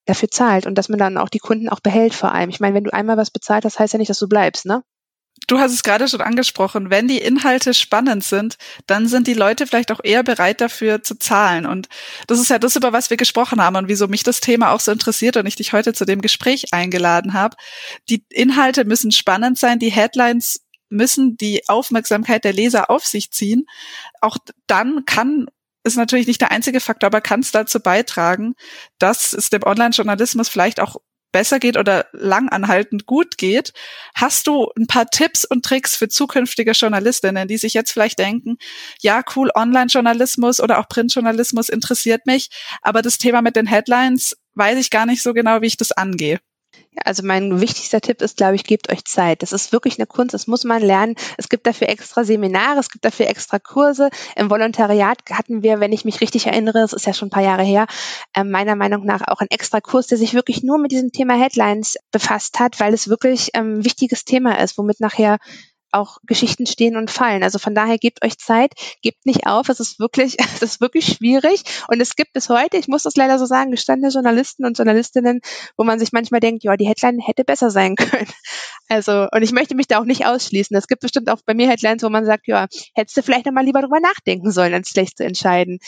dafür 0.07 0.31
zahlt 0.31 0.66
und 0.66 0.75
dass 0.77 0.88
man 0.88 0.99
dann 0.99 1.16
auch 1.16 1.29
die 1.29 1.38
Kunden 1.38 1.68
auch 1.68 1.79
behält 1.79 2.12
vor 2.12 2.33
allem. 2.33 2.51
Ich 2.51 2.59
meine, 2.59 2.75
wenn 2.75 2.85
du 2.85 2.92
einmal 2.92 3.16
was 3.16 3.31
bezahlt 3.31 3.64
hast, 3.64 3.79
heißt 3.79 3.92
ja 3.92 3.99
nicht, 3.99 4.11
dass 4.11 4.18
du 4.18 4.29
bleibst, 4.29 4.66
ne? 4.66 4.83
Du 5.46 5.59
hast 5.59 5.72
es 5.72 5.83
gerade 5.83 6.07
schon 6.07 6.20
angesprochen, 6.20 6.90
wenn 6.90 7.09
die 7.09 7.18
Inhalte 7.18 7.74
spannend 7.74 8.22
sind, 8.22 8.57
dann 8.87 9.09
sind 9.09 9.26
die 9.26 9.35
Leute 9.35 9.66
vielleicht 9.66 9.90
auch 9.90 10.00
eher 10.03 10.22
bereit 10.22 10.61
dafür 10.61 11.03
zu 11.03 11.18
zahlen. 11.18 11.66
Und 11.66 11.88
das 12.29 12.38
ist 12.38 12.50
ja 12.50 12.59
das, 12.59 12.76
über 12.76 12.92
was 12.92 13.11
wir 13.11 13.16
gesprochen 13.16 13.61
haben 13.61 13.76
und 13.76 13.88
wieso 13.88 14.07
mich 14.07 14.22
das 14.22 14.40
Thema 14.40 14.70
auch 14.72 14.81
so 14.81 14.92
interessiert 14.92 15.37
und 15.37 15.46
ich 15.46 15.57
dich 15.57 15.72
heute 15.72 15.92
zu 15.92 16.05
dem 16.05 16.20
Gespräch 16.20 16.72
eingeladen 16.72 17.33
habe. 17.33 17.57
Die 18.09 18.24
Inhalte 18.31 18.85
müssen 18.85 19.11
spannend 19.11 19.59
sein, 19.59 19.79
die 19.79 19.90
Headlines 19.90 20.61
müssen 20.88 21.37
die 21.37 21.68
Aufmerksamkeit 21.68 22.44
der 22.44 22.53
Leser 22.53 22.90
auf 22.90 23.07
sich 23.07 23.31
ziehen. 23.31 23.66
Auch 24.20 24.37
dann 24.66 25.05
kann 25.05 25.46
ist 25.83 25.96
natürlich 25.96 26.26
nicht 26.26 26.40
der 26.40 26.50
einzige 26.50 26.81
Faktor, 26.81 27.07
aber 27.07 27.20
kann 27.20 27.40
es 27.40 27.53
dazu 27.53 27.81
beitragen, 27.81 28.55
dass 28.98 29.33
es 29.33 29.48
dem 29.48 29.62
Online-Journalismus 29.62 30.48
vielleicht 30.48 30.79
auch 30.79 30.96
besser 31.33 31.59
geht 31.59 31.77
oder 31.77 32.07
langanhaltend 32.12 33.07
gut 33.07 33.38
geht. 33.38 33.73
Hast 34.14 34.47
du 34.47 34.71
ein 34.77 34.87
paar 34.87 35.07
Tipps 35.07 35.45
und 35.45 35.64
Tricks 35.64 35.97
für 35.97 36.09
zukünftige 36.09 36.73
Journalistinnen, 36.73 37.49
die 37.49 37.59
sich 37.59 37.75
jetzt 37.75 37.93
vielleicht 37.93 38.19
denken, 38.19 38.59
ja, 39.01 39.23
cool, 39.37 39.51
Online-Journalismus 39.55 40.61
oder 40.61 40.79
auch 40.79 40.88
Print-Journalismus 40.88 41.69
interessiert 41.69 42.27
mich, 42.27 42.51
aber 42.83 43.03
das 43.03 43.19
Thema 43.19 43.43
mit 43.43 43.57
den 43.57 43.66
Headlines 43.66 44.37
weiß 44.55 44.79
ich 44.79 44.90
gar 44.90 45.07
nicht 45.07 45.23
so 45.23 45.33
genau, 45.33 45.62
wie 45.62 45.66
ich 45.66 45.77
das 45.77 45.93
angehe? 45.93 46.38
Also 47.05 47.22
mein 47.24 47.61
wichtigster 47.61 48.00
Tipp 48.00 48.20
ist, 48.20 48.37
glaube 48.37 48.57
ich, 48.57 48.64
gebt 48.64 48.90
euch 48.90 49.05
Zeit. 49.05 49.42
Das 49.42 49.53
ist 49.53 49.72
wirklich 49.72 49.98
eine 49.98 50.07
Kunst, 50.07 50.35
das 50.35 50.48
muss 50.48 50.64
man 50.64 50.83
lernen. 50.83 51.14
Es 51.38 51.48
gibt 51.48 51.66
dafür 51.66 51.88
extra 51.88 52.24
Seminare, 52.24 52.81
es 52.81 52.90
gibt 52.90 53.05
dafür 53.05 53.29
extra 53.29 53.59
Kurse. 53.61 54.11
Im 54.35 54.50
Volontariat 54.50 55.18
hatten 55.31 55.62
wir, 55.62 55.79
wenn 55.79 55.92
ich 55.92 56.05
mich 56.05 56.20
richtig 56.20 56.46
erinnere, 56.46 56.81
es 56.81 56.92
ist 56.92 57.07
ja 57.07 57.14
schon 57.14 57.29
ein 57.29 57.33
paar 57.33 57.44
Jahre 57.44 57.62
her, 57.62 57.87
äh, 58.35 58.42
meiner 58.42 58.74
Meinung 58.74 59.05
nach 59.05 59.22
auch 59.29 59.40
einen 59.40 59.50
extra 59.50 59.81
Kurs, 59.81 60.09
der 60.09 60.18
sich 60.18 60.35
wirklich 60.35 60.62
nur 60.64 60.79
mit 60.79 60.90
diesem 60.90 61.12
Thema 61.12 61.35
Headlines 61.35 61.96
befasst 62.11 62.59
hat, 62.59 62.81
weil 62.81 62.92
es 62.92 63.09
wirklich 63.09 63.55
ein 63.55 63.76
ähm, 63.76 63.85
wichtiges 63.85 64.24
Thema 64.24 64.59
ist, 64.61 64.76
womit 64.76 65.00
nachher 65.00 65.38
auch 65.92 66.18
Geschichten 66.24 66.66
stehen 66.66 66.96
und 66.96 67.11
fallen. 67.11 67.42
Also 67.42 67.59
von 67.59 67.74
daher 67.74 67.98
gebt 67.98 68.24
euch 68.24 68.38
Zeit, 68.38 68.72
gebt 69.03 69.26
nicht 69.26 69.46
auf. 69.46 69.68
Es 69.68 69.81
ist 69.81 69.98
wirklich, 69.98 70.37
es 70.55 70.62
ist 70.62 70.81
wirklich 70.81 71.07
schwierig. 71.07 71.62
Und 71.88 72.00
es 72.00 72.16
gibt 72.16 72.33
bis 72.33 72.48
heute, 72.48 72.76
ich 72.76 72.88
muss 72.88 73.03
das 73.03 73.16
leider 73.16 73.38
so 73.38 73.46
sagen, 73.46 73.70
gestandene 73.70 74.12
Journalisten 74.12 74.64
und 74.64 74.79
Journalistinnen, 74.79 75.40
wo 75.76 75.85
man 75.85 75.98
sich 75.98 76.12
manchmal 76.12 76.40
denkt, 76.40 76.64
ja, 76.64 76.76
die 76.76 76.87
Headline 76.87 77.18
hätte 77.20 77.44
besser 77.44 77.70
sein 77.70 77.96
können. 77.96 78.29
Also, 78.88 79.29
und 79.33 79.42
ich 79.42 79.53
möchte 79.53 79.74
mich 79.74 79.87
da 79.87 80.00
auch 80.00 80.05
nicht 80.05 80.26
ausschließen. 80.26 80.76
Es 80.76 80.88
gibt 80.88 81.03
bestimmt 81.03 81.31
auch 81.31 81.40
bei 81.44 81.55
mir 81.55 81.68
Headlines, 81.68 82.03
wo 82.03 82.09
man 82.09 82.24
sagt, 82.24 82.46
ja, 82.48 82.66
hättest 82.94 83.16
du 83.16 83.22
vielleicht 83.22 83.46
nochmal 83.46 83.64
lieber 83.64 83.83
drüber 83.83 84.00
nachdenken 84.00 84.50
sollen, 84.50 84.74
als 84.74 84.88
schlecht 84.88 85.18
zu 85.18 85.24
entscheiden. 85.24 85.79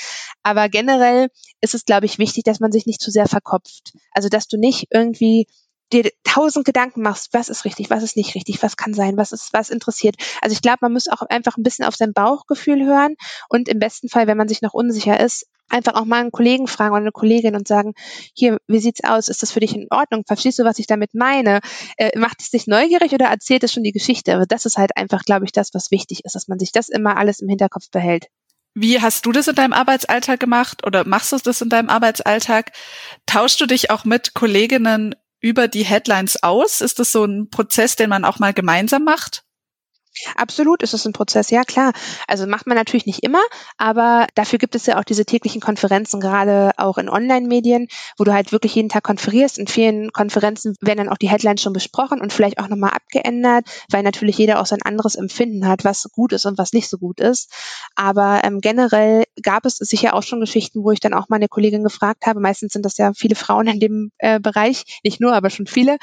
Aber 0.42 0.68
generell 0.68 1.28
ist 1.60 1.74
es, 1.74 1.84
glaube 1.84 2.06
ich, 2.06 2.18
wichtig, 2.18 2.44
dass 2.44 2.60
man 2.60 2.72
sich 2.72 2.86
nicht 2.86 3.00
zu 3.00 3.10
sehr 3.10 3.26
verkopft. 3.26 3.92
Also, 4.12 4.28
dass 4.28 4.48
du 4.48 4.58
nicht 4.58 4.86
irgendwie 4.90 5.46
dir 5.92 6.10
tausend 6.24 6.64
Gedanken 6.64 7.02
machst, 7.02 7.28
was 7.32 7.48
ist 7.48 7.64
richtig, 7.64 7.90
was 7.90 8.02
ist 8.02 8.16
nicht 8.16 8.34
richtig, 8.34 8.62
was 8.62 8.76
kann 8.76 8.94
sein, 8.94 9.16
was 9.16 9.32
ist, 9.32 9.52
was 9.52 9.70
interessiert. 9.70 10.16
Also 10.40 10.54
ich 10.54 10.62
glaube, 10.62 10.78
man 10.80 10.92
muss 10.92 11.08
auch 11.08 11.22
einfach 11.22 11.56
ein 11.56 11.62
bisschen 11.62 11.84
auf 11.84 11.94
sein 11.94 12.12
Bauchgefühl 12.12 12.84
hören 12.84 13.16
und 13.48 13.68
im 13.68 13.78
besten 13.78 14.08
Fall, 14.08 14.26
wenn 14.26 14.36
man 14.36 14.48
sich 14.48 14.62
noch 14.62 14.74
unsicher 14.74 15.20
ist, 15.20 15.46
einfach 15.68 15.94
auch 15.94 16.04
mal 16.04 16.20
einen 16.20 16.32
Kollegen 16.32 16.66
fragen 16.66 16.92
oder 16.92 17.00
eine 17.00 17.12
Kollegin 17.12 17.56
und 17.56 17.66
sagen, 17.66 17.94
hier, 18.34 18.58
wie 18.66 18.78
sieht's 18.78 19.04
aus? 19.04 19.28
Ist 19.28 19.42
das 19.42 19.52
für 19.52 19.60
dich 19.60 19.74
in 19.74 19.86
Ordnung? 19.90 20.24
Verstehst 20.26 20.58
du, 20.58 20.64
was 20.64 20.78
ich 20.78 20.86
damit 20.86 21.14
meine? 21.14 21.60
Äh, 21.96 22.18
macht 22.18 22.40
es 22.40 22.50
dich 22.50 22.66
neugierig 22.66 23.12
oder 23.12 23.26
erzählt 23.26 23.64
es 23.64 23.72
schon 23.72 23.82
die 23.82 23.92
Geschichte? 23.92 24.34
Aber 24.34 24.46
das 24.46 24.66
ist 24.66 24.76
halt 24.76 24.96
einfach, 24.96 25.22
glaube 25.22 25.44
ich, 25.44 25.52
das, 25.52 25.72
was 25.72 25.90
wichtig 25.90 26.24
ist, 26.24 26.34
dass 26.34 26.48
man 26.48 26.58
sich 26.58 26.72
das 26.72 26.88
immer 26.88 27.16
alles 27.16 27.40
im 27.40 27.48
Hinterkopf 27.48 27.90
behält. 27.90 28.26
Wie 28.74 29.00
hast 29.00 29.26
du 29.26 29.32
das 29.32 29.48
in 29.48 29.54
deinem 29.54 29.74
Arbeitsalltag 29.74 30.40
gemacht 30.40 30.86
oder 30.86 31.06
machst 31.06 31.32
du 31.32 31.36
das 31.36 31.60
in 31.60 31.68
deinem 31.68 31.90
Arbeitsalltag? 31.90 32.72
Tauschst 33.26 33.60
du 33.60 33.66
dich 33.66 33.90
auch 33.90 34.04
mit 34.04 34.32
Kolleginnen 34.32 35.14
über 35.42 35.68
die 35.68 35.84
Headlines 35.84 36.42
aus? 36.42 36.80
Ist 36.80 36.98
das 36.98 37.12
so 37.12 37.24
ein 37.24 37.50
Prozess, 37.50 37.96
den 37.96 38.08
man 38.08 38.24
auch 38.24 38.38
mal 38.38 38.54
gemeinsam 38.54 39.04
macht? 39.04 39.44
Absolut 40.36 40.82
ist 40.82 40.92
es 40.94 41.06
ein 41.06 41.12
Prozess, 41.12 41.50
ja 41.50 41.64
klar. 41.64 41.92
Also 42.28 42.46
macht 42.46 42.66
man 42.66 42.76
natürlich 42.76 43.06
nicht 43.06 43.22
immer, 43.22 43.42
aber 43.78 44.26
dafür 44.34 44.58
gibt 44.58 44.74
es 44.74 44.86
ja 44.86 44.98
auch 44.98 45.04
diese 45.04 45.24
täglichen 45.24 45.60
Konferenzen, 45.60 46.20
gerade 46.20 46.72
auch 46.76 46.98
in 46.98 47.08
Online-Medien, 47.08 47.88
wo 48.18 48.24
du 48.24 48.32
halt 48.32 48.52
wirklich 48.52 48.74
jeden 48.74 48.88
Tag 48.90 49.04
konferierst. 49.04 49.58
In 49.58 49.66
vielen 49.66 50.12
Konferenzen 50.12 50.74
werden 50.80 50.98
dann 50.98 51.08
auch 51.08 51.16
die 51.16 51.30
Headlines 51.30 51.62
schon 51.62 51.72
besprochen 51.72 52.20
und 52.20 52.32
vielleicht 52.32 52.58
auch 52.58 52.68
nochmal 52.68 52.90
abgeändert, 52.90 53.64
weil 53.90 54.02
natürlich 54.02 54.36
jeder 54.36 54.60
auch 54.60 54.66
sein 54.66 54.82
anderes 54.82 55.14
Empfinden 55.14 55.66
hat, 55.66 55.84
was 55.84 56.08
gut 56.12 56.32
ist 56.32 56.44
und 56.44 56.58
was 56.58 56.72
nicht 56.72 56.90
so 56.90 56.98
gut 56.98 57.18
ist. 57.18 57.50
Aber 57.94 58.42
ähm, 58.44 58.60
generell 58.60 59.24
gab 59.42 59.64
es 59.64 59.76
sicher 59.76 60.14
auch 60.14 60.22
schon 60.22 60.40
Geschichten, 60.40 60.84
wo 60.84 60.90
ich 60.90 61.00
dann 61.00 61.14
auch 61.14 61.28
meine 61.30 61.48
Kollegin 61.48 61.82
gefragt 61.82 62.26
habe. 62.26 62.40
Meistens 62.40 62.74
sind 62.74 62.84
das 62.84 62.98
ja 62.98 63.12
viele 63.14 63.34
Frauen 63.34 63.66
in 63.66 63.80
dem 63.80 64.12
äh, 64.18 64.38
Bereich, 64.40 65.00
nicht 65.04 65.20
nur, 65.20 65.34
aber 65.34 65.48
schon 65.48 65.66
viele. 65.66 65.96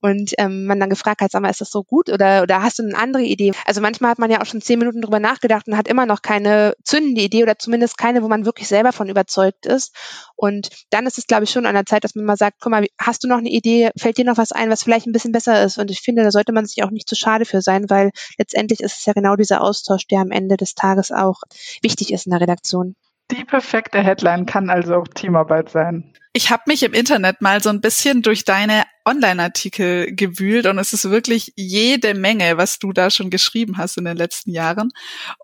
Und 0.00 0.32
ähm, 0.38 0.66
man 0.66 0.78
dann 0.78 0.90
gefragt 0.90 1.20
hat, 1.20 1.32
sag 1.32 1.42
mal, 1.42 1.50
ist 1.50 1.60
das 1.60 1.70
so 1.70 1.82
gut 1.82 2.08
oder, 2.08 2.42
oder 2.42 2.62
hast 2.62 2.78
du 2.78 2.84
eine 2.84 2.96
andere 2.96 3.24
Idee? 3.24 3.47
Also 3.64 3.80
manchmal 3.80 4.10
hat 4.10 4.18
man 4.18 4.30
ja 4.30 4.40
auch 4.40 4.46
schon 4.46 4.60
zehn 4.60 4.78
Minuten 4.78 5.02
drüber 5.02 5.20
nachgedacht 5.20 5.66
und 5.68 5.76
hat 5.76 5.88
immer 5.88 6.06
noch 6.06 6.22
keine 6.22 6.74
zündende 6.84 7.22
Idee 7.22 7.42
oder 7.42 7.58
zumindest 7.58 7.98
keine, 7.98 8.22
wo 8.22 8.28
man 8.28 8.44
wirklich 8.44 8.68
selber 8.68 8.92
von 8.92 9.08
überzeugt 9.08 9.66
ist. 9.66 9.94
Und 10.36 10.70
dann 10.90 11.06
ist 11.06 11.18
es, 11.18 11.26
glaube 11.26 11.44
ich, 11.44 11.50
schon 11.50 11.66
an 11.66 11.74
der 11.74 11.86
Zeit, 11.86 12.04
dass 12.04 12.14
man 12.14 12.24
mal 12.24 12.36
sagt, 12.36 12.58
guck 12.60 12.70
mal, 12.70 12.86
hast 12.98 13.24
du 13.24 13.28
noch 13.28 13.38
eine 13.38 13.50
Idee, 13.50 13.90
fällt 13.96 14.18
dir 14.18 14.24
noch 14.24 14.38
was 14.38 14.52
ein, 14.52 14.70
was 14.70 14.82
vielleicht 14.82 15.06
ein 15.06 15.12
bisschen 15.12 15.32
besser 15.32 15.62
ist? 15.64 15.78
Und 15.78 15.90
ich 15.90 16.00
finde, 16.00 16.22
da 16.22 16.30
sollte 16.30 16.52
man 16.52 16.66
sich 16.66 16.82
auch 16.82 16.90
nicht 16.90 17.08
zu 17.08 17.16
schade 17.16 17.44
für 17.44 17.62
sein, 17.62 17.88
weil 17.88 18.10
letztendlich 18.38 18.80
ist 18.80 18.98
es 18.98 19.06
ja 19.06 19.12
genau 19.12 19.36
dieser 19.36 19.62
Austausch, 19.62 20.06
der 20.06 20.20
am 20.20 20.30
Ende 20.30 20.56
des 20.56 20.74
Tages 20.74 21.10
auch 21.10 21.42
wichtig 21.82 22.12
ist 22.12 22.26
in 22.26 22.30
der 22.30 22.40
Redaktion. 22.40 22.94
Die 23.30 23.44
perfekte 23.44 24.02
Headline 24.02 24.46
kann 24.46 24.70
also 24.70 24.94
auch 24.94 25.08
Teamarbeit 25.08 25.68
sein. 25.68 26.14
Ich 26.38 26.52
habe 26.52 26.62
mich 26.66 26.84
im 26.84 26.94
Internet 26.94 27.40
mal 27.40 27.60
so 27.60 27.68
ein 27.68 27.80
bisschen 27.80 28.22
durch 28.22 28.44
deine 28.44 28.84
Online-Artikel 29.04 30.14
gewühlt 30.14 30.66
und 30.66 30.78
es 30.78 30.92
ist 30.92 31.10
wirklich 31.10 31.52
jede 31.56 32.14
Menge, 32.14 32.56
was 32.56 32.78
du 32.78 32.92
da 32.92 33.10
schon 33.10 33.28
geschrieben 33.28 33.76
hast 33.76 33.98
in 33.98 34.04
den 34.04 34.16
letzten 34.16 34.52
Jahren. 34.52 34.92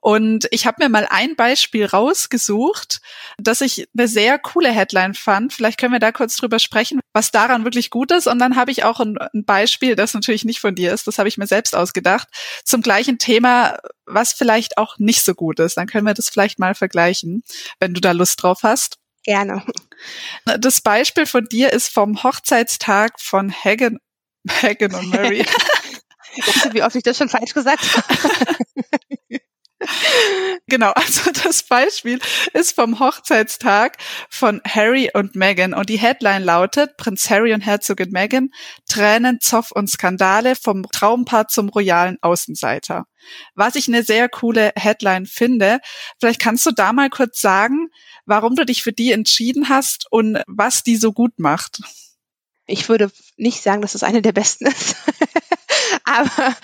Und 0.00 0.46
ich 0.52 0.68
habe 0.68 0.84
mir 0.84 0.88
mal 0.88 1.08
ein 1.10 1.34
Beispiel 1.34 1.84
rausgesucht, 1.84 3.00
das 3.38 3.60
ich 3.60 3.88
eine 3.98 4.06
sehr 4.06 4.38
coole 4.38 4.70
Headline 4.70 5.14
fand. 5.14 5.52
Vielleicht 5.52 5.80
können 5.80 5.92
wir 5.92 5.98
da 5.98 6.12
kurz 6.12 6.36
drüber 6.36 6.60
sprechen, 6.60 7.00
was 7.12 7.32
daran 7.32 7.64
wirklich 7.64 7.90
gut 7.90 8.12
ist. 8.12 8.28
Und 8.28 8.38
dann 8.38 8.54
habe 8.54 8.70
ich 8.70 8.84
auch 8.84 9.00
ein, 9.00 9.18
ein 9.18 9.44
Beispiel, 9.44 9.96
das 9.96 10.14
natürlich 10.14 10.44
nicht 10.44 10.60
von 10.60 10.76
dir 10.76 10.94
ist, 10.94 11.08
das 11.08 11.18
habe 11.18 11.28
ich 11.28 11.38
mir 11.38 11.48
selbst 11.48 11.74
ausgedacht, 11.74 12.28
zum 12.62 12.82
gleichen 12.82 13.18
Thema, 13.18 13.78
was 14.06 14.32
vielleicht 14.32 14.78
auch 14.78 14.96
nicht 14.98 15.24
so 15.24 15.34
gut 15.34 15.58
ist. 15.58 15.76
Dann 15.76 15.88
können 15.88 16.06
wir 16.06 16.14
das 16.14 16.28
vielleicht 16.28 16.60
mal 16.60 16.76
vergleichen, 16.76 17.42
wenn 17.80 17.94
du 17.94 18.00
da 18.00 18.12
Lust 18.12 18.40
drauf 18.40 18.60
hast. 18.62 19.00
Gerne. 19.24 19.64
Das 20.44 20.80
Beispiel 20.80 21.26
von 21.26 21.44
dir 21.46 21.72
ist 21.72 21.88
vom 21.88 22.22
Hochzeitstag 22.22 23.20
von 23.20 23.50
Hagen, 23.52 23.98
Hagen 24.48 24.94
und 24.94 25.10
Mary. 25.10 25.46
wie 26.72 26.82
oft 26.82 26.96
ich 26.96 27.02
das 27.02 27.16
schon 27.16 27.28
falsch 27.28 27.54
gesagt 27.54 27.96
habe. 27.96 29.40
Genau, 30.66 30.92
also 30.92 31.30
das 31.44 31.62
Beispiel 31.62 32.18
ist 32.52 32.74
vom 32.74 32.98
Hochzeitstag 32.98 33.98
von 34.30 34.60
Harry 34.66 35.10
und 35.12 35.36
Meghan 35.36 35.74
und 35.74 35.88
die 35.88 35.98
Headline 35.98 36.42
lautet 36.42 36.96
Prinz 36.96 37.28
Harry 37.28 37.52
und 37.52 37.60
Herzogin 37.60 38.10
Meghan 38.10 38.50
Tränen, 38.88 39.40
Zoff 39.40 39.72
und 39.72 39.88
Skandale 39.90 40.56
vom 40.56 40.84
Traumpaar 40.90 41.48
zum 41.48 41.68
royalen 41.68 42.16
Außenseiter. 42.22 43.04
Was 43.54 43.74
ich 43.74 43.88
eine 43.88 44.02
sehr 44.02 44.28
coole 44.28 44.72
Headline 44.76 45.26
finde. 45.26 45.80
Vielleicht 46.18 46.40
kannst 46.40 46.64
du 46.66 46.70
da 46.70 46.92
mal 46.92 47.10
kurz 47.10 47.40
sagen, 47.40 47.88
warum 48.26 48.54
du 48.54 48.64
dich 48.64 48.82
für 48.82 48.92
die 48.92 49.12
entschieden 49.12 49.68
hast 49.68 50.06
und 50.10 50.42
was 50.46 50.82
die 50.82 50.96
so 50.96 51.12
gut 51.12 51.38
macht. 51.38 51.80
Ich 52.66 52.88
würde 52.88 53.10
nicht 53.36 53.62
sagen, 53.62 53.82
dass 53.82 53.94
es 53.94 54.02
eine 54.02 54.22
der 54.22 54.32
besten 54.32 54.66
ist. 54.66 54.96
Aber 56.04 56.56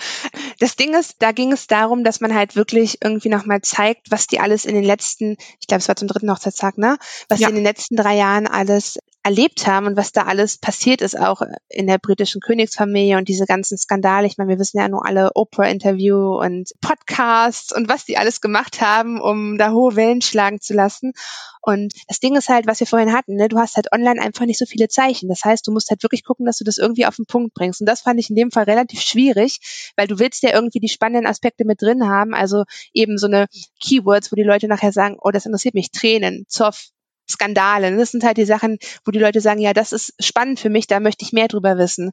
das 0.59 0.75
Ding 0.75 0.93
ist, 0.93 1.15
da 1.19 1.31
ging 1.31 1.51
es 1.51 1.67
darum, 1.67 2.03
dass 2.03 2.21
man 2.21 2.33
halt 2.33 2.55
wirklich 2.55 2.99
irgendwie 3.03 3.29
nochmal 3.29 3.61
zeigt, 3.61 4.11
was 4.11 4.27
die 4.27 4.39
alles 4.39 4.65
in 4.65 4.75
den 4.75 4.83
letzten, 4.83 5.37
ich 5.59 5.67
glaube, 5.67 5.81
es 5.81 5.87
war 5.87 5.95
zum 5.95 6.07
dritten 6.07 6.31
Hochzeitstag, 6.31 6.77
ne? 6.77 6.97
Was 7.27 7.39
ja. 7.39 7.47
die 7.47 7.51
in 7.51 7.55
den 7.55 7.63
letzten 7.63 7.95
drei 7.95 8.15
Jahren 8.15 8.47
alles 8.47 8.99
erlebt 9.23 9.67
haben 9.67 9.85
und 9.85 9.97
was 9.97 10.11
da 10.11 10.23
alles 10.23 10.57
passiert 10.57 11.01
ist, 11.01 11.17
auch 11.17 11.41
in 11.69 11.85
der 11.87 11.99
britischen 11.99 12.41
Königsfamilie 12.41 13.17
und 13.17 13.27
diese 13.27 13.45
ganzen 13.45 13.77
Skandale. 13.77 14.25
Ich 14.25 14.37
meine, 14.37 14.49
wir 14.49 14.59
wissen 14.59 14.79
ja 14.79 14.87
nur 14.87 15.05
alle 15.05 15.31
Oprah-Interview 15.35 16.39
und 16.39 16.71
Podcasts 16.81 17.71
und 17.75 17.87
was 17.87 18.05
die 18.05 18.17
alles 18.17 18.41
gemacht 18.41 18.81
haben, 18.81 19.21
um 19.21 19.57
da 19.59 19.71
hohe 19.71 19.95
Wellen 19.95 20.21
schlagen 20.21 20.59
zu 20.59 20.73
lassen. 20.73 21.13
Und 21.61 21.93
das 22.07 22.19
Ding 22.19 22.35
ist 22.35 22.49
halt, 22.49 22.65
was 22.65 22.79
wir 22.79 22.87
vorhin 22.87 23.13
hatten, 23.13 23.35
ne? 23.35 23.47
du 23.47 23.59
hast 23.59 23.75
halt 23.75 23.93
online 23.93 24.19
einfach 24.19 24.45
nicht 24.45 24.57
so 24.57 24.65
viele 24.65 24.87
Zeichen. 24.87 25.29
Das 25.29 25.43
heißt, 25.45 25.67
du 25.67 25.71
musst 25.71 25.91
halt 25.91 26.01
wirklich 26.01 26.23
gucken, 26.23 26.47
dass 26.47 26.57
du 26.57 26.63
das 26.63 26.79
irgendwie 26.79 27.05
auf 27.05 27.17
den 27.17 27.25
Punkt 27.25 27.53
bringst. 27.53 27.81
Und 27.81 27.87
das 27.87 28.01
fand 28.01 28.19
ich 28.19 28.31
in 28.31 28.35
dem 28.35 28.49
Fall 28.49 28.63
relativ 28.63 29.01
schwierig, 29.01 29.93
weil 29.95 30.07
du 30.07 30.17
willst 30.17 30.41
ja 30.41 30.51
irgendwie 30.51 30.79
die 30.79 30.89
spannenden 30.89 31.27
Aspekte 31.27 31.63
mit 31.63 31.79
drin 31.79 32.07
haben. 32.07 32.33
Also 32.33 32.63
eben 32.93 33.19
so 33.19 33.27
eine 33.27 33.45
Keywords, 33.79 34.31
wo 34.31 34.35
die 34.35 34.41
Leute 34.41 34.67
nachher 34.67 34.91
sagen, 34.91 35.17
oh, 35.21 35.29
das 35.29 35.45
interessiert 35.45 35.75
mich, 35.75 35.91
Tränen, 35.91 36.45
Zoff, 36.47 36.89
Skandale. 37.31 37.95
Das 37.95 38.11
sind 38.11 38.23
halt 38.23 38.37
die 38.37 38.45
Sachen, 38.45 38.77
wo 39.05 39.11
die 39.11 39.19
Leute 39.19 39.41
sagen, 39.41 39.59
ja, 39.59 39.73
das 39.73 39.91
ist 39.91 40.13
spannend 40.19 40.59
für 40.59 40.69
mich, 40.69 40.87
da 40.87 40.99
möchte 40.99 41.25
ich 41.25 41.33
mehr 41.33 41.47
drüber 41.47 41.77
wissen. 41.77 42.11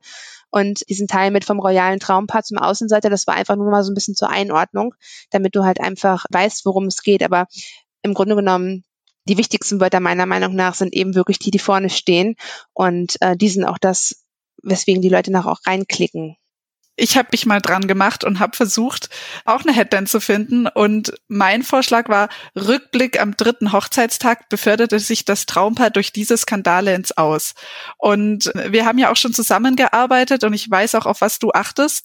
Und 0.50 0.88
diesen 0.88 1.08
Teil 1.08 1.30
mit 1.30 1.44
vom 1.44 1.60
royalen 1.60 2.00
Traumpaar 2.00 2.42
zum 2.42 2.58
Außenseiter, 2.58 3.10
das 3.10 3.26
war 3.26 3.34
einfach 3.34 3.56
nur 3.56 3.70
mal 3.70 3.84
so 3.84 3.92
ein 3.92 3.94
bisschen 3.94 4.14
zur 4.14 4.30
Einordnung, 4.30 4.94
damit 5.30 5.54
du 5.54 5.64
halt 5.64 5.80
einfach 5.80 6.24
weißt, 6.30 6.64
worum 6.64 6.86
es 6.86 7.02
geht. 7.02 7.22
Aber 7.22 7.46
im 8.02 8.14
Grunde 8.14 8.34
genommen, 8.34 8.84
die 9.28 9.36
wichtigsten 9.36 9.80
Wörter 9.80 10.00
meiner 10.00 10.24
Meinung 10.24 10.54
nach 10.54 10.74
sind 10.74 10.94
eben 10.94 11.14
wirklich 11.14 11.38
die, 11.38 11.50
die 11.50 11.58
vorne 11.58 11.90
stehen. 11.90 12.36
Und 12.72 13.20
äh, 13.20 13.36
die 13.36 13.50
sind 13.50 13.64
auch 13.64 13.78
das, 13.78 14.24
weswegen 14.62 15.02
die 15.02 15.10
Leute 15.10 15.30
nach 15.30 15.46
auch 15.46 15.60
reinklicken 15.66 16.36
ich 16.98 17.16
habe 17.16 17.28
mich 17.30 17.46
mal 17.46 17.60
dran 17.60 17.86
gemacht 17.86 18.24
und 18.24 18.40
habe 18.40 18.56
versucht, 18.56 19.08
auch 19.44 19.62
eine 19.62 19.72
Headline 19.72 20.06
zu 20.06 20.20
finden. 20.20 20.66
Und 20.66 21.12
mein 21.28 21.62
Vorschlag 21.62 22.08
war, 22.08 22.28
Rückblick 22.56 23.20
am 23.20 23.36
dritten 23.36 23.72
Hochzeitstag 23.72 24.48
beförderte 24.48 24.98
sich 24.98 25.24
das 25.24 25.46
Traumpaar 25.46 25.90
durch 25.90 26.12
diese 26.12 26.36
Skandale 26.36 26.94
ins 26.94 27.16
Aus. 27.16 27.54
Und 27.98 28.50
wir 28.54 28.84
haben 28.84 28.98
ja 28.98 29.12
auch 29.12 29.16
schon 29.16 29.32
zusammengearbeitet 29.32 30.42
und 30.42 30.52
ich 30.52 30.68
weiß 30.68 30.96
auch, 30.96 31.06
auf 31.06 31.20
was 31.20 31.38
du 31.38 31.52
achtest. 31.52 32.04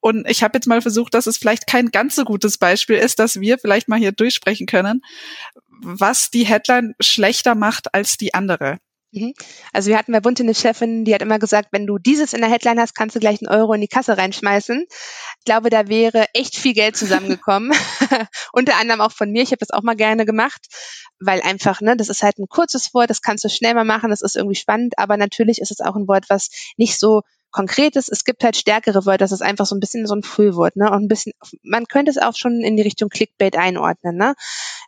Und 0.00 0.28
ich 0.28 0.42
habe 0.42 0.56
jetzt 0.56 0.66
mal 0.66 0.82
versucht, 0.82 1.14
dass 1.14 1.28
es 1.28 1.38
vielleicht 1.38 1.68
kein 1.68 1.90
ganz 1.90 2.16
so 2.16 2.24
gutes 2.24 2.58
Beispiel 2.58 2.96
ist, 2.96 3.20
dass 3.20 3.40
wir 3.40 3.58
vielleicht 3.58 3.88
mal 3.88 3.98
hier 3.98 4.12
durchsprechen 4.12 4.66
können, 4.66 5.02
was 5.68 6.30
die 6.30 6.44
Headline 6.44 6.94
schlechter 7.00 7.54
macht 7.54 7.94
als 7.94 8.16
die 8.16 8.34
andere. 8.34 8.78
Mhm. 9.12 9.34
Also 9.72 9.90
wir 9.90 9.98
hatten 9.98 10.12
bei 10.12 10.20
Bunte 10.20 10.42
eine 10.42 10.54
Chefin, 10.54 11.04
die 11.04 11.14
hat 11.14 11.20
immer 11.20 11.38
gesagt, 11.38 11.68
wenn 11.72 11.86
du 11.86 11.98
dieses 11.98 12.32
in 12.32 12.40
der 12.40 12.50
Headline 12.50 12.80
hast, 12.80 12.94
kannst 12.94 13.14
du 13.14 13.20
gleich 13.20 13.42
einen 13.42 13.54
Euro 13.54 13.74
in 13.74 13.82
die 13.82 13.88
Kasse 13.88 14.16
reinschmeißen. 14.16 14.86
Ich 14.88 15.44
glaube, 15.44 15.68
da 15.68 15.88
wäre 15.88 16.26
echt 16.32 16.56
viel 16.56 16.72
Geld 16.72 16.96
zusammengekommen. 16.96 17.72
Unter 18.52 18.76
anderem 18.76 19.02
auch 19.02 19.12
von 19.12 19.30
mir. 19.30 19.42
Ich 19.42 19.50
habe 19.50 19.58
das 19.58 19.70
auch 19.70 19.82
mal 19.82 19.96
gerne 19.96 20.24
gemacht, 20.24 20.66
weil 21.20 21.42
einfach, 21.42 21.82
ne, 21.82 21.94
das 21.94 22.08
ist 22.08 22.22
halt 22.22 22.38
ein 22.38 22.48
kurzes 22.48 22.94
Wort, 22.94 23.10
das 23.10 23.20
kannst 23.20 23.44
du 23.44 23.50
schnell 23.50 23.74
mal 23.74 23.84
machen, 23.84 24.08
das 24.08 24.22
ist 24.22 24.36
irgendwie 24.36 24.56
spannend, 24.56 24.94
aber 24.98 25.18
natürlich 25.18 25.60
ist 25.60 25.70
es 25.70 25.80
auch 25.80 25.94
ein 25.94 26.08
Wort, 26.08 26.24
was 26.28 26.48
nicht 26.78 26.98
so 26.98 27.20
Konkretes. 27.52 28.08
Es 28.08 28.24
gibt 28.24 28.42
halt 28.42 28.56
stärkere 28.56 29.06
Wörter, 29.06 29.18
das 29.18 29.32
ist 29.32 29.42
einfach 29.42 29.66
so 29.66 29.76
ein 29.76 29.80
bisschen 29.80 30.06
so 30.06 30.14
ein 30.14 30.22
Füllwort, 30.22 30.76
ne? 30.76 30.90
Und 30.90 31.04
ein 31.04 31.08
bisschen, 31.08 31.32
man 31.62 31.86
könnte 31.86 32.10
es 32.10 32.18
auch 32.18 32.34
schon 32.34 32.60
in 32.62 32.76
die 32.76 32.82
Richtung 32.82 33.10
Clickbait 33.10 33.56
einordnen, 33.56 34.16
ne? 34.16 34.34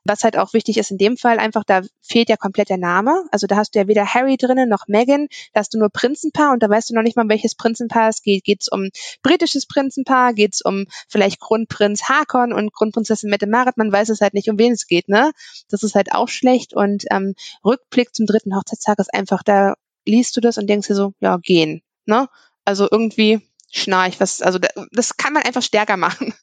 Was 0.05 0.25
halt 0.25 0.37
auch 0.37 0.53
wichtig 0.53 0.79
ist 0.79 0.91
in 0.91 0.99
dem 0.99 1.17
Fall 1.17 1.39
einfach, 1.39 1.65
da 1.65 1.83
fehlt 2.03 2.29
ja 2.29 2.37
komplett 2.37 2.71
der 2.71 2.79
Name. 2.79 3.25
Also 3.31 3.47
da 3.47 3.57
hast 3.57 3.75
du 3.75 3.79
ja 3.79 3.87
weder 3.87 4.07
Harry 4.07 4.37
drinnen 4.37 4.69
noch 4.69 4.89
Meghan, 4.89 5.29
da 5.53 5.61
hast 5.61 5.75
du 5.75 5.79
nur 5.79 5.91
Prinzenpaar 5.91 6.53
und 6.53 6.63
da 6.63 6.69
weißt 6.69 6.91
du 6.91 6.95
noch 6.95 7.03
nicht 7.03 7.17
mal, 7.17 7.29
welches 7.29 7.55
Prinzenpaar 7.55 8.09
es 8.09 8.23
geht. 8.23 8.45
Geht 8.45 8.63
es 8.63 8.69
um 8.69 8.89
britisches 9.23 9.67
Prinzenpaar, 9.67 10.33
geht 10.35 10.55
es 10.55 10.61
um 10.63 10.87
vielleicht 11.09 11.41
Kronprinz 11.41 12.09
Hakon 12.09 12.53
und 12.53 12.73
Kronprinzessin 12.73 13.31
Mette 13.31 13.47
Marit, 13.47 13.77
man 13.77 13.93
weiß 13.93 14.09
es 14.09 14.21
halt 14.21 14.35
nicht, 14.35 14.49
um 14.49 14.59
wen 14.59 14.73
es 14.73 14.87
geht, 14.87 15.09
ne? 15.09 15.33
Das 15.69 15.83
ist 15.83 15.95
halt 15.95 16.13
auch 16.13 16.29
schlecht 16.29 16.75
und 16.75 17.05
ähm, 17.11 17.35
Rückblick 17.65 18.15
zum 18.15 18.27
dritten 18.27 18.57
Hochzeitstag 18.57 18.99
ist 18.99 19.13
einfach, 19.13 19.43
da 19.43 19.75
liest 20.07 20.37
du 20.37 20.41
das 20.41 20.59
und 20.59 20.69
denkst 20.69 20.89
dir 20.89 20.95
so, 20.95 21.13
ja, 21.21 21.37
gehen, 21.39 21.83
ne? 22.07 22.29
Also 22.65 22.89
irgendwie 22.91 23.41
schnarch, 23.71 24.21
was, 24.21 24.43
also 24.43 24.59
das 24.93 25.17
kann 25.17 25.33
man 25.33 25.43
einfach 25.43 25.63
stärker 25.63 25.97
machen. 25.97 26.35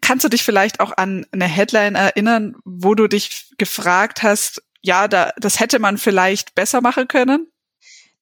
Kannst 0.00 0.24
du 0.24 0.28
dich 0.28 0.42
vielleicht 0.42 0.80
auch 0.80 0.96
an 0.96 1.26
eine 1.30 1.44
Headline 1.44 1.94
erinnern, 1.94 2.56
wo 2.64 2.94
du 2.94 3.06
dich 3.06 3.52
gefragt 3.58 4.22
hast, 4.22 4.62
ja, 4.82 5.08
da, 5.08 5.32
das 5.38 5.60
hätte 5.60 5.78
man 5.78 5.98
vielleicht 5.98 6.54
besser 6.54 6.80
machen 6.80 7.06
können? 7.06 7.46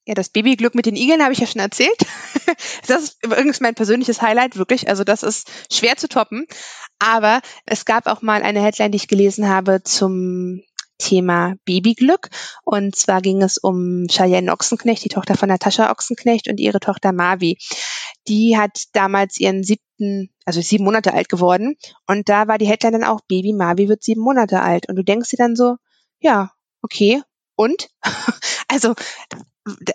Ja, 0.05 0.13
das 0.15 0.29
Babyglück 0.29 0.75
mit 0.75 0.85
den 0.85 0.95
Igeln 0.95 1.21
habe 1.21 1.33
ich 1.33 1.39
ja 1.39 1.47
schon 1.47 1.61
erzählt. 1.61 2.05
das 2.87 3.03
ist 3.03 3.23
übrigens 3.23 3.59
mein 3.59 3.75
persönliches 3.75 4.21
Highlight, 4.21 4.57
wirklich. 4.57 4.89
Also 4.89 5.03
das 5.03 5.23
ist 5.23 5.49
schwer 5.71 5.97
zu 5.97 6.09
toppen. 6.09 6.47
Aber 6.97 7.41
es 7.65 7.85
gab 7.85 8.07
auch 8.07 8.21
mal 8.21 8.41
eine 8.41 8.61
Headline, 8.61 8.91
die 8.91 8.97
ich 8.97 9.07
gelesen 9.07 9.47
habe 9.47 9.83
zum 9.83 10.63
Thema 10.99 11.55
Babyglück. 11.65 12.29
Und 12.63 12.95
zwar 12.95 13.21
ging 13.21 13.41
es 13.41 13.57
um 13.57 14.05
Cheyenne 14.07 14.51
Ochsenknecht, 14.51 15.03
die 15.03 15.09
Tochter 15.09 15.35
von 15.35 15.49
Natascha 15.49 15.91
Ochsenknecht 15.91 16.47
und 16.47 16.59
ihre 16.59 16.79
Tochter 16.79 17.11
Mavi. 17.11 17.57
Die 18.27 18.57
hat 18.57 18.83
damals 18.93 19.39
ihren 19.39 19.63
siebten, 19.63 20.29
also 20.45 20.61
sieben 20.61 20.83
Monate 20.83 21.13
alt 21.13 21.29
geworden. 21.29 21.75
Und 22.05 22.29
da 22.29 22.47
war 22.47 22.59
die 22.59 22.67
Headline 22.67 22.93
dann 22.93 23.03
auch, 23.03 23.21
Baby 23.27 23.53
Mavi 23.53 23.89
wird 23.89 24.03
sieben 24.03 24.21
Monate 24.21 24.61
alt. 24.61 24.87
Und 24.87 24.95
du 24.97 25.03
denkst 25.03 25.29
dir 25.29 25.37
dann 25.37 25.55
so, 25.55 25.77
ja, 26.19 26.51
okay. 26.83 27.23
Und? 27.55 27.89
also, 28.67 28.93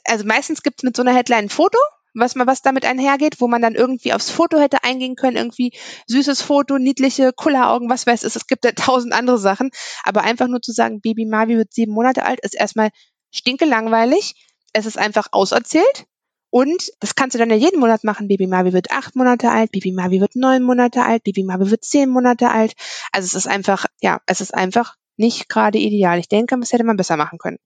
also 0.04 0.24
meistens 0.24 0.62
gibt 0.62 0.80
es 0.80 0.82
mit 0.82 0.96
so 0.96 1.02
einer 1.02 1.14
Headline 1.14 1.44
ein 1.44 1.48
Foto 1.48 1.78
was 2.14 2.34
man 2.34 2.46
was 2.46 2.62
damit 2.62 2.84
einhergeht, 2.84 3.40
wo 3.40 3.48
man 3.48 3.60
dann 3.60 3.74
irgendwie 3.74 4.12
aufs 4.12 4.30
Foto 4.30 4.58
hätte 4.58 4.84
eingehen 4.84 5.16
können, 5.16 5.36
irgendwie 5.36 5.72
süßes 6.06 6.42
Foto, 6.42 6.78
niedliche 6.78 7.32
Kulleraugen, 7.32 7.90
was 7.90 8.06
weiß 8.06 8.22
es. 8.22 8.36
Es 8.36 8.46
gibt 8.46 8.64
ja 8.64 8.72
tausend 8.76 9.12
andere 9.12 9.38
Sachen, 9.38 9.70
aber 10.04 10.22
einfach 10.22 10.48
nur 10.48 10.62
zu 10.62 10.72
sagen, 10.72 11.00
Baby 11.00 11.26
Mavi 11.26 11.56
wird 11.56 11.72
sieben 11.72 11.92
Monate 11.92 12.24
alt, 12.24 12.40
ist 12.40 12.54
erstmal 12.54 12.90
stinke 13.30 13.64
langweilig. 13.64 14.34
Es 14.72 14.86
ist 14.86 14.98
einfach 14.98 15.28
auserzählt. 15.32 16.06
Und 16.50 16.92
das 17.00 17.16
kannst 17.16 17.34
du 17.34 17.38
dann 17.38 17.50
ja 17.50 17.56
jeden 17.56 17.80
Monat 17.80 18.04
machen. 18.04 18.28
Baby 18.28 18.46
Mavi 18.46 18.72
wird 18.72 18.92
acht 18.92 19.16
Monate 19.16 19.50
alt, 19.50 19.72
Baby 19.72 19.90
Mavi 19.90 20.20
wird 20.20 20.36
neun 20.36 20.62
Monate 20.62 21.02
alt, 21.02 21.24
Baby 21.24 21.42
Mavi 21.42 21.68
wird 21.68 21.84
zehn 21.84 22.08
Monate 22.08 22.48
alt. 22.50 22.74
Also 23.10 23.26
es 23.26 23.34
ist 23.34 23.48
einfach, 23.48 23.86
ja, 24.00 24.20
es 24.26 24.40
ist 24.40 24.54
einfach 24.54 24.94
nicht 25.16 25.48
gerade 25.48 25.78
ideal. 25.78 26.20
Ich 26.20 26.28
denke, 26.28 26.56
das 26.60 26.72
hätte 26.72 26.84
man 26.84 26.96
besser 26.96 27.16
machen 27.16 27.38
können. 27.38 27.58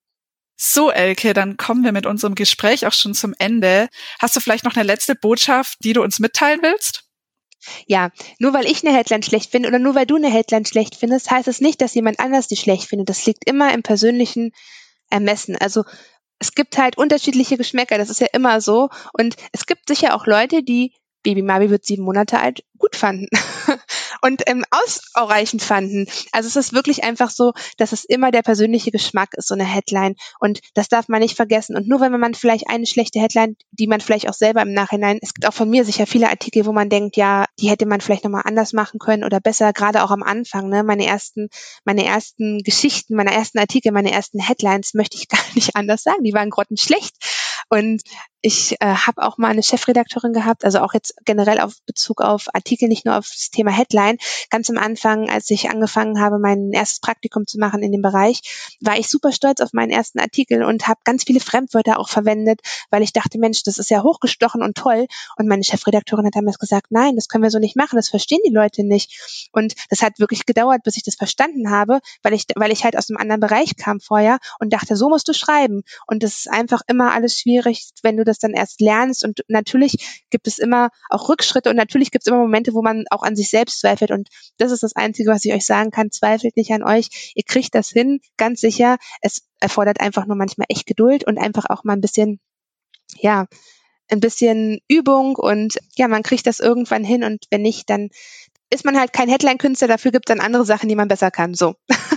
So, 0.60 0.90
Elke, 0.90 1.34
dann 1.34 1.56
kommen 1.56 1.84
wir 1.84 1.92
mit 1.92 2.04
unserem 2.04 2.34
Gespräch 2.34 2.84
auch 2.84 2.92
schon 2.92 3.14
zum 3.14 3.32
Ende. 3.38 3.88
Hast 4.18 4.34
du 4.34 4.40
vielleicht 4.40 4.64
noch 4.64 4.74
eine 4.74 4.84
letzte 4.84 5.14
Botschaft, 5.14 5.78
die 5.84 5.92
du 5.92 6.02
uns 6.02 6.18
mitteilen 6.18 6.60
willst? 6.62 7.04
Ja, 7.86 8.10
nur 8.40 8.52
weil 8.54 8.66
ich 8.66 8.84
eine 8.84 8.96
Headline 8.96 9.22
schlecht 9.22 9.52
finde 9.52 9.68
oder 9.68 9.78
nur 9.78 9.94
weil 9.94 10.06
du 10.06 10.16
eine 10.16 10.30
Headline 10.30 10.64
schlecht 10.64 10.96
findest, 10.96 11.30
heißt 11.30 11.46
es 11.46 11.60
nicht, 11.60 11.80
dass 11.80 11.94
jemand 11.94 12.18
anders 12.18 12.48
die 12.48 12.56
schlecht 12.56 12.88
findet. 12.88 13.08
Das 13.08 13.24
liegt 13.24 13.48
immer 13.48 13.72
im 13.72 13.84
persönlichen 13.84 14.50
Ermessen. 15.10 15.56
Also 15.56 15.84
es 16.40 16.54
gibt 16.54 16.76
halt 16.76 16.98
unterschiedliche 16.98 17.56
Geschmäcker, 17.56 17.96
das 17.96 18.10
ist 18.10 18.20
ja 18.20 18.28
immer 18.32 18.60
so. 18.60 18.88
Und 19.12 19.36
es 19.52 19.64
gibt 19.64 19.88
sicher 19.88 20.14
auch 20.16 20.26
Leute, 20.26 20.64
die 20.64 20.92
Baby 21.22 21.42
Mabi 21.42 21.70
wird 21.70 21.84
sieben 21.84 22.02
Monate 22.02 22.40
alt, 22.40 22.64
gut 22.78 22.96
fanden 22.96 23.28
und 24.22 24.42
ähm, 24.46 24.64
ausreichend 24.70 25.62
fanden. 25.62 26.06
Also 26.32 26.48
es 26.48 26.56
ist 26.56 26.72
wirklich 26.72 27.04
einfach 27.04 27.30
so, 27.30 27.52
dass 27.76 27.92
es 27.92 28.04
immer 28.04 28.30
der 28.30 28.42
persönliche 28.42 28.90
Geschmack 28.90 29.30
ist, 29.34 29.48
so 29.48 29.54
eine 29.54 29.64
Headline. 29.64 30.14
Und 30.40 30.60
das 30.74 30.88
darf 30.88 31.08
man 31.08 31.20
nicht 31.20 31.36
vergessen. 31.36 31.76
Und 31.76 31.88
nur 31.88 32.00
wenn 32.00 32.12
man 32.18 32.34
vielleicht 32.34 32.68
eine 32.68 32.86
schlechte 32.86 33.20
Headline, 33.20 33.56
die 33.72 33.86
man 33.86 34.00
vielleicht 34.00 34.28
auch 34.28 34.34
selber 34.34 34.62
im 34.62 34.72
Nachhinein, 34.72 35.18
es 35.22 35.34
gibt 35.34 35.46
auch 35.46 35.54
von 35.54 35.70
mir 35.70 35.84
sicher 35.84 36.06
viele 36.06 36.28
Artikel, 36.28 36.66
wo 36.66 36.72
man 36.72 36.88
denkt, 36.88 37.16
ja, 37.16 37.46
die 37.60 37.68
hätte 37.68 37.86
man 37.86 38.00
vielleicht 38.00 38.24
nochmal 38.24 38.42
anders 38.44 38.72
machen 38.72 38.98
können 38.98 39.24
oder 39.24 39.40
besser, 39.40 39.72
gerade 39.72 40.02
auch 40.02 40.10
am 40.10 40.22
Anfang, 40.22 40.68
ne? 40.68 40.82
Meine 40.82 41.06
ersten, 41.06 41.48
meine 41.84 42.04
ersten 42.04 42.62
Geschichten, 42.62 43.14
meine 43.14 43.32
ersten 43.32 43.58
Artikel, 43.58 43.92
meine 43.92 44.12
ersten 44.12 44.40
Headlines 44.40 44.94
möchte 44.94 45.16
ich 45.16 45.28
gar 45.28 45.44
nicht 45.54 45.76
anders 45.76 46.02
sagen. 46.02 46.24
Die 46.24 46.32
waren 46.32 46.50
grottenschlecht. 46.50 47.14
Und 47.70 48.02
ich 48.40 48.76
äh, 48.80 48.86
habe 48.86 49.22
auch 49.22 49.36
mal 49.36 49.48
eine 49.48 49.62
Chefredakteurin 49.62 50.32
gehabt, 50.32 50.64
also 50.64 50.78
auch 50.80 50.94
jetzt 50.94 51.14
generell 51.24 51.58
auf 51.60 51.74
Bezug 51.86 52.20
auf 52.20 52.46
Artikel, 52.54 52.88
nicht 52.88 53.04
nur 53.04 53.16
auf 53.18 53.26
das 53.26 53.50
Thema 53.50 53.72
Headline. 53.72 54.16
Ganz 54.50 54.70
am 54.70 54.78
Anfang, 54.78 55.28
als 55.28 55.50
ich 55.50 55.70
angefangen 55.70 56.20
habe, 56.20 56.38
mein 56.38 56.70
erstes 56.72 57.00
Praktikum 57.00 57.46
zu 57.46 57.58
machen 57.58 57.82
in 57.82 57.90
dem 57.90 58.02
Bereich, 58.02 58.76
war 58.80 58.96
ich 58.96 59.08
super 59.08 59.32
stolz 59.32 59.60
auf 59.60 59.72
meinen 59.72 59.90
ersten 59.90 60.20
Artikel 60.20 60.62
und 60.62 60.86
habe 60.86 61.00
ganz 61.04 61.24
viele 61.24 61.40
Fremdwörter 61.40 61.98
auch 61.98 62.08
verwendet, 62.08 62.60
weil 62.90 63.02
ich 63.02 63.12
dachte, 63.12 63.38
Mensch, 63.38 63.64
das 63.64 63.78
ist 63.78 63.90
ja 63.90 64.04
hochgestochen 64.04 64.62
und 64.62 64.76
toll. 64.76 65.06
Und 65.36 65.48
meine 65.48 65.64
Chefredakteurin 65.64 66.26
hat 66.26 66.36
damals 66.36 66.58
gesagt, 66.58 66.86
nein, 66.90 67.16
das 67.16 67.26
können 67.26 67.42
wir 67.42 67.50
so 67.50 67.58
nicht 67.58 67.76
machen, 67.76 67.96
das 67.96 68.08
verstehen 68.08 68.40
die 68.46 68.54
Leute 68.54 68.84
nicht. 68.84 69.48
Und 69.52 69.74
das 69.90 70.02
hat 70.02 70.20
wirklich 70.20 70.46
gedauert, 70.46 70.84
bis 70.84 70.96
ich 70.96 71.02
das 71.02 71.16
verstanden 71.16 71.70
habe, 71.70 71.98
weil 72.22 72.34
ich, 72.34 72.44
weil 72.54 72.70
ich 72.70 72.84
halt 72.84 72.96
aus 72.96 73.10
einem 73.10 73.18
anderen 73.18 73.40
Bereich 73.40 73.76
kam 73.76 73.98
vorher 73.98 74.38
und 74.60 74.72
dachte, 74.72 74.94
so 74.94 75.08
musst 75.08 75.26
du 75.26 75.32
schreiben. 75.32 75.82
Und 76.06 76.22
das 76.22 76.38
ist 76.38 76.50
einfach 76.50 76.82
immer 76.86 77.12
alles 77.12 77.36
schwierig, 77.36 77.88
wenn 78.02 78.16
du 78.16 78.27
das 78.28 78.38
dann 78.38 78.52
erst 78.52 78.80
lernst. 78.80 79.24
Und 79.24 79.44
natürlich 79.48 80.24
gibt 80.30 80.46
es 80.46 80.58
immer 80.58 80.90
auch 81.10 81.28
Rückschritte 81.28 81.70
und 81.70 81.76
natürlich 81.76 82.10
gibt 82.10 82.24
es 82.24 82.28
immer 82.28 82.38
Momente, 82.38 82.74
wo 82.74 82.82
man 82.82 83.04
auch 83.10 83.22
an 83.22 83.36
sich 83.36 83.50
selbst 83.50 83.80
zweifelt. 83.80 84.10
Und 84.10 84.28
das 84.58 84.72
ist 84.72 84.82
das 84.82 84.94
Einzige, 84.94 85.30
was 85.30 85.44
ich 85.44 85.52
euch 85.52 85.66
sagen 85.66 85.90
kann. 85.90 86.10
Zweifelt 86.10 86.56
nicht 86.56 86.70
an 86.72 86.82
euch. 86.82 87.32
Ihr 87.34 87.44
kriegt 87.44 87.74
das 87.74 87.88
hin, 87.90 88.20
ganz 88.36 88.60
sicher. 88.60 88.98
Es 89.20 89.42
erfordert 89.60 90.00
einfach 90.00 90.26
nur 90.26 90.36
manchmal 90.36 90.66
echt 90.68 90.86
Geduld 90.86 91.24
und 91.24 91.38
einfach 91.38 91.66
auch 91.68 91.84
mal 91.84 91.94
ein 91.94 92.00
bisschen, 92.00 92.40
ja, 93.16 93.46
ein 94.10 94.20
bisschen 94.20 94.80
Übung 94.88 95.36
und 95.36 95.78
ja, 95.96 96.08
man 96.08 96.22
kriegt 96.22 96.46
das 96.46 96.60
irgendwann 96.60 97.04
hin 97.04 97.24
und 97.24 97.44
wenn 97.50 97.62
nicht, 97.62 97.90
dann 97.90 98.08
ist 98.70 98.84
man 98.84 98.98
halt 98.98 99.12
kein 99.12 99.28
Headline-Künstler, 99.28 99.88
dafür 99.88 100.12
gibt 100.12 100.28
es 100.28 100.34
dann 100.34 100.44
andere 100.44 100.64
Sachen, 100.64 100.88
die 100.88 100.96
man 100.96 101.08
besser 101.08 101.30
kann. 101.30 101.54
So. 101.54 101.74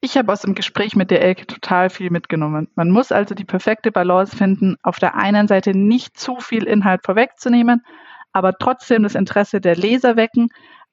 Ich 0.00 0.16
habe 0.16 0.32
aus 0.32 0.42
dem 0.42 0.54
Gespräch 0.54 0.94
mit 0.94 1.10
der 1.10 1.22
Elke 1.22 1.46
total 1.46 1.90
viel 1.90 2.10
mitgenommen. 2.10 2.68
Man 2.74 2.90
muss 2.90 3.12
also 3.12 3.34
die 3.34 3.44
perfekte 3.44 3.90
Balance 3.90 4.36
finden, 4.36 4.76
auf 4.82 4.98
der 4.98 5.16
einen 5.16 5.48
Seite 5.48 5.76
nicht 5.76 6.18
zu 6.18 6.38
viel 6.38 6.64
Inhalt 6.64 7.00
vorwegzunehmen, 7.04 7.84
aber 8.32 8.52
trotzdem 8.58 9.02
das 9.02 9.14
Interesse 9.14 9.60
der 9.60 9.74
Leser 9.74 10.16
wecken. 10.16 10.48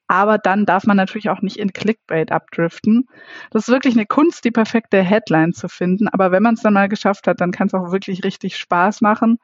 Aber 0.06 0.38
dann 0.38 0.66
darf 0.66 0.84
man 0.84 0.96
natürlich 0.96 1.30
auch 1.30 1.40
nicht 1.42 1.56
in 1.56 1.72
Clickbait 1.72 2.30
abdriften. 2.32 3.08
Das 3.50 3.68
ist 3.68 3.72
wirklich 3.72 3.94
eine 3.94 4.06
Kunst, 4.06 4.44
die 4.44 4.50
perfekte 4.50 5.02
Headline 5.02 5.52
zu 5.52 5.68
finden. 5.68 6.08
Aber 6.08 6.30
wenn 6.30 6.42
man 6.42 6.54
es 6.54 6.62
dann 6.62 6.74
mal 6.74 6.88
geschafft 6.88 7.26
hat, 7.26 7.40
dann 7.40 7.52
kann 7.52 7.68
es 7.68 7.74
auch 7.74 7.92
wirklich 7.92 8.24
richtig 8.24 8.56
Spaß 8.56 9.00
machen 9.00 9.38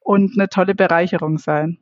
und 0.00 0.32
eine 0.38 0.48
tolle 0.48 0.74
Bereicherung 0.74 1.38
sein. 1.38 1.78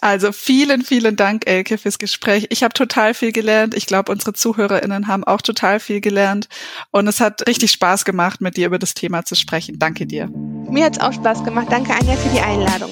Also 0.00 0.32
vielen, 0.32 0.82
vielen 0.82 1.16
Dank, 1.16 1.46
Elke, 1.46 1.78
fürs 1.78 1.98
Gespräch. 1.98 2.46
Ich 2.50 2.62
habe 2.62 2.74
total 2.74 3.14
viel 3.14 3.32
gelernt. 3.32 3.74
Ich 3.74 3.86
glaube, 3.86 4.12
unsere 4.12 4.32
ZuhörerInnen 4.32 5.06
haben 5.06 5.24
auch 5.24 5.42
total 5.42 5.80
viel 5.80 6.00
gelernt. 6.00 6.48
Und 6.90 7.06
es 7.08 7.20
hat 7.20 7.46
richtig 7.46 7.72
Spaß 7.72 8.04
gemacht, 8.04 8.40
mit 8.40 8.56
dir 8.56 8.66
über 8.66 8.78
das 8.78 8.94
Thema 8.94 9.24
zu 9.24 9.34
sprechen. 9.34 9.78
Danke 9.78 10.06
dir. 10.06 10.28
Mir 10.28 10.84
hat 10.84 10.96
es 10.96 11.00
auch 11.00 11.12
Spaß 11.12 11.44
gemacht. 11.44 11.68
Danke, 11.70 11.94
Anja, 11.94 12.16
für 12.16 12.28
die 12.28 12.40
Einladung. 12.40 12.90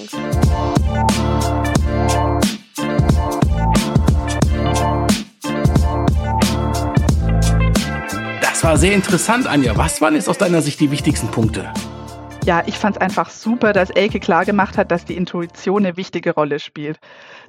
Das 8.41 8.63
war 8.63 8.79
sehr 8.79 8.93
interessant, 8.93 9.49
Anja. 9.49 9.77
Was 9.77 10.01
waren 10.01 10.15
jetzt 10.15 10.29
aus 10.29 10.39
deiner 10.39 10.63
Sicht 10.63 10.79
die 10.79 10.93
wichtigsten 10.93 11.29
Punkte? 11.29 11.73
Ja, 12.45 12.65
ich 12.67 12.77
fand 12.77 12.97
es 12.97 13.01
einfach 13.01 13.31
super, 13.31 13.73
dass 13.73 13.91
Elke 13.91 14.19
klargemacht 14.19 14.77
hat, 14.77 14.91
dass 14.91 15.05
die 15.05 15.17
Intuition 15.17 15.87
eine 15.87 15.97
wichtige 15.97 16.35
Rolle 16.35 16.59
spielt. 16.59 16.99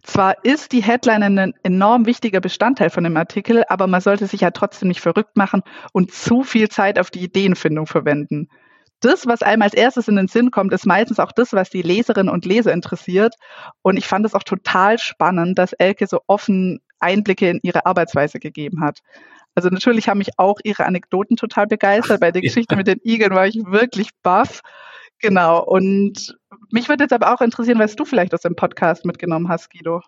Zwar 0.04 0.46
ist 0.46 0.72
die 0.72 0.84
Headline 0.84 1.24
ein 1.24 1.54
enorm 1.64 2.06
wichtiger 2.06 2.40
Bestandteil 2.40 2.92
von 2.92 3.04
dem 3.04 3.18
Artikel, 3.18 3.64
aber 3.70 3.88
man 3.88 4.02
sollte 4.02 4.28
sich 4.28 4.42
ja 4.42 4.52
trotzdem 4.52 4.90
nicht 4.90 5.02
verrückt 5.02 5.36
machen 5.36 5.64
und 5.94 6.12
zu 6.12 6.44
viel 6.44 6.70
Zeit 6.70 7.00
auf 7.00 7.10
die 7.10 7.24
Ideenfindung 7.24 7.88
verwenden. 7.88 8.50
Das, 9.00 9.26
was 9.26 9.42
einem 9.42 9.64
als 9.64 9.74
erstes 9.74 10.08
in 10.08 10.16
den 10.16 10.28
Sinn 10.28 10.52
kommt, 10.52 10.72
ist 10.74 10.86
meistens 10.86 11.20
auch 11.20 11.32
das, 11.32 11.54
was 11.54 11.72
die 11.72 11.82
Leserinnen 11.82 12.32
und 12.32 12.46
Leser 12.46 12.72
interessiert. 12.72 13.34
Und 13.82 13.98
ich 13.98 14.06
fand 14.06 14.28
es 14.28 14.36
auch 14.36 14.44
total 14.44 15.00
spannend, 15.00 15.58
dass 15.58 15.74
Elke 15.74 16.06
so 16.06 16.20
offen 16.28 16.82
Einblicke 17.00 17.50
in 17.50 17.60
ihre 17.64 17.88
Arbeitsweise 17.88 18.40
gegeben 18.40 18.82
hat. 18.82 19.00
Also 19.56 19.70
natürlich 19.70 20.10
haben 20.10 20.18
mich 20.18 20.38
auch 20.38 20.60
ihre 20.64 20.86
Anekdoten 20.86 21.38
total 21.38 21.68
begeistert. 21.68 22.20
Bei 22.20 22.32
der 22.32 22.42
Geschichte 22.44 22.76
mit 22.76 22.88
den 22.88 23.00
Igeln 23.04 23.34
war 23.34 23.48
ich 23.48 23.56
wirklich 23.66 24.10
baff. 24.24 24.62
Genau. 25.20 25.64
Und 25.64 26.38
mich 26.72 26.90
würde 26.90 27.04
jetzt 27.06 27.14
aber 27.14 27.34
auch 27.34 27.42
interessieren, 27.42 27.80
was 27.80 27.96
du 27.96 28.06
vielleicht 28.06 28.34
aus 28.34 28.42
dem 28.42 28.56
Podcast 28.56 29.06
mitgenommen 29.06 29.50
hast, 29.50 29.70
Guido. 29.70 30.02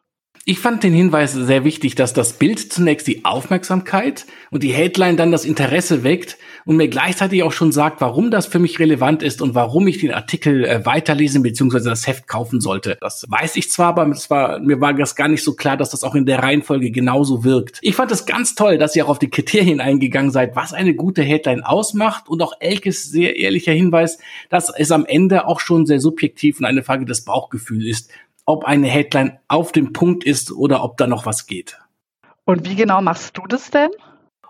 Ich 0.48 0.60
fand 0.60 0.84
den 0.84 0.94
Hinweis 0.94 1.34
sehr 1.34 1.64
wichtig, 1.64 1.96
dass 1.96 2.14
das 2.14 2.34
Bild 2.34 2.72
zunächst 2.72 3.08
die 3.08 3.26
Aufmerksamkeit 3.26 4.28
und 4.52 4.62
die 4.62 4.74
Headline 4.74 5.18
dann 5.18 5.32
das 5.32 5.44
Interesse 5.44 6.04
weckt 6.04 6.38
und 6.66 6.78
mir 6.78 6.88
gleichzeitig 6.88 7.42
auch 7.42 7.52
schon 7.52 7.72
sagt, 7.72 8.00
warum 8.00 8.30
das 8.30 8.46
für 8.46 8.60
mich 8.60 8.78
relevant 8.78 9.24
ist 9.24 9.42
und 9.42 9.56
warum 9.56 9.88
ich 9.88 9.98
den 9.98 10.14
Artikel 10.14 10.64
äh, 10.64 10.86
weiterlesen 10.86 11.42
bzw. 11.42 11.90
das 11.90 12.06
Heft 12.06 12.28
kaufen 12.28 12.62
sollte. 12.62 12.96
Das 13.02 13.26
weiß 13.28 13.56
ich 13.56 13.72
zwar, 13.72 13.88
aber 13.88 14.08
war, 14.30 14.60
mir 14.60 14.80
war 14.80 14.94
das 14.94 15.16
gar 15.16 15.30
nicht 15.30 15.44
so 15.44 15.56
klar, 15.56 15.78
dass 15.78 15.90
das 15.90 16.04
auch 16.04 16.14
in 16.14 16.28
der 16.28 16.44
Reihenfolge 16.44 16.92
genauso 16.92 17.44
wirkt. 17.44 17.80
Ich 17.82 17.96
fand 17.96 18.12
es 18.12 18.28
ganz 18.28 18.54
toll, 18.54 18.78
dass 18.78 18.96
ihr 18.96 19.06
auch 19.06 19.10
auf 19.10 19.20
die 19.20 19.32
Kriterien 19.32 19.82
eingegangen 19.82 20.30
seid, 20.30 20.56
was 20.56 20.74
eine 20.74 20.94
gute 20.94 21.24
Headline 21.24 21.64
ausmacht 21.64 22.30
und 22.30 22.44
auch 22.44 22.54
Elkes 22.60 23.10
sehr 23.10 23.36
ehrlicher 23.38 23.74
Hinweis, 23.74 24.20
dass 24.52 24.72
es 24.78 24.92
am 24.92 25.08
Ende 25.08 25.48
auch 25.48 25.60
schon 25.60 25.88
sehr 25.88 26.00
subjektiv 26.00 26.60
und 26.60 26.66
eine 26.66 26.84
Frage 26.84 27.06
des 27.06 27.26
Bauchgefühls 27.26 27.86
ist, 27.86 28.12
ob 28.46 28.66
eine 28.66 28.88
Headline 28.88 29.40
auf 29.48 29.72
dem 29.72 29.94
Punkt 29.94 30.24
ist 30.24 30.52
oder 30.52 30.84
ob 30.84 30.98
da 30.98 31.08
noch 31.08 31.26
was 31.26 31.48
geht. 31.48 31.80
Und 32.46 32.70
wie 32.70 32.76
genau 32.76 33.02
machst 33.02 33.38
du 33.38 33.42
das 33.48 33.72
denn? 33.72 33.90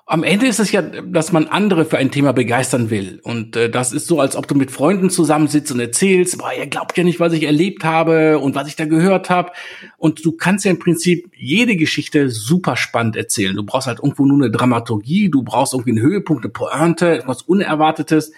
Am 0.08 0.24
Ende 0.24 0.46
ist 0.46 0.60
es 0.60 0.72
ja, 0.72 0.84
dass 0.84 1.32
man 1.32 1.48
andere 1.48 1.84
für 1.84 1.98
ein 1.98 2.12
Thema 2.12 2.32
begeistern 2.32 2.92
will. 2.92 3.20
Und 3.24 3.56
äh, 3.56 3.72
das 3.72 3.92
ist 3.92 4.06
so, 4.06 4.20
als 4.20 4.36
ob 4.36 4.48
du 4.48 4.54
mit 4.54 4.70
Freunden 4.70 5.10
zusammensitzt 5.10 5.72
und 5.72 5.80
erzählst, 5.80 6.38
boah, 6.38 6.52
ihr 6.56 6.68
glaubt 6.68 6.96
ja 6.96 7.04
nicht, 7.04 7.20
was 7.20 7.34
ich 7.34 7.42
erlebt 7.42 7.84
habe 7.84 8.38
und 8.38 8.54
was 8.54 8.68
ich 8.68 8.76
da 8.76 8.86
gehört 8.86 9.32
habe. 9.32 9.52
Und 9.98 10.24
du 10.24 10.34
kannst 10.34 10.64
ja 10.64 10.70
im 10.70 10.78
Prinzip 10.78 11.32
jede 11.36 11.76
Geschichte 11.76 12.30
super 12.30 12.76
spannend 12.76 13.16
erzählen. 13.16 13.56
Du 13.56 13.64
brauchst 13.64 13.88
halt 13.88 13.98
irgendwo 13.98 14.28
nur 14.28 14.38
eine 14.38 14.52
Dramaturgie, 14.52 15.30
du 15.32 15.42
brauchst 15.42 15.74
irgendwie 15.74 15.92
einen 15.92 16.02
Höhepunkt, 16.02 16.44
eine 16.44 16.54
Pointe, 16.54 17.18
etwas 17.22 17.42
Unerwartetes. 17.42 18.32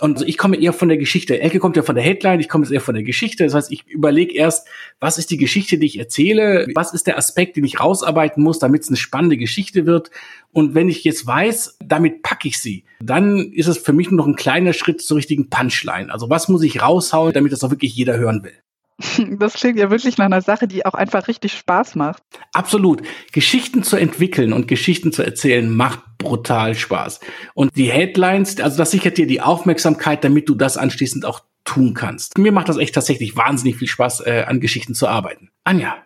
Und 0.00 0.22
ich 0.22 0.38
komme 0.38 0.60
eher 0.60 0.72
von 0.72 0.88
der 0.88 0.96
Geschichte. 0.96 1.40
Elke 1.40 1.58
kommt 1.58 1.76
ja 1.76 1.82
von 1.82 1.96
der 1.96 2.04
Headline, 2.04 2.38
ich 2.38 2.48
komme 2.48 2.64
jetzt 2.64 2.72
eher 2.72 2.80
von 2.80 2.94
der 2.94 3.02
Geschichte. 3.02 3.44
Das 3.44 3.54
heißt, 3.54 3.72
ich 3.72 3.86
überlege 3.88 4.32
erst, 4.32 4.68
was 5.00 5.18
ist 5.18 5.30
die 5.30 5.36
Geschichte, 5.36 5.76
die 5.76 5.86
ich 5.86 5.98
erzähle? 5.98 6.68
Was 6.74 6.94
ist 6.94 7.08
der 7.08 7.18
Aspekt, 7.18 7.56
den 7.56 7.64
ich 7.64 7.80
rausarbeiten 7.80 8.42
muss, 8.42 8.60
damit 8.60 8.82
es 8.82 8.88
eine 8.88 8.96
spannende 8.96 9.36
Geschichte 9.36 9.86
wird? 9.86 10.10
Und 10.52 10.74
wenn 10.74 10.88
ich 10.88 11.02
jetzt 11.02 11.26
weiß, 11.26 11.78
damit 11.84 12.22
packe 12.22 12.46
ich 12.46 12.60
sie, 12.60 12.84
dann 13.00 13.52
ist 13.52 13.66
es 13.66 13.78
für 13.78 13.92
mich 13.92 14.10
nur 14.10 14.18
noch 14.18 14.26
ein 14.26 14.36
kleiner 14.36 14.72
Schritt 14.72 15.00
zur 15.02 15.16
richtigen 15.16 15.50
Punchline. 15.50 16.12
Also 16.12 16.30
was 16.30 16.48
muss 16.48 16.62
ich 16.62 16.80
raushauen, 16.80 17.32
damit 17.32 17.50
das 17.50 17.64
auch 17.64 17.70
wirklich 17.70 17.94
jeder 17.94 18.18
hören 18.18 18.44
will? 18.44 18.54
Das 19.38 19.54
klingt 19.54 19.78
ja 19.78 19.90
wirklich 19.90 20.18
nach 20.18 20.26
einer 20.26 20.42
Sache, 20.42 20.66
die 20.66 20.84
auch 20.84 20.94
einfach 20.94 21.28
richtig 21.28 21.52
Spaß 21.52 21.94
macht. 21.94 22.22
Absolut. 22.52 23.02
Geschichten 23.32 23.82
zu 23.82 23.96
entwickeln 23.96 24.52
und 24.52 24.68
Geschichten 24.68 25.12
zu 25.12 25.22
erzählen 25.22 25.74
macht 25.74 26.00
brutal 26.18 26.74
Spaß. 26.74 27.20
Und 27.54 27.76
die 27.76 27.90
Headlines, 27.90 28.60
also 28.60 28.76
das 28.76 28.90
sichert 28.90 29.18
dir 29.18 29.26
die 29.26 29.40
Aufmerksamkeit, 29.40 30.24
damit 30.24 30.48
du 30.48 30.54
das 30.54 30.76
anschließend 30.76 31.24
auch 31.24 31.40
tun 31.64 31.94
kannst. 31.94 32.38
Mir 32.38 32.52
macht 32.52 32.68
das 32.68 32.78
echt 32.78 32.94
tatsächlich 32.94 33.36
wahnsinnig 33.36 33.76
viel 33.76 33.88
Spaß, 33.88 34.20
äh, 34.26 34.44
an 34.46 34.60
Geschichten 34.60 34.94
zu 34.94 35.06
arbeiten. 35.06 35.50
Anja, 35.64 35.96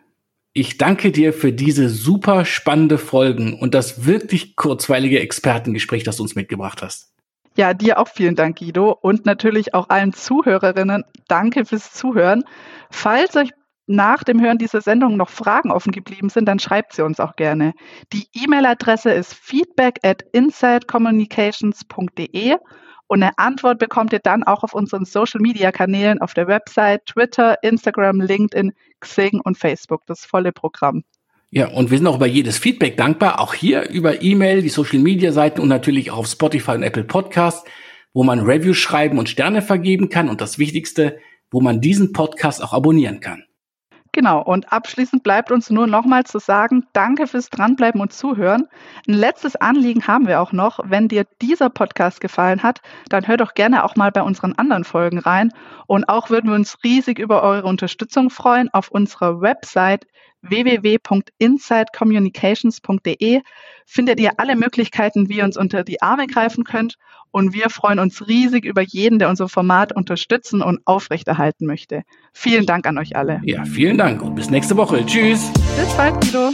ich 0.52 0.76
danke 0.76 1.12
dir 1.12 1.32
für 1.32 1.52
diese 1.52 1.88
super 1.88 2.44
spannende 2.44 2.98
Folgen 2.98 3.54
und 3.54 3.74
das 3.74 4.04
wirklich 4.04 4.56
kurzweilige 4.56 5.20
Expertengespräch, 5.20 6.04
das 6.04 6.16
du 6.16 6.24
uns 6.24 6.34
mitgebracht 6.34 6.82
hast. 6.82 7.12
Ja, 7.56 7.74
dir 7.74 7.98
auch 7.98 8.08
vielen 8.08 8.34
Dank, 8.34 8.58
Guido. 8.58 8.96
Und 9.00 9.26
natürlich 9.26 9.74
auch 9.74 9.90
allen 9.90 10.12
Zuhörerinnen. 10.12 11.04
Danke 11.28 11.64
fürs 11.66 11.92
Zuhören. 11.92 12.44
Falls 12.92 13.36
euch 13.36 13.50
nach 13.86 14.22
dem 14.22 14.40
Hören 14.40 14.58
dieser 14.58 14.80
Sendung 14.80 15.16
noch 15.16 15.30
Fragen 15.30 15.72
offen 15.72 15.92
geblieben 15.92 16.28
sind, 16.28 16.46
dann 16.46 16.60
schreibt 16.60 16.92
sie 16.92 17.02
uns 17.02 17.18
auch 17.18 17.34
gerne. 17.36 17.72
Die 18.12 18.26
E-Mail-Adresse 18.32 19.10
ist 19.10 19.34
feedback 19.34 19.98
at 20.02 20.22
insidecommunications.de 20.32 22.56
und 23.08 23.22
eine 23.22 23.36
Antwort 23.38 23.78
bekommt 23.78 24.12
ihr 24.12 24.20
dann 24.20 24.44
auch 24.44 24.62
auf 24.62 24.72
unseren 24.72 25.04
Social-Media-Kanälen 25.04 26.20
auf 26.20 26.32
der 26.32 26.46
Website, 26.46 27.06
Twitter, 27.06 27.56
Instagram, 27.62 28.20
LinkedIn, 28.20 28.72
Xing 29.00 29.40
und 29.42 29.58
Facebook. 29.58 30.02
Das 30.06 30.24
volle 30.24 30.52
Programm. 30.52 31.02
Ja, 31.50 31.68
und 31.68 31.90
wir 31.90 31.98
sind 31.98 32.06
auch 32.06 32.16
über 32.16 32.26
jedes 32.26 32.56
Feedback 32.56 32.96
dankbar, 32.96 33.38
auch 33.38 33.52
hier 33.52 33.90
über 33.90 34.22
E-Mail, 34.22 34.62
die 34.62 34.70
Social 34.70 35.00
Media 35.00 35.32
Seiten 35.32 35.60
und 35.60 35.68
natürlich 35.68 36.10
auch 36.10 36.16
auf 36.18 36.26
Spotify 36.26 36.70
und 36.70 36.82
Apple 36.82 37.04
Podcasts, 37.04 37.68
wo 38.14 38.24
man 38.24 38.40
Reviews 38.40 38.78
schreiben 38.78 39.18
und 39.18 39.28
Sterne 39.28 39.60
vergeben 39.60 40.08
kann 40.08 40.30
und 40.30 40.40
das 40.40 40.58
Wichtigste, 40.58 41.18
wo 41.52 41.60
man 41.60 41.80
diesen 41.80 42.12
Podcast 42.12 42.62
auch 42.64 42.72
abonnieren 42.72 43.20
kann. 43.20 43.44
Genau, 44.14 44.42
und 44.42 44.70
abschließend 44.70 45.22
bleibt 45.22 45.50
uns 45.50 45.70
nur 45.70 45.86
nochmal 45.86 46.24
zu 46.24 46.38
sagen, 46.38 46.84
danke 46.92 47.26
fürs 47.26 47.48
Dranbleiben 47.48 47.98
und 47.98 48.12
Zuhören. 48.12 48.68
Ein 49.08 49.14
letztes 49.14 49.56
Anliegen 49.56 50.06
haben 50.06 50.26
wir 50.26 50.42
auch 50.42 50.52
noch. 50.52 50.80
Wenn 50.84 51.08
dir 51.08 51.24
dieser 51.40 51.70
Podcast 51.70 52.20
gefallen 52.20 52.62
hat, 52.62 52.82
dann 53.08 53.26
hör 53.26 53.38
doch 53.38 53.54
gerne 53.54 53.84
auch 53.84 53.96
mal 53.96 54.12
bei 54.12 54.22
unseren 54.22 54.52
anderen 54.52 54.84
Folgen 54.84 55.18
rein. 55.18 55.50
Und 55.86 56.10
auch 56.10 56.28
würden 56.28 56.50
wir 56.50 56.56
uns 56.56 56.76
riesig 56.84 57.18
über 57.18 57.42
eure 57.42 57.66
Unterstützung 57.66 58.28
freuen 58.28 58.68
auf 58.74 58.90
unserer 58.90 59.40
Website 59.40 60.06
www.insidecommunications.de 60.42 63.40
findet 63.86 64.20
ihr 64.20 64.32
alle 64.38 64.54
Möglichkeiten, 64.56 65.28
wie 65.28 65.38
ihr 65.38 65.44
uns 65.44 65.56
unter 65.56 65.82
die 65.84 66.02
Arme 66.02 66.26
greifen 66.26 66.64
könnt. 66.64 66.96
Und 67.30 67.54
wir 67.54 67.70
freuen 67.70 67.98
uns 67.98 68.28
riesig 68.28 68.66
über 68.66 68.82
jeden, 68.82 69.18
der 69.18 69.30
unser 69.30 69.48
Format 69.48 69.96
unterstützen 69.96 70.60
und 70.60 70.80
aufrechterhalten 70.84 71.64
möchte. 71.66 72.02
Vielen 72.32 72.66
Dank 72.66 72.86
an 72.86 72.98
euch 72.98 73.16
alle. 73.16 73.40
Ja, 73.44 73.64
vielen 73.64 73.96
Dank 73.96 74.20
und 74.22 74.34
bis 74.34 74.50
nächste 74.50 74.76
Woche. 74.76 75.06
Tschüss. 75.06 75.50
Bis 75.76 75.96
bald, 75.96 76.20
Guido. 76.20 76.50